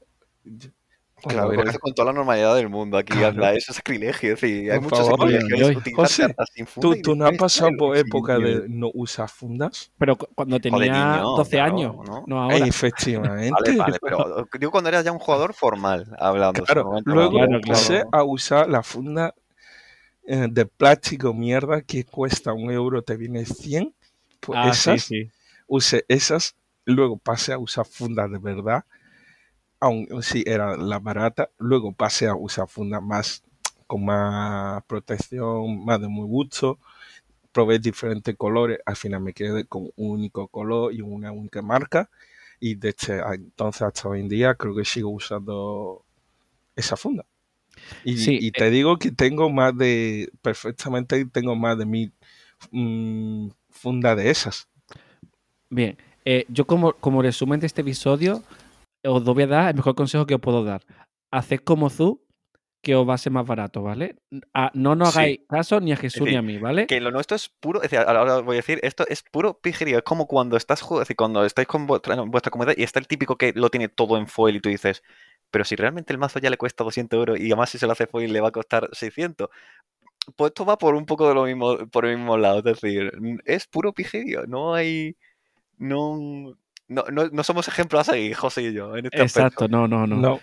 Claro, 1.22 1.50
con 1.81 1.94
toda 1.94 2.07
la 2.07 2.12
normalidad 2.12 2.55
del 2.57 2.68
mundo 2.68 2.98
aquí 2.98 3.12
Claro. 3.14 3.29
anda, 3.29 3.52
eso 3.55 3.72
es 3.72 3.76
sacrilegio. 3.76 4.35
Es 4.35 4.40
decir, 4.40 4.70
hay 4.70 4.79
Por 4.79 4.85
muchos 4.85 4.98
favor. 5.09 5.18
sacrilegios 5.20 5.52
Oye, 5.52 5.64
oye. 5.64 5.76
utilizar 5.79 6.05
José, 6.05 6.35
sin 6.55 6.66
funda. 6.66 6.96
¿Tú, 7.02 7.16
no 7.16 7.26
has 7.26 7.37
pasado 7.38 7.70
por 7.79 7.96
época 7.96 8.38
de 8.38 8.64
no 8.68 8.90
usar 8.92 9.29
fundas? 9.31 9.90
Pero 9.98 10.16
cu- 10.16 10.29
cuando 10.35 10.61
tenía 10.61 10.79
niño, 10.92 11.22
12 11.37 11.50
claro, 11.52 11.72
años, 11.74 11.96
¿no? 12.07 12.24
no, 12.26 12.42
ahora. 12.42 12.57
Efectivamente. 12.66 13.50
Vale, 13.50 13.76
vale, 13.79 13.98
pero 14.00 14.46
digo 14.61 14.70
cuando 14.70 14.88
eras 14.90 15.05
ya 15.05 15.12
un 15.12 15.18
jugador 15.18 15.55
formal, 15.55 16.14
hablando. 16.18 16.62
Claro, 16.64 17.00
luego 17.05 17.31
Claro, 17.31 17.46
como- 17.46 17.61
claro. 17.61 17.62
pasé 17.81 18.05
a 18.12 18.22
usar 18.22 18.68
la 18.68 18.83
funda 18.83 19.35
eh, 20.29 20.48
de 20.50 20.66
plástico 20.66 21.33
mierda 21.33 21.81
que 21.81 22.05
cuesta 22.05 22.52
un 22.52 22.70
euro, 22.70 23.00
te 23.02 23.16
viene 23.16 23.46
100. 23.46 23.94
Pues 24.40 24.59
Ah, 24.61 24.72
sí, 24.74 24.90
esas, 24.90 25.02
sí. 25.05 25.31
usé 25.66 26.05
esas, 26.09 26.57
luego 26.85 27.16
pasé 27.16 27.52
a 27.55 27.59
usar 27.59 27.87
fundas 27.87 28.31
de 28.31 28.38
verdad, 28.38 28.85
aun 29.87 30.22
si 30.22 30.42
era 30.46 30.77
la 30.77 30.99
barata, 30.99 31.51
luego 31.59 31.92
pasé 31.92 32.27
a 32.27 32.35
usar 32.35 32.68
fundas 32.68 33.03
más 33.03 33.42
con 33.87 34.05
más 34.05 34.83
protección, 34.85 35.85
más 35.85 36.01
de 36.01 36.09
muy 36.09 36.27
gusto, 36.27 36.79
probé 37.53 37.79
diferentes 37.79 38.35
colores, 38.37 38.79
al 38.85 38.96
final 38.96 39.20
me 39.20 39.33
quedé 39.33 39.64
con 39.64 39.85
un 39.96 40.11
único 40.11 40.49
color 40.49 40.92
y 40.92 41.01
una 41.01 41.33
única 41.33 41.62
marca 41.62 42.11
y 42.61 42.75
desde 42.75 43.22
entonces 43.35 43.83
hasta 43.83 44.09
hoy 44.09 44.20
en 44.20 44.29
día 44.29 44.55
creo 44.55 44.75
que 44.75 44.85
sigo 44.85 45.11
usando 45.11 46.05
esa 46.75 46.96
funda. 46.96 47.25
Y, 48.05 48.16
Sí, 48.16 48.38
y 48.40 48.51
te 48.51 48.70
digo 48.70 48.99
que 48.99 49.12
tengo 49.12 49.51
más 49.51 49.77
de, 49.77 50.31
perfectamente 50.42 51.25
tengo 51.27 51.55
más 51.55 51.79
de 51.79 51.87
mil 51.87 52.12
mm, 52.70 53.49
fundas 53.70 54.16
de 54.16 54.31
esas. 54.31 54.68
Bien, 55.68 55.96
eh, 56.25 56.44
yo 56.49 56.66
como, 56.66 56.94
como 56.94 57.22
resumen 57.22 57.61
de 57.61 57.66
este 57.66 57.83
episodio, 57.83 58.42
os 59.07 59.25
voy 59.25 59.42
a 59.45 59.47
dar 59.47 59.69
el 59.71 59.75
mejor 59.77 59.95
consejo 59.95 60.27
que 60.27 60.35
os 60.35 60.40
puedo 60.40 60.64
dar. 60.64 60.83
Haced 61.31 61.61
como 61.61 61.90
Zu, 61.90 62.23
que 62.83 62.95
os 62.95 63.09
va 63.09 63.14
a 63.14 63.19
ser 63.19 63.33
más 63.33 63.47
barato, 63.47 63.83
¿vale? 63.83 64.16
A- 64.55 64.71
no 64.75 64.95
nos 64.95 65.12
Sí. 65.12 65.19
hagáis 65.19 65.40
caso 65.49 65.81
ni 65.81 65.92
a 65.92 65.97
Jesús 65.97 66.21
decir, 66.25 66.33
ni 66.35 66.37
a 66.38 66.42
mí, 66.42 66.59
¿vale? 66.59 66.87
Que 66.87 67.01
lo 67.01 67.11
nuestro 67.11 67.35
es 67.35 67.49
puro, 67.49 67.83
es 67.83 67.90
decir, 67.90 68.07
ahora 68.07 68.37
os 68.37 68.45
voy 68.45 68.55
a 68.57 68.59
decir, 68.59 68.79
esto 68.83 69.05
es 69.09 69.23
puro 69.23 69.59
pijerío. 69.59 69.99
Es 69.99 70.05
como 70.05 70.27
cuando 70.27 70.57
estás, 70.57 70.83
es 70.83 70.99
decir, 71.01 71.16
cuando 71.16 71.45
estáis 71.45 71.66
con 71.66 71.87
vuestra, 71.87 72.14
en 72.14 72.31
vuestra 72.31 72.51
comunidad 72.51 72.77
y 72.79 72.85
está 72.85 73.01
el 73.01 73.09
típico 73.09 73.37
que 73.37 73.53
lo 73.57 73.71
tiene 73.71 73.88
todo 73.88 74.16
en 74.19 74.29
foil 74.29 74.57
y 74.57 74.61
tú 74.61 74.69
dices, 74.69 75.03
pero 75.51 75.64
si 75.64 75.75
realmente 75.75 76.12
el 76.12 76.19
mazo 76.19 76.38
ya 76.38 76.51
le 76.51 76.57
cuesta 76.59 76.85
200 76.85 77.16
euros 77.19 77.38
y 77.40 77.47
además 77.47 77.71
si 77.71 77.79
se 77.79 77.87
lo 77.87 77.92
hace 77.92 78.07
foil 78.07 78.33
le 78.33 78.40
va 78.40 78.49
a 78.49 78.53
costar 78.53 78.88
600. 78.92 79.49
Pues 80.37 80.51
esto 80.51 80.64
va 80.64 80.77
por 80.79 80.95
un 80.95 81.07
poco 81.07 81.29
de 81.29 81.35
lo 81.35 81.45
mismo, 81.45 81.77
por 81.88 82.05
el 82.07 82.16
mismo 82.19 82.37
lado. 82.37 82.59
Es 82.59 82.64
decir, 82.64 83.12
es 83.45 83.66
puro 83.66 83.92
pijerío. 83.92 84.45
No 84.47 84.75
hay. 84.75 85.16
No. 85.79 86.57
No, 86.88 87.05
no, 87.12 87.29
no 87.29 87.42
somos 87.42 87.66
ejemplos 87.68 88.09
a 88.09 88.12
seguir, 88.12 88.35
José 88.37 88.62
y 88.62 88.72
yo, 88.72 88.96
en 88.96 89.07
este 89.07 89.22
aspecto. 89.22 89.46
Exacto, 89.64 89.68
no, 89.68 89.88
no, 89.88 90.07
no. 90.07 90.16
No, 90.16 90.40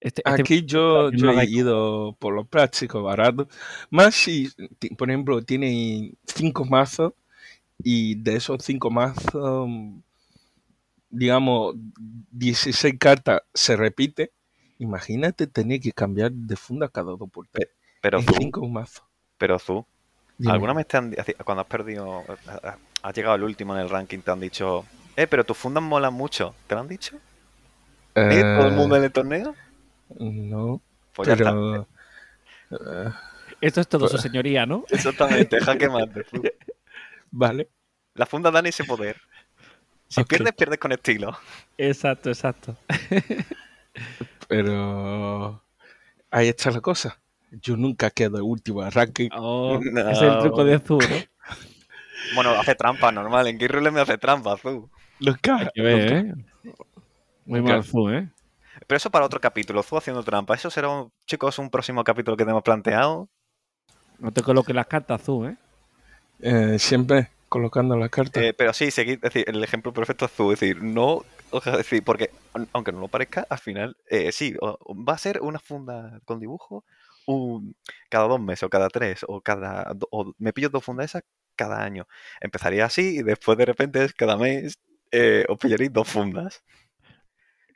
Este- 0.00 0.22
este- 0.26 0.42
aquí 0.42 0.64
yo, 0.64 1.10
yo 1.12 1.30
he 1.30 1.44
ido 1.48 2.16
por 2.18 2.34
lo 2.34 2.44
práctico, 2.44 3.02
barato. 3.04 3.48
Más 3.90 4.14
si, 4.16 4.48
por 4.98 5.08
ejemplo, 5.08 5.40
tiene 5.42 6.14
cinco 6.26 6.64
mazos 6.64 7.12
y 7.84 8.16
de 8.16 8.34
esos 8.36 8.64
cinco 8.64 8.90
mazos, 8.90 9.68
digamos, 11.08 11.74
16 12.32 12.94
cartas 12.98 13.42
se 13.54 13.76
repite. 13.76 14.32
Imagínate 14.78 15.46
tener 15.46 15.80
que 15.80 15.92
cambiar 15.92 16.32
de 16.32 16.56
funda 16.56 16.88
cada 16.88 17.12
dos 17.16 17.30
por 17.30 17.46
tres. 17.46 17.68
Pero 18.00 18.18
En 18.18 18.26
tú, 18.26 18.34
cinco 18.36 18.68
mazos. 18.68 19.04
pero 19.38 19.58
tú. 19.58 19.86
¿alguna 20.46 20.72
vez 20.72 20.88
te 20.88 20.96
han, 20.96 21.14
cuando 21.44 21.60
has 21.60 21.68
perdido, 21.68 22.24
has 23.02 23.14
llegado 23.14 23.34
al 23.34 23.42
último 23.42 23.74
en 23.74 23.80
el 23.82 23.88
ranking, 23.90 24.20
te 24.20 24.30
han 24.30 24.40
dicho, 24.40 24.84
eh, 25.16 25.26
pero 25.26 25.44
tus 25.44 25.56
fundas 25.56 25.82
molan 25.82 26.14
mucho? 26.14 26.54
¿Te 26.66 26.74
lo 26.74 26.80
han 26.82 26.88
dicho? 26.88 27.16
¿Eh? 28.14 28.40
¿Todo 28.58 28.68
el 28.68 28.74
mundo 28.74 28.96
en 28.96 29.04
el 29.04 29.12
torneo? 29.12 29.54
No, 30.18 30.80
Pues 31.14 31.28
ya 31.28 31.34
está. 31.34 31.50
pero... 31.50 31.86
eh, 32.70 33.10
Esto 33.60 33.80
es 33.80 33.88
todo 33.88 34.06
su 34.06 34.12
Pues- 34.12 34.22
señoría, 34.22 34.66
¿no? 34.66 34.84
Exactamente, 34.90 35.60
jaque 35.60 35.88
mate. 35.88 36.24
vale. 37.30 37.68
La 38.14 38.26
funda 38.26 38.50
dan 38.50 38.66
ese 38.66 38.84
poder. 38.84 39.16
Si 40.08 40.22
pierdes, 40.24 40.52
pierdes 40.52 40.78
con 40.78 40.92
estilo. 40.92 41.36
Exacto, 41.78 42.28
exacto. 42.28 42.76
Pero 44.48 45.62
ahí 46.30 46.48
está 46.48 46.70
la 46.70 46.80
cosa. 46.80 47.18
Yo 47.50 47.76
nunca 47.76 48.10
quedo 48.10 48.36
el 48.36 48.42
último 48.42 48.82
en 48.84 48.90
ranking. 48.90 49.28
Oh, 49.34 49.78
No. 49.82 50.10
Es 50.10 50.20
el 50.20 50.38
truco 50.40 50.64
de 50.64 50.78
Zu, 50.78 50.98
¿no? 50.98 51.06
Bueno, 52.30 52.50
hace 52.52 52.74
trampa, 52.74 53.10
normal. 53.12 53.46
En 53.48 53.58
Gear 53.58 53.90
me 53.92 54.00
hace 54.00 54.18
trampa, 54.18 54.56
tú. 54.56 54.88
Nunca. 55.20 55.56
Hay 55.58 55.68
que 55.74 55.82
ver, 55.82 56.12
¿eh? 56.12 56.34
Muy 57.44 57.60
Nunca. 57.60 57.74
mal 57.74 57.84
Zu, 57.84 58.10
¿eh? 58.10 58.28
Pero 58.86 58.96
eso 58.96 59.10
para 59.10 59.26
otro 59.26 59.40
capítulo, 59.40 59.82
Zu 59.82 59.96
haciendo 59.98 60.22
trampa. 60.22 60.54
Eso 60.54 60.70
será, 60.70 60.88
un- 60.88 61.12
chicos, 61.26 61.58
un 61.58 61.70
próximo 61.70 62.02
capítulo 62.04 62.36
que 62.36 62.44
tenemos 62.44 62.62
planteado. 62.62 63.28
No 64.18 64.30
te 64.32 64.42
coloques 64.42 64.74
las 64.74 64.86
cartas 64.86 65.22
Zu, 65.22 65.46
¿eh? 65.46 65.56
Eh, 66.40 66.78
siempre 66.78 67.28
colocando 67.48 67.96
la 67.96 68.08
carta. 68.08 68.40
Eh, 68.40 68.54
pero 68.54 68.72
sí, 68.72 68.90
seguid, 68.90 69.14
es 69.16 69.20
decir, 69.20 69.44
el 69.46 69.62
ejemplo 69.62 69.92
perfecto 69.92 70.24
es 70.24 70.32
Zu. 70.32 70.52
Es 70.52 70.60
decir, 70.60 70.82
no, 70.82 71.22
o 71.50 71.60
sea, 71.60 71.72
es 71.72 71.78
decir, 71.78 72.02
porque 72.02 72.30
aun- 72.54 72.68
aunque 72.72 72.92
no 72.92 73.00
lo 73.00 73.08
parezca, 73.08 73.46
al 73.50 73.58
final, 73.58 73.96
eh, 74.08 74.32
sí, 74.32 74.54
o 74.60 74.78
va 74.94 75.14
a 75.14 75.18
ser 75.18 75.40
una 75.42 75.58
funda 75.58 76.18
con 76.24 76.40
dibujo 76.40 76.84
un, 77.26 77.76
cada 78.08 78.26
dos 78.26 78.40
meses, 78.40 78.62
o 78.64 78.70
cada 78.70 78.88
tres, 78.88 79.24
o 79.28 79.40
cada. 79.40 79.92
do- 79.94 80.08
O 80.10 80.32
me 80.38 80.52
pillo 80.52 80.70
dos 80.70 80.82
fundas 80.84 81.06
esas 81.06 81.22
cada 81.62 81.82
año. 81.84 82.06
Empezaría 82.40 82.84
así 82.84 83.18
y 83.18 83.22
después 83.22 83.56
de 83.58 83.64
repente 83.66 84.04
es 84.04 84.12
cada 84.14 84.36
mes 84.36 84.78
eh, 85.10 85.44
os 85.48 85.58
pillaréis 85.58 85.92
dos 85.92 86.08
fundas. 86.08 86.62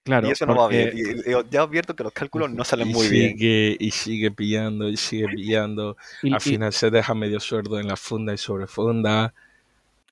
Claro. 0.05 0.29
y 0.29 0.31
eso 0.31 0.47
no 0.47 0.55
va 0.55 0.69
bien. 0.69 0.93
Y, 0.95 1.31
y 1.31 1.35
os- 1.35 1.51
ya 1.51 1.63
advierto 1.63 1.97
que 1.97 2.05
los 2.05 2.13
cálculos 2.13 2.49
no 2.53 2.63
salen 2.65 2.91
y 2.91 2.93
muy 2.93 3.09
bien. 3.09 3.33
sigue, 3.33 3.77
Y 3.81 3.91
sigue 3.91 4.31
pillando, 4.31 4.89
y 4.89 4.97
sigue 4.97 5.27
pillando. 5.27 5.97
y- 6.23 6.31
Al 6.33 6.37
y 6.37 6.41
final 6.41 6.73
se 6.73 6.91
deja 6.91 7.13
medio 7.15 7.41
sueldo 7.41 7.81
en 7.81 7.89
la 7.89 7.97
funda 7.97 8.33
y 8.33 8.39
sobre 8.39 8.69
funda. 8.69 9.35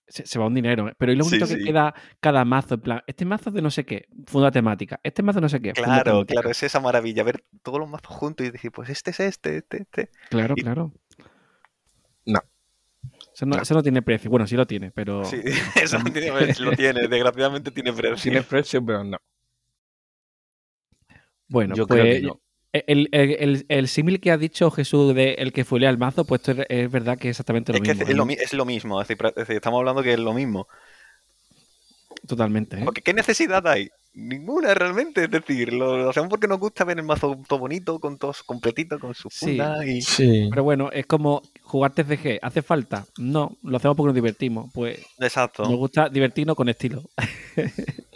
se, 0.09 0.27
se 0.27 0.39
va 0.39 0.47
un 0.49 0.55
dinero. 0.55 0.89
¿eh? 0.89 0.95
Pero 0.99 1.13
y 1.13 1.17
lo 1.17 1.23
Sí, 1.25 1.31
bonito 1.39 1.47
que 1.47 1.61
sí. 1.61 1.65
queda 1.65 1.95
cada 2.21 2.45
mazo, 2.45 2.75
en 2.75 2.81
plan, 2.81 3.03
este 3.07 3.25
mazo 3.25 3.53
de 3.53 3.63
no 3.63 3.71
sé 3.71 3.85
qué, 3.87 4.07
funda 4.27 4.51
temática. 4.51 4.99
Este 5.05 5.23
mazo 5.23 5.41
no 5.41 5.49
sé 5.49 5.61
qué, 5.63 5.73
Claro, 5.73 6.27
claro, 6.27 6.51
es 6.51 6.63
esa 6.65 6.81
maravilla, 6.81 7.23
ver 7.23 7.45
todos 7.63 7.79
los 7.79 7.89
mazos 7.89 8.09
juntos 8.17 8.45
y 8.47 8.51
decir, 8.51 8.73
pues 8.73 8.91
este 8.91 9.13
es 9.13 9.21
este, 9.21 9.59
este, 9.59 9.77
este. 9.83 10.11
Claro, 10.29 10.55
Y- 10.59 10.63
claro. 10.63 10.93
No. 12.27 12.41
Eso 13.35 13.47
no, 13.47 13.57
No. 13.57 13.63
eso 13.63 13.75
no 13.75 13.83
tiene 13.83 14.01
precio. 14.03 14.31
Bueno, 14.31 14.47
sí 14.47 14.57
lo 14.57 14.67
tiene, 14.67 14.91
pero. 14.93 15.23
Sí, 15.25 15.41
eso 15.83 15.99
no 15.99 16.13
tiene, 16.13 16.31
lo 16.59 16.73
tiene, 16.73 17.09
desgraciadamente 17.09 17.71
tiene 17.71 17.93
precio. 17.93 18.17
Tiene 18.31 18.43
precio, 18.43 18.85
pero 18.85 19.05
no. 19.05 19.19
Bueno, 21.49 21.75
Yo 21.75 21.87
pues 21.87 22.01
creo 22.01 22.15
que 22.15 22.21
no. 22.23 22.41
el, 22.73 23.09
el, 23.13 23.31
el- 23.39 23.67
el 23.69 23.89
símil 23.89 24.21
que 24.21 24.31
ha 24.31 24.39
dicho 24.39 24.71
Jesús 24.71 25.15
de 25.15 25.35
el 25.35 25.53
que 25.53 25.65
fulea 25.65 25.91
el 25.91 25.99
mazo, 25.99 26.25
pues 26.25 26.41
esto 26.41 26.53
es, 26.63 26.67
es 26.69 26.91
verdad 26.91 27.19
que 27.19 27.29
es 27.29 27.33
exactamente 27.35 27.73
lo 27.73 27.77
Es 27.79 27.83
que 27.83 27.95
mismo. 27.95 28.09
es 28.09 28.17
lo, 28.17 28.23
¿eh? 28.23 28.27
mi- 28.27 28.35
es 28.35 28.53
lo 28.55 28.65
mismo, 28.65 29.01
es 29.01 29.09
decir, 29.09 29.33
es 29.37 29.51
estamos 29.51 29.79
hablando 29.79 30.03
que 30.03 30.15
es 30.15 30.19
lo 30.19 30.33
mismo. 30.33 30.67
Totalmente. 32.27 32.79
¿eh? 32.79 32.85
Porque 32.85 33.03
¿qué 33.03 33.13
necesidad 33.13 33.67
hay? 33.69 33.91
Ninguna 34.15 34.73
realmente, 34.75 35.25
es 35.25 35.31
decir, 35.31 35.73
lo, 35.73 35.99
lo 35.99 36.11
hacemos 36.11 36.31
porque 36.31 36.49
nos 36.49 36.59
gusta 36.59 36.85
ver 36.85 36.99
el 36.99 37.05
mazo 37.05 37.39
todo 37.47 37.59
bonito, 37.59 37.99
con 38.01 38.17
todo 38.17 38.33
completito, 38.47 38.99
con 38.99 39.15
su 39.15 39.29
Sí. 39.29 39.47
funda 39.47 39.85
y... 39.87 40.01
Sí. 40.01 40.47
Pero 40.51 40.63
bueno, 40.65 40.91
es 40.93 41.05
como 41.07 41.43
jugar 41.75 41.93
TCG. 41.93 42.39
¿Hace 42.41 42.63
falta? 42.63 43.05
No, 43.19 43.57
lo 43.65 43.77
hacemos 43.79 43.97
porque 43.97 44.07
nos 44.09 44.15
divertimos. 44.15 44.71
Pues 44.73 45.05
Exacto. 45.19 45.65
nos 45.65 45.75
gusta 45.77 46.09
divertirnos 46.09 46.55
con 46.55 46.69
estilo. 46.69 47.03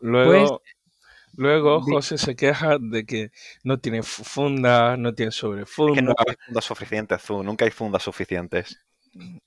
Luego, 0.00 0.62
luego 1.36 1.82
Di- 1.84 1.92
José 1.92 2.18
se 2.18 2.36
queja 2.36 2.76
de 2.78 3.04
que 3.06 3.30
no 3.62 3.78
tiene 3.78 4.02
fu- 4.02 4.24
funda, 4.24 4.96
no 4.96 5.14
tiene 5.14 5.28
Es 5.30 5.36
que 5.36 5.40
sobrefunda. 5.40 6.02
nunca 6.02 6.24
hay 6.28 6.36
fundas 6.46 6.64
suficientes, 6.64 7.22
Zu, 7.22 7.42
nunca 7.42 7.64
hay 7.64 7.70
fundas 7.70 8.02
suficientes. 8.02 8.78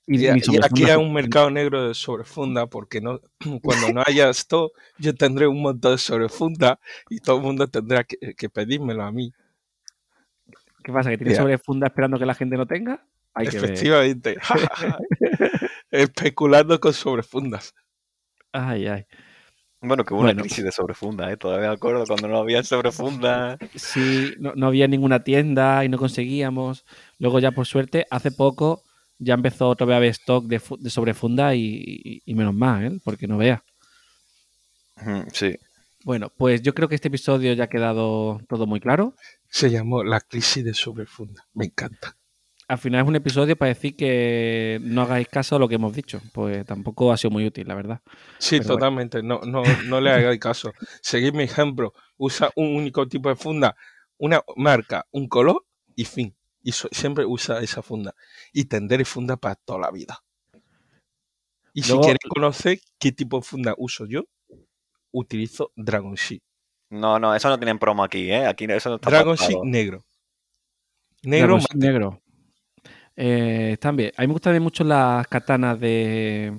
Y, 0.06 0.26
aquí 0.26 0.84
hay 0.84 0.96
un 0.96 1.12
mercado 1.12 1.50
negro 1.50 1.86
de 1.88 1.94
sobrefunda 1.94 2.66
porque 2.66 3.00
no, 3.00 3.20
cuando 3.62 3.92
no 3.92 4.02
haya 4.06 4.30
esto, 4.30 4.72
yo 4.98 5.14
tendré 5.14 5.46
un 5.46 5.60
montón 5.62 5.92
de 5.92 5.98
sobrefunda 5.98 6.78
y 7.10 7.20
todo 7.20 7.36
el 7.36 7.42
mundo 7.42 7.68
tendrá 7.68 8.04
que, 8.04 8.16
que 8.34 8.48
pedírmelo 8.48 9.02
a 9.02 9.12
mí. 9.12 9.32
¿Qué 10.88 10.92
pasa? 10.94 11.10
¿Que 11.10 11.18
tienes 11.18 11.36
Ya. 11.36 11.42
sobre 11.42 11.58
funda 11.58 11.86
esperando 11.88 12.18
que 12.18 12.24
la 12.24 12.32
gente 12.32 12.56
no 12.56 12.64
tenga? 12.64 13.04
Hay 13.34 13.46
que 13.48 13.60
ver. 13.60 13.72
Efectivamente. 13.72 14.38
Especulando 15.90 16.80
con 16.80 16.94
sobrefundas. 16.94 17.74
Ay, 18.52 18.86
ay. 18.86 19.04
Bueno, 19.82 20.02
que 20.06 20.14
hubo 20.14 20.20
una 20.22 20.28
Bueno. 20.30 20.44
crisis 20.44 20.64
de 20.64 20.72
sobrefunda, 20.72 21.30
¿eh? 21.30 21.36
Todavía 21.36 21.68
me 21.68 21.74
acuerdo 21.74 22.06
cuando 22.06 22.26
no 22.26 22.38
había 22.38 22.62
sobrefunda. 22.62 23.58
Sí, 23.74 24.32
no, 24.38 24.54
no 24.54 24.66
había 24.66 24.88
ninguna 24.88 25.22
tienda 25.24 25.84
y 25.84 25.90
no 25.90 25.98
conseguíamos. 25.98 26.86
Luego 27.18 27.38
ya 27.38 27.50
por 27.50 27.66
suerte, 27.66 28.06
hace 28.10 28.30
poco 28.30 28.82
ya 29.18 29.34
empezó 29.34 29.68
otra 29.68 29.84
vez 29.86 29.92
a 29.92 29.96
haber 29.98 30.08
stock 30.12 30.46
de, 30.46 30.58
de 30.78 30.88
sobrefunda 30.88 31.54
y, 31.54 31.60
y- 31.84 32.22
y 32.24 32.34
menos 32.34 32.54
mal, 32.54 32.82
¿eh? 32.86 32.98
Porque 33.04 33.26
no. 33.26 33.36
Ujú, 33.36 33.58
Sí. 35.34 35.54
Bueno, 36.08 36.32
pues 36.34 36.62
yo 36.62 36.72
creo 36.72 36.88
que 36.88 36.94
este 36.94 37.08
episodio 37.08 37.52
ya 37.52 37.64
ha 37.64 37.68
quedado 37.68 38.40
todo 38.48 38.66
muy 38.66 38.80
claro. 38.80 39.14
Se 39.46 39.68
llamó 39.70 40.02
La 40.02 40.22
crisis 40.22 40.64
de 40.64 40.72
sobrefunda. 40.72 41.46
Me 41.52 41.66
encanta. 41.66 42.16
Al 42.66 42.78
final 42.78 43.02
es 43.02 43.08
un 43.08 43.16
episodio 43.16 43.56
para 43.56 43.68
decir 43.74 43.94
que 43.94 44.78
no 44.80 45.02
hagáis 45.02 45.28
caso 45.28 45.56
a 45.56 45.58
lo 45.58 45.68
que 45.68 45.74
hemos 45.74 45.92
dicho. 45.94 46.22
Pues 46.32 46.64
tampoco 46.64 47.12
ha 47.12 47.18
sido 47.18 47.32
muy 47.32 47.44
útil, 47.44 47.68
la 47.68 47.74
verdad. 47.74 48.00
Sí, 48.38 48.56
Pero 48.56 48.68
bueno. 48.68 48.78
totalmente. 48.78 49.22
No, 49.22 49.40
no, 49.42 49.62
no 49.84 50.00
le 50.00 50.10
hagáis 50.10 50.40
caso. 50.40 50.72
Seguid 51.02 51.34
mi 51.34 51.42
ejemplo. 51.42 51.92
Usa 52.16 52.50
un 52.56 52.74
único 52.74 53.06
tipo 53.06 53.28
de 53.28 53.36
funda, 53.36 53.76
una 54.16 54.42
marca, 54.56 55.06
un 55.10 55.28
color 55.28 55.66
y 55.94 56.06
fin. 56.06 56.34
Y 56.62 56.72
so- 56.72 56.88
siempre 56.90 57.26
usa 57.26 57.60
esa 57.60 57.82
funda. 57.82 58.14
Y 58.54 58.64
tendréis 58.64 59.10
funda 59.10 59.36
para 59.36 59.56
toda 59.56 59.80
la 59.80 59.90
vida. 59.90 60.24
Y 61.74 61.82
si 61.82 61.92
queréis 62.00 62.24
conocer 62.30 62.80
qué 62.98 63.12
tipo 63.12 63.36
de 63.40 63.42
funda 63.42 63.74
uso 63.76 64.06
yo, 64.06 64.24
utilizo 65.12 65.72
Dragon 65.76 66.14
Sheet. 66.14 66.42
No, 66.90 67.18
no, 67.18 67.34
eso 67.34 67.48
no 67.48 67.58
tienen 67.58 67.78
promo 67.78 68.02
aquí, 68.02 68.30
¿eh? 68.30 68.46
Aquí 68.46 68.64
eso 68.64 68.90
no 68.90 68.96
está 68.96 69.10
Dragon. 69.10 69.36
Sheet 69.36 69.58
negro. 69.64 70.04
Negro 71.22 71.58
Dragon 71.58 71.80
negro. 71.80 72.22
Eh, 73.16 73.76
bien. 73.94 74.12
A 74.16 74.22
mí 74.22 74.28
me 74.28 74.32
gustan 74.32 74.52
bien 74.52 74.62
mucho 74.62 74.84
las 74.84 75.26
katanas 75.26 75.78
de, 75.80 76.56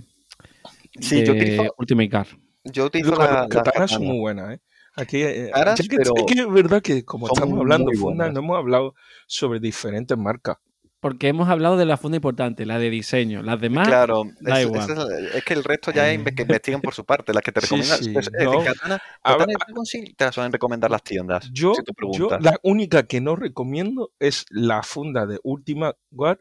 Sí, 1.00 1.24
yo 1.26 1.34
de 1.34 1.40
utilizo, 1.40 1.76
Ultimate 1.78 2.10
Guard. 2.10 2.28
yo 2.66 2.86
utilizo 2.86 3.12
Las 3.12 3.20
la, 3.20 3.40
las 3.42 3.48
katanas 3.48 3.92
son 3.92 4.06
muy 4.06 4.20
buenas, 4.20 4.56
¿eh? 4.56 4.60
Aquí, 4.96 5.22
eh, 5.22 5.50
Caras, 5.54 5.80
ya 5.80 5.88
que, 5.88 5.96
pero 5.98 6.14
es 6.18 6.26
que 6.26 6.42
es 6.42 6.52
verdad 6.52 6.82
que 6.82 7.06
como 7.06 7.28
estamos 7.28 7.58
hablando 7.58 7.92
buenas. 7.98 8.34
no 8.34 8.40
hemos 8.40 8.58
hablado 8.58 8.96
sobre 9.28 9.60
diferentes 9.60 10.18
marcas. 10.18 10.58
Porque 11.00 11.30
hemos 11.30 11.48
hablado 11.48 11.78
de 11.78 11.86
la 11.86 11.96
funda 11.96 12.18
importante, 12.18 12.66
la 12.66 12.78
de 12.78 12.90
diseño. 12.90 13.42
Las 13.42 13.62
demás, 13.62 13.88
Claro, 13.88 14.24
da 14.42 14.60
es, 14.60 14.68
igual. 14.68 14.90
es 14.90 15.36
es 15.36 15.44
que 15.46 15.54
el 15.54 15.64
resto 15.64 15.92
ya 15.92 16.14
inve- 16.14 16.36
que 16.36 16.42
investiguen 16.42 16.82
por 16.82 16.94
su 16.94 17.06
parte. 17.06 17.34
Las 17.34 17.42
que 17.42 17.54
te 17.54 17.62
Sí, 17.62 17.68
recomiendan. 17.68 18.04
sí, 18.04 18.14
es- 18.18 18.30
es 18.38 18.46
no. 18.46 18.62
katana, 18.64 18.96
A- 19.24 19.32
katana 19.32 19.54
y 19.54 19.56
Dragon 19.66 19.84
Shield 19.86 20.16
te 20.18 20.26
las 20.26 20.36
suelen 20.36 20.52
recomendar 20.52 20.92
las 20.92 21.02
tiendas. 21.04 21.50
Yo, 21.54 21.74
si 21.74 21.84
yo 22.18 22.30
la 22.42 22.60
única 22.64 23.04
que 23.04 23.22
no 23.22 23.38
recomiendo 23.38 24.12
es 24.20 24.46
la 24.50 24.84
funda 24.84 25.26
de 25.26 25.40
Ultima 25.44 25.96
Guard 26.12 26.40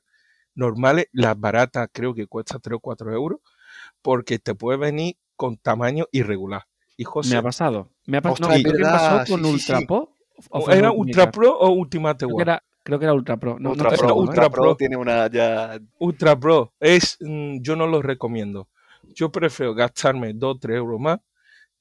normales, 0.56 1.06
las 1.12 1.38
baratas 1.38 1.88
creo 1.92 2.12
que 2.14 2.26
cuesta 2.26 2.58
3 2.58 2.76
o 2.76 2.80
4 2.80 3.12
euros, 3.12 3.38
porque 4.02 4.40
te 4.40 4.56
puede 4.56 4.76
venir 4.78 5.16
con 5.36 5.56
tamaño 5.56 6.06
irregular. 6.10 6.64
Y 6.96 7.04
me 7.30 7.36
ha 7.36 7.42
pasado. 7.42 7.92
Me 8.06 8.16
ha 8.16 8.22
pasado. 8.22 8.48
No, 8.50 8.62
verdad, 8.72 9.18
pasó 9.18 9.32
con 9.32 9.44
sí, 9.44 9.52
sí, 9.52 9.58
sí. 9.60 9.72
Ultra 9.72 9.86
Pro. 9.86 10.12
o 10.50 10.70
¿era 10.72 10.90
Ultra 10.90 11.30
Pro 11.30 11.56
o 11.56 11.70
Ultimate 11.70 12.26
Guard? 12.26 12.42
era, 12.42 12.64
creo 12.88 12.98
que 12.98 13.04
era 13.04 13.12
Ultra 13.12 13.36
Pro. 13.36 13.58
No, 13.60 13.70
Ultra 13.72 13.90
no 13.90 13.96
Pro. 13.98 14.14
Ultra 14.14 14.14
Ultra 14.14 14.50
Pro 14.50 14.62
Pro. 14.62 14.76
tiene 14.76 14.96
una 14.96 15.30
ya. 15.30 15.78
Ultra 15.98 16.40
Pro 16.40 16.72
es, 16.80 17.18
mm, 17.20 17.58
yo 17.60 17.76
no 17.76 17.86
lo 17.86 18.00
recomiendo. 18.00 18.68
Yo 19.14 19.30
prefiero 19.30 19.74
gastarme 19.74 20.32
2 20.32 20.56
o 20.56 20.58
3 20.58 20.76
euros 20.78 20.98
más 20.98 21.18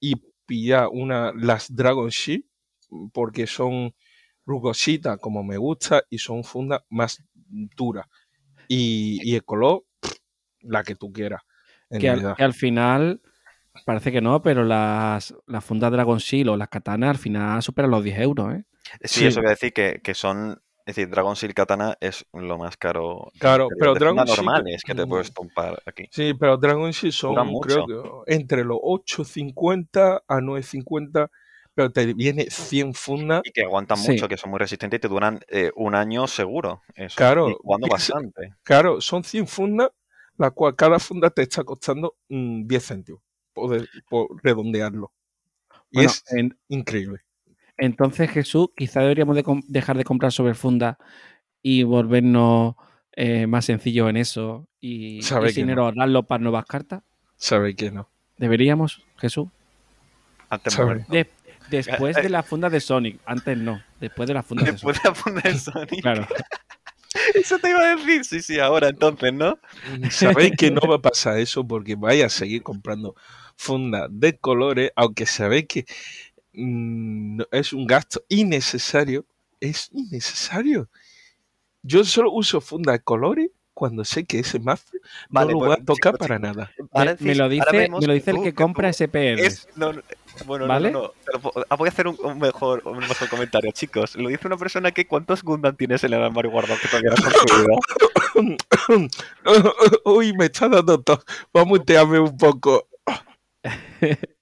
y 0.01 0.15
pillar 0.45 0.89
una, 0.91 1.31
las 1.33 1.73
Dragon 1.73 2.09
Sheet, 2.09 2.43
mm, 2.89 3.07
porque 3.13 3.47
son 3.47 3.93
rugositas 4.45 5.17
como 5.19 5.43
me 5.43 5.55
gusta 5.57 6.03
y 6.09 6.17
son 6.17 6.43
fundas 6.43 6.81
más 6.89 7.23
duras. 7.33 8.05
Y, 8.67 9.19
y 9.23 9.35
el 9.35 9.45
color, 9.45 9.85
la 10.59 10.83
que 10.83 10.95
tú 10.95 11.11
quieras. 11.13 11.41
En 11.89 11.99
Que 11.99 12.09
al, 12.09 12.15
realidad. 12.17 12.35
que 12.35 12.43
al 12.43 12.53
final, 12.53 13.21
parece 13.85 14.11
que 14.11 14.19
no, 14.19 14.41
pero 14.41 14.65
las, 14.65 15.33
las 15.45 15.63
fundas 15.63 15.89
Dragon 15.91 16.17
Shield 16.17 16.49
o 16.49 16.57
las 16.57 16.67
katanas 16.67 17.11
al 17.11 17.17
final 17.17 17.63
superan 17.63 17.91
los 17.91 18.03
10 18.03 18.19
euros, 18.19 18.55
¿eh? 18.55 18.65
Sí, 19.03 19.19
Sí. 19.21 19.25
eso 19.27 19.39
voy 19.41 19.47
a 19.47 19.51
decir 19.51 19.71
que, 19.73 20.01
que 20.03 20.13
son. 20.13 20.61
Es 20.87 20.95
decir, 20.95 21.09
Dragon 21.09 21.33
Shield 21.33 21.53
Katana 21.53 21.97
es 21.99 22.25
lo 22.31 22.57
más 22.57 22.77
caro. 22.77 23.29
Claro, 23.39 23.67
de- 23.69 23.75
pero 23.77 23.93
de 23.93 23.99
Dragon 23.99 24.17
fundas 24.19 24.29
Shield, 24.29 24.45
normales 24.45 24.81
que 24.85 24.95
te 24.95 25.05
puedes 25.05 25.31
comprar 25.31 25.83
aquí. 25.85 26.07
Sí, 26.11 26.33
pero 26.33 26.55
Dragon 26.55 26.89
Duran 26.91 27.11
son, 27.11 27.47
mucho. 27.47 27.83
creo 27.85 28.23
que 28.25 28.33
entre 28.33 28.63
los 28.63 28.77
8.50 28.81 30.23
a 30.25 30.39
9.50, 30.39 31.29
pero 31.73 31.91
te 31.91 32.13
viene 32.13 32.45
100 32.49 32.93
fundas. 32.93 33.41
Y 33.43 33.51
que 33.51 33.63
aguantan 33.63 33.97
Sí. 33.97 34.11
mucho, 34.13 34.29
que 34.29 34.37
son 34.37 34.49
muy 34.51 34.59
resistentes 34.59 34.97
y 34.97 35.01
te 35.01 35.07
duran 35.09 35.41
eh, 35.49 35.71
un 35.75 35.93
año 35.93 36.25
seguro. 36.25 36.81
Eso. 36.95 37.17
Claro, 37.17 37.49
Y 37.49 37.55
jugando 37.61 37.87
bastante. 37.89 38.53
Claro, 38.63 39.01
son 39.01 39.23
100 39.25 39.45
fundas, 39.45 39.89
la 40.37 40.51
cual 40.51 40.73
cada 40.77 40.99
funda 40.99 41.29
te 41.29 41.41
está 41.41 41.63
costando 41.65 42.15
mm, 42.29 42.65
10 42.65 42.87
céntimos, 42.87 43.21
por, 43.53 43.71
de- 43.77 43.87
por 44.09 44.27
redondearlo. 44.41 45.11
Y 45.91 45.97
Bueno, 45.97 46.09
es 46.11 46.23
en- 46.31 46.57
increíble. 46.69 47.19
Entonces, 47.77 48.29
Jesús, 48.31 48.69
quizá 48.75 49.01
deberíamos 49.01 49.35
de 49.35 49.43
dejar 49.67 49.97
de 49.97 50.03
comprar 50.03 50.31
sobre 50.31 50.53
funda 50.53 50.97
y 51.61 51.83
volvernos 51.83 52.75
eh, 53.13 53.47
más 53.47 53.65
sencillos 53.65 54.09
en 54.09 54.17
eso 54.17 54.67
y, 54.79 55.21
que 55.21 55.51
dinero 55.53 55.85
ahorrarlo 55.85 56.23
para 56.23 56.41
nuevas 56.41 56.65
cartas. 56.65 57.03
Sabe 57.35 57.75
que 57.75 57.91
no. 57.91 58.09
¿Deberíamos, 58.37 59.03
Jesús? 59.17 59.47
Antes. 60.49 60.77
De- 61.09 61.29
después 61.69 62.15
de 62.15 62.29
la 62.29 62.43
funda 62.43 62.69
de 62.69 62.79
Sonic. 62.79 63.19
Antes 63.25 63.57
no. 63.57 63.81
Después 63.99 64.27
de 64.27 64.33
la 64.33 64.43
funda 64.43 64.63
de 64.63 64.71
Después 64.71 64.97
Sonic. 64.97 65.03
de 65.03 65.09
la 65.09 65.15
funda 65.15 65.41
de 65.41 65.57
Sonic. 65.57 66.01
Claro. 66.01 66.27
Eso 67.33 67.57
te 67.59 67.69
iba 67.69 67.79
a 67.79 67.95
decir. 67.95 68.25
Sí, 68.25 68.41
sí, 68.41 68.59
ahora 68.59 68.89
entonces, 68.89 69.33
¿no? 69.33 69.59
Sabéis 70.09 70.53
que 70.57 70.71
no 70.71 70.81
va 70.81 70.95
a 70.95 71.01
pasar 71.01 71.39
eso 71.39 71.65
porque 71.67 71.95
vais 71.95 72.23
a 72.23 72.29
seguir 72.29 72.63
comprando 72.63 73.15
fundas 73.55 74.07
de 74.11 74.37
colores, 74.37 74.91
aunque 74.95 75.25
sabéis 75.25 75.65
que 75.67 75.85
mm, 76.57 77.37
no- 77.37 77.47
es 77.51 77.71
un 77.73 77.87
gasto 77.87 78.23
innecesario. 78.29 79.25
Es 79.59 79.89
innecesario. 79.93 80.89
Yo 81.83 82.03
solo 82.03 82.31
uso 82.31 82.59
fundas 82.61 82.93
de 82.95 82.99
colores 83.03 83.49
cuando 83.73 84.03
sé 84.03 84.25
que 84.25 84.39
ese 84.39 84.59
mazo 84.59 84.85
Vale, 85.29 85.53
no 85.53 85.53
lo 85.53 85.59
pues, 85.59 85.69
voy 85.69 85.81
a 85.81 85.85
tocar 85.85 86.13
chicos, 86.13 86.19
para 86.27 86.35
chicos, 86.37 86.55
nada. 86.55 86.71
ahora 86.91 87.15
Me, 87.19 87.35
lo 87.35 87.47
dice, 87.47 87.89
me 87.89 88.07
lo 88.07 88.13
dice 88.13 88.31
el 88.31 88.41
que 88.41 88.53
compra 88.53 88.89
SPRs. 88.91 89.39
es- 89.39 89.67
no, 89.75 89.93
no, 89.93 90.01
bueno, 90.45 90.65
no, 90.65 90.73
¿Vale? 90.73 90.91
no, 90.91 91.01
no, 91.43 91.51
ah, 91.69 91.75
voy 91.75 91.87
a 91.87 91.91
hacer 91.91 92.07
un, 92.07 92.17
un 92.23 92.39
mejor, 92.39 92.81
un 92.85 92.97
mejor 92.97 93.29
comentario, 93.29 93.71
chicos. 93.71 94.15
Lo 94.15 94.29
dice 94.29 94.47
una 94.47 94.57
persona 94.57 94.91
que 94.91 95.07
¿cuántos 95.07 95.43
Gundam 95.43 95.75
tienes 95.75 96.03
en 96.03 96.13
el 96.13 96.21
armario 96.23 96.51
guardado 96.51 96.79
que 96.81 96.87
todavía 96.87 97.11
no 97.11 97.15
has 97.15 97.33
construido? 97.33 97.67
Uy, 100.05 100.33
me 100.33 100.45
está 100.45 100.67
dando 100.69 101.01
tos. 101.01 101.23
Vamos 101.53 101.67
a 101.67 101.79
mutearme 101.79 102.19
un 102.19 102.35
poco. 102.37 102.87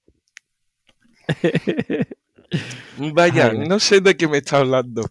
Vaya, 3.14 3.46
Ay, 3.50 3.58
ay. 3.62 3.68
no 3.68 3.78
sé 3.80 4.00
de 4.00 4.16
qué 4.16 4.28
me 4.28 4.38
está 4.38 4.58
hablando. 4.58 5.04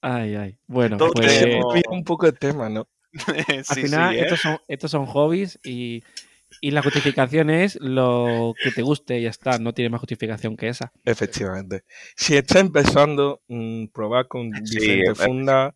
Ay, 0.00 0.36
ay. 0.36 0.58
Bueno, 0.66 0.96
Todo 0.96 1.12
pues 1.14 1.40
tenemos- 1.40 1.74
un 1.90 2.04
poco 2.04 2.26
el 2.26 2.38
tema, 2.38 2.68
¿no? 2.68 2.86
al 3.48 3.64
sí, 3.64 3.82
final 3.82 4.12
sí, 4.14 4.18
¿eh? 4.20 4.22
estos, 4.22 4.40
son, 4.40 4.58
estos 4.68 4.90
son 4.90 5.06
hobbies 5.06 5.58
y, 5.64 6.04
y 6.60 6.70
la 6.70 6.82
justificación 6.82 7.50
es 7.50 7.76
lo 7.80 8.54
que 8.62 8.70
te 8.70 8.82
guste 8.82 9.18
y 9.18 9.22
ya 9.22 9.30
está. 9.30 9.58
No 9.58 9.72
tiene 9.74 9.88
más 9.88 10.00
justificación 10.00 10.56
que 10.56 10.68
esa. 10.68 10.92
Efectivamente. 11.04 11.82
Si 12.14 12.36
está 12.36 12.60
empezando, 12.60 13.42
mm, 13.48 13.86
probar 13.86 14.28
con 14.28 14.52
Sí, 14.64 14.78
diferentes 14.78 15.20
eh, 15.20 15.24
fundas 15.24 15.74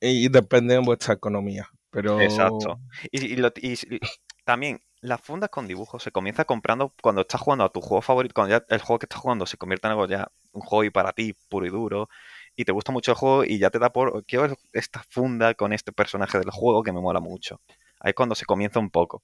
y 0.00 0.28
depende 0.28 0.74
de 0.74 0.80
vuestra 0.80 1.14
economía. 1.14 1.68
Pero 1.90 2.20
Exacto. 2.20 2.80
Y, 3.10 3.24
y 3.32 3.36
lo- 3.36 3.52
y- 3.60 3.72
y 3.72 4.00
también, 4.44 4.80
las 5.00 5.20
fundas 5.20 5.50
con 5.50 5.66
dibujos 5.66 6.02
se 6.02 6.10
comienza 6.10 6.44
comprando 6.44 6.92
cuando 7.02 7.20
estás 7.22 7.40
jugando 7.40 7.64
a 7.64 7.68
tu 7.72 7.80
juego 7.80 8.02
favorito, 8.02 8.34
cuando 8.34 8.56
ya 8.58 8.64
el 8.68 8.80
juego 8.80 8.98
que 8.98 9.06
estás 9.06 9.20
jugando 9.20 9.46
se 9.46 9.56
convierte 9.56 9.86
en 9.86 9.92
algo 9.92 10.06
ya, 10.06 10.30
un 10.52 10.62
hobby 10.62 10.90
para 10.90 11.12
ti, 11.12 11.34
puro 11.48 11.66
y 11.66 11.70
duro, 11.70 12.08
y 12.56 12.64
te 12.64 12.72
gusta 12.72 12.92
mucho 12.92 13.12
el 13.12 13.16
juego 13.16 13.44
y 13.44 13.58
ya 13.58 13.70
te 13.70 13.78
da 13.78 13.90
por, 13.92 14.24
quiero 14.24 14.56
esta 14.72 15.02
funda 15.08 15.54
con 15.54 15.72
este 15.72 15.92
personaje 15.92 16.38
del 16.38 16.50
juego 16.50 16.82
que 16.82 16.92
me 16.92 17.00
mola 17.00 17.20
mucho. 17.20 17.60
Ahí 18.00 18.10
es 18.10 18.14
cuando 18.14 18.34
se 18.34 18.46
comienza 18.46 18.78
un 18.78 18.90
poco. 18.90 19.22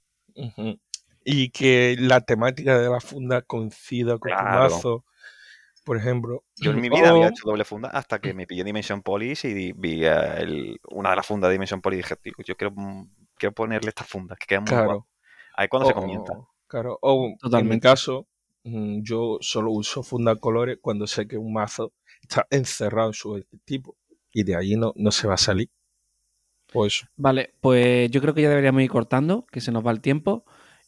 Y 1.25 1.51
que 1.51 1.97
la 1.99 2.21
temática 2.21 2.79
de 2.79 2.89
la 2.89 3.01
funda 3.01 3.43
coincida 3.43 4.19
con 4.19 4.31
Claro. 4.31 4.47
tu 4.47 4.59
mazo. 4.59 5.05
Por 5.85 5.97
ejemplo. 5.97 6.45
Yo 6.57 6.71
en 6.71 6.81
mi 6.81 6.89
vida 6.89 7.11
había 7.11 7.29
hecho 7.29 7.43
doble 7.45 7.65
funda 7.65 7.89
hasta 7.89 8.21
que 8.21 8.35
me 8.35 8.47
pillé 8.47 8.63
Dimension 8.63 9.03
Police 9.03 9.49
y 9.49 9.73
vi 9.73 10.05
el- 10.05 10.79
una 10.91 11.11
de 11.11 11.17
las 11.17 11.27
fundas 11.27 11.49
de 11.49 11.55
Dimension 11.55 11.81
Police 11.81 12.01
y 12.01 12.03
dije, 12.03 12.17
tío, 12.17 12.33
yo 12.47 12.57
quiero, 12.57 12.73
mm, 12.77 13.11
quiero 13.37 13.53
ponerle 13.53 13.89
esta 13.89 14.05
funda, 14.05 14.37
que 14.37 14.47
queda 14.47 14.61
muy 14.61 14.69
Claro. 14.69 14.87
guapo. 14.87 15.09
Ahí 15.57 15.69
cuando 15.69 15.89
se 15.89 15.95
comienza. 15.95 16.35
Claro. 16.67 16.99
O 17.03 17.35
en 17.43 17.69
mi 17.69 17.81
caso, 17.81 18.27
mm, 18.65 19.03
yo 19.03 19.39
solo 19.41 19.73
uso 19.73 20.03
funda 20.03 20.37
colores 20.37 20.79
cuando 20.81 21.07
sé 21.07 21.27
que 21.27 21.37
un 21.37 21.53
mazo 21.53 21.93
está 22.23 22.47
encerrado 22.51 23.09
en 23.09 23.15
su 23.15 23.45
tipo. 23.65 23.97
Y 24.33 24.45
de 24.45 24.57
ahí 24.57 24.77
no, 24.77 24.93
no 24.97 25.11
se 25.11 25.29
va 25.29 25.35
a 25.35 25.39
salir. 25.39 25.71
Pues 26.73 27.05
Vale, 27.17 27.55
pues 27.61 28.11
yo 28.11 28.23
creo 28.23 28.33
que 28.33 28.43
ya 28.43 28.49
deberíamos 28.49 28.83
ir 28.83 28.91
cortando, 28.91 29.47
que 29.51 29.61
se 29.61 29.73
nos 29.73 29.87
va 29.87 29.91
el 29.91 30.01
tiempo. 30.01 30.45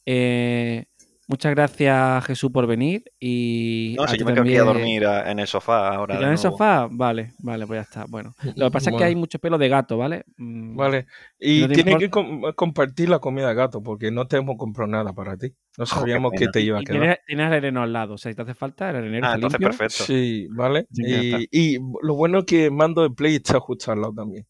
Eh, 0.07 0.87
muchas 1.29 1.55
gracias, 1.55 2.25
Jesús, 2.27 2.51
por 2.51 2.66
venir. 2.66 3.05
Y 3.20 3.95
No, 3.99 4.07
si 4.09 4.16
yo 4.18 4.25
me 4.27 4.33
quedo 4.33 4.43
aquí 4.43 4.57
a 4.57 4.62
dormir 4.62 5.07
a- 5.07 5.31
en 5.31 5.39
el 5.39 5.47
sofá 5.47 5.89
ahora. 5.95 6.14
¿Te 6.14 6.18
de 6.18 6.18
quedas 6.20 6.29
en 6.29 6.33
el 6.33 6.39
sofá? 6.39 6.89
Vale, 6.91 7.33
vale, 7.39 7.66
pues 7.66 7.79
ya 7.79 7.83
está. 7.83 8.05
Bueno, 8.09 8.35
lo 8.57 8.66
que 8.66 8.70
pasa 8.70 8.91
es 8.91 8.97
que 8.97 9.05
hay 9.05 9.14
mucho 9.16 9.39
pelo 9.39 9.59
de 9.59 9.68
gato, 9.68 9.97
¿vale? 9.99 10.25
Mm, 10.37 10.77
Vale. 10.77 11.07
Y 11.39 11.61
¿No 11.62 11.68
tienes 11.68 11.97
que 11.99 12.11
com- 12.11 12.43
compartir 12.55 13.09
la 13.09 13.18
comida 13.18 13.49
de 13.49 13.55
gato 13.55 13.83
porque 13.83 14.11
no 14.11 14.27
te 14.27 14.37
hemos 14.37 14.57
comprado 14.57 14.91
nada 14.91 15.12
para 15.12 15.37
ti. 15.37 15.55
No 15.79 15.85
qué 15.85 15.91
sabíamos 15.91 16.33
que 16.33 16.39
pena. 16.41 16.53
te 16.53 16.61
iba 16.61 16.79
a 16.79 16.83
Y 16.83 16.85
quedar. 16.85 17.01
tienes, 17.01 17.18
tienes 17.27 17.47
el 17.47 17.53
arenero 17.53 17.83
al 17.83 17.93
lado. 17.93 18.14
O 18.14 18.18
sea, 18.18 18.31
si 18.33 18.37
te 18.37 18.43
hace 18.43 18.55
falta, 18.55 18.91
el 18.91 18.97
arenero 18.97 19.27
Ah, 19.27 19.35
entonces 19.35 19.59
limpio. 19.61 19.79
perfecto. 19.79 20.05
Sí, 20.05 20.47
¿vale? 20.51 20.87
Sí. 20.93 21.03
Y, 21.51 21.75
y 21.77 21.79
lo 22.03 22.14
bueno 22.14 22.39
es 22.41 22.45
que 22.45 22.66
el 22.66 22.72
mando 22.72 23.03
de 23.03 23.11
Play 23.11 23.37
está 23.37 23.59
justo 23.61 23.91
al 23.93 24.01
lado 24.01 24.14
también. 24.14 24.47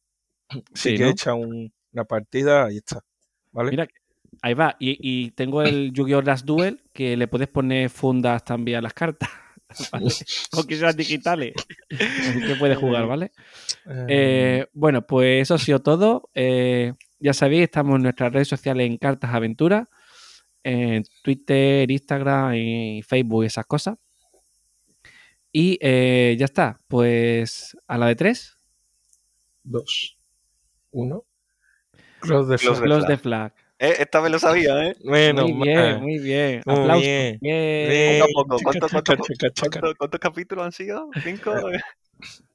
Sí, 0.74 0.96
que 0.96 1.04
¿no? 1.04 1.10
echa 1.10 1.34
un- 1.34 1.72
una 1.92 2.04
partida, 2.04 2.66
ahí 2.66 2.78
está. 2.78 3.00
¿Vale? 3.52 3.70
Mira, 3.70 3.86
Ahí 4.44 4.52
va. 4.52 4.76
Y, 4.78 4.98
y 5.00 5.30
tengo 5.30 5.62
el 5.62 5.90
Yu-Gi-Oh! 5.90 6.20
Last 6.20 6.44
Duel 6.44 6.82
que 6.92 7.16
le 7.16 7.28
puedes 7.28 7.48
poner 7.48 7.88
fundas 7.88 8.44
también 8.44 8.76
a 8.76 8.82
las 8.82 8.92
cartas. 8.92 9.30
¿vale? 9.90 10.10
Aunque 10.52 10.76
sean 10.76 10.94
digitales. 10.94 11.54
Así 11.90 12.40
que 12.46 12.54
puedes 12.56 12.76
jugar, 12.76 13.06
¿vale? 13.06 13.32
Eh, 14.06 14.66
bueno, 14.74 15.00
pues 15.06 15.40
eso 15.40 15.54
ha 15.54 15.58
sido 15.58 15.80
todo. 15.80 16.28
Eh, 16.34 16.92
ya 17.18 17.32
sabéis, 17.32 17.62
estamos 17.62 17.96
en 17.96 18.02
nuestras 18.02 18.34
redes 18.34 18.48
sociales 18.48 18.86
en 18.86 18.98
Cartas 18.98 19.32
Aventuras, 19.32 19.88
en 20.62 21.04
Twitter, 21.22 21.90
Instagram 21.90 22.54
y 22.54 23.00
Facebook, 23.00 23.44
esas 23.44 23.64
cosas. 23.64 23.96
Y 25.52 25.78
eh, 25.80 26.36
ya 26.38 26.44
está. 26.44 26.78
Pues 26.86 27.74
a 27.88 27.96
la 27.96 28.08
de 28.08 28.16
tres, 28.16 28.58
Dos. 29.62 30.18
Uno. 30.90 31.24
Close 32.20 32.50
the 32.50 32.58
flag. 32.58 32.82
Close 32.82 33.06
the 33.06 33.16
flag. 33.16 33.63
Eh, 33.78 33.94
esta 33.98 34.20
vez 34.20 34.30
lo 34.30 34.38
sabía, 34.38 34.86
¿eh? 34.86 34.94
Menos 35.02 35.50
muy 35.50 35.68
bien, 35.68 36.00
muy 36.00 36.18
bien. 36.18 36.62
Muy 36.64 36.74
Aplausos. 36.76 37.02
bien. 37.02 37.38
Bien. 37.40 37.88
Bien. 37.90 38.20
Poco 38.20 38.40
a 38.40 38.44
poco. 38.44 38.56
Chaca, 38.58 38.64
¿Cuánto- 38.64 38.86
chaca, 38.88 39.04
cuánto- 39.16 39.34
chaca, 39.34 39.52
chaca. 39.54 39.80
¿Cuántos, 39.80 39.94
cuántos 39.98 40.20
capítulos 40.20 40.64
han 40.64 40.72
sido? 40.72 41.10
¿Cinco? 41.22 41.52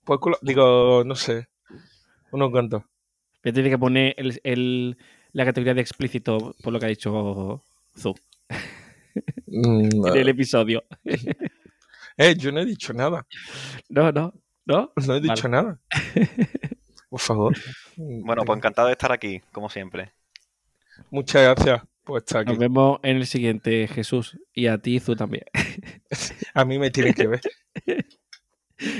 Pues 0.06 0.20
culo- 0.22 0.40
digo, 0.42 1.04
no 1.06 1.14
sé. 1.16 1.48
Unos 2.32 2.50
cuantos. 2.50 2.84
Me 3.44 3.54
tiene 3.54 3.70
que 3.70 3.78
poner 3.78 4.16
el, 4.18 4.40
el- 4.44 4.98
la 5.34 5.46
categoría 5.46 5.76
de 5.76 5.82
explícito 5.82 6.56
por 6.64 6.74
lo 6.74 6.80
que 6.80 6.86
ha 6.86 6.90
dicho 6.90 7.64
Zu 7.96 8.16
Mm, 9.46 10.06
en 10.08 10.16
el 10.18 10.30
episodio. 10.30 10.84
Eh, 12.22 12.36
yo 12.38 12.52
no 12.52 12.60
he 12.60 12.66
dicho 12.66 12.92
nada. 12.92 13.26
No, 13.88 14.12
no, 14.12 14.34
no. 14.66 14.92
No 14.96 15.16
he 15.16 15.22
dicho 15.22 15.48
nada. 15.48 15.80
Por 17.10 17.20
favor. 17.22 17.56
Bueno, 17.96 18.44
pues 18.46 18.58
encantado 18.58 18.88
de 18.88 18.92
estar 18.94 19.12
aquí, 19.14 19.40
como 19.54 19.70
siempre. 19.70 20.12
Muchas 21.10 21.44
gracias 21.44 21.82
por 22.04 22.20
estar 22.20 22.42
aquí. 22.42 22.50
Nos 22.52 22.60
vemos 22.60 23.00
en 23.04 23.18
el 23.18 23.26
siguiente, 23.28 23.88
Jesús. 23.88 24.38
Y 24.54 24.68
a 24.68 24.78
ti, 24.78 25.00
Zu 25.00 25.16
también. 25.16 25.44
A 26.54 26.66
mí 26.66 26.80
me 26.80 26.92
tiene 26.92 27.14
que 27.14 27.28
ver. 27.28 27.42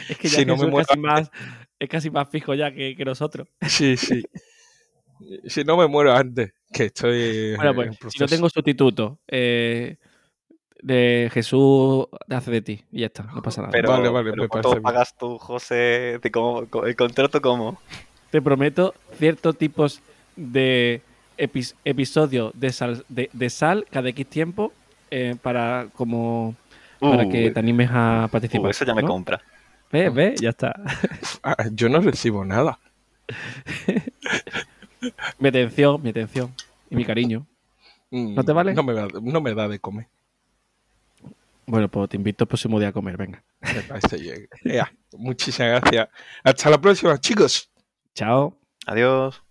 Es 0.10 0.18
que 0.18 0.28
ya 0.28 0.40
Si 0.40 0.46
no 0.46 0.58
me 0.58 0.64
muero 0.68 0.82
es, 0.82 0.88
casi 0.88 1.00
más, 1.00 1.32
es 1.80 1.88
casi 1.90 2.10
más 2.10 2.28
fijo 2.30 2.54
ya 2.54 2.70
que, 2.74 2.98
que 2.98 3.06
nosotros. 3.06 3.48
Sí, 3.66 3.96
sí. 3.96 4.24
Si 5.48 5.64
no 5.64 5.78
me 5.78 5.88
muero 5.88 6.14
antes, 6.14 6.52
que 6.74 6.86
estoy 6.86 7.56
Bueno, 7.56 7.82
en 7.84 7.94
pues, 7.96 8.14
si 8.14 8.20
no 8.20 8.28
tengo 8.28 8.50
sustituto, 8.50 9.20
eh, 9.28 9.96
de 10.82 11.30
Jesús 11.34 12.08
hace 12.30 12.52
de 12.52 12.62
ti. 12.62 12.84
Y 12.92 13.00
ya 13.02 13.06
está, 13.06 13.24
no 13.24 13.42
pasa 13.42 13.62
nada. 13.62 13.72
Pero, 13.72 13.90
Vale, 13.90 14.10
vale, 14.10 14.32
pero 14.32 14.44
me 14.44 14.48
¿cuánto 14.50 14.70
parece 14.70 14.80
bien. 14.82 14.84
pagas 14.84 15.18
tú, 15.18 15.38
José? 15.38 16.20
de 16.22 16.30
cómo- 16.32 16.66
co- 16.70 16.86
¿El 16.86 16.98
contrato 16.98 17.42
cómo? 17.42 17.82
Te 18.32 18.42
prometo 18.42 18.94
ciertos 19.18 19.58
tipos 19.58 20.02
de 20.36 21.02
epis- 21.40 21.76
episodios 21.86 22.52
de 22.54 22.72
sal, 22.72 23.04
de, 23.10 23.30
de 23.34 23.50
sal 23.50 23.86
cada 23.92 24.10
X 24.10 24.28
tiempo 24.28 24.72
eh, 25.12 25.36
para 25.42 25.88
como 25.96 26.56
para 27.00 27.24
Uh, 27.26 27.30
que 27.32 27.50
te 27.52 27.60
animes 27.60 27.90
a 27.92 28.26
uh, 28.26 28.30
participar. 28.30 28.72
eso 28.72 28.84
ya 28.86 28.94
me 28.94 29.02
¿no? 29.02 29.08
compra. 29.08 29.42
¿Ves? 29.92 30.14
¿Ves? 30.14 30.42
Ya 30.42 30.50
está. 30.50 30.74
Ah, 31.44 31.56
yo 31.72 31.88
no 31.90 32.00
recibo 32.02 32.44
nada. 32.44 32.78
Mi 35.40 35.48
atención, 35.50 36.02
mi 36.04 36.10
atención 36.10 36.54
y 36.90 36.96
mi 36.98 37.06
cariño. 37.06 37.46
Mm, 38.12 38.36
¿No 38.36 38.44
te 38.44 38.52
vale? 38.52 38.74
No 38.74 38.84
me, 38.84 38.94
da, 38.94 39.08
no 39.22 39.40
me 39.42 39.54
da 39.54 39.68
de 39.70 39.80
comer. 39.80 40.08
Bueno, 41.66 41.88
pues 41.88 42.10
te 42.10 42.18
invito 42.18 42.44
el 42.44 42.48
próximo 42.50 42.80
día 42.80 42.90
a 42.90 42.92
comer, 42.92 43.16
venga. 43.16 43.42
Muchísimas 45.14 45.82
gracias. 45.82 46.10
Hasta 46.44 46.70
la 46.70 46.82
próxima, 46.82 47.18
chicos. 47.20 47.70
Chao. 48.14 48.58
Adiós. 48.88 49.42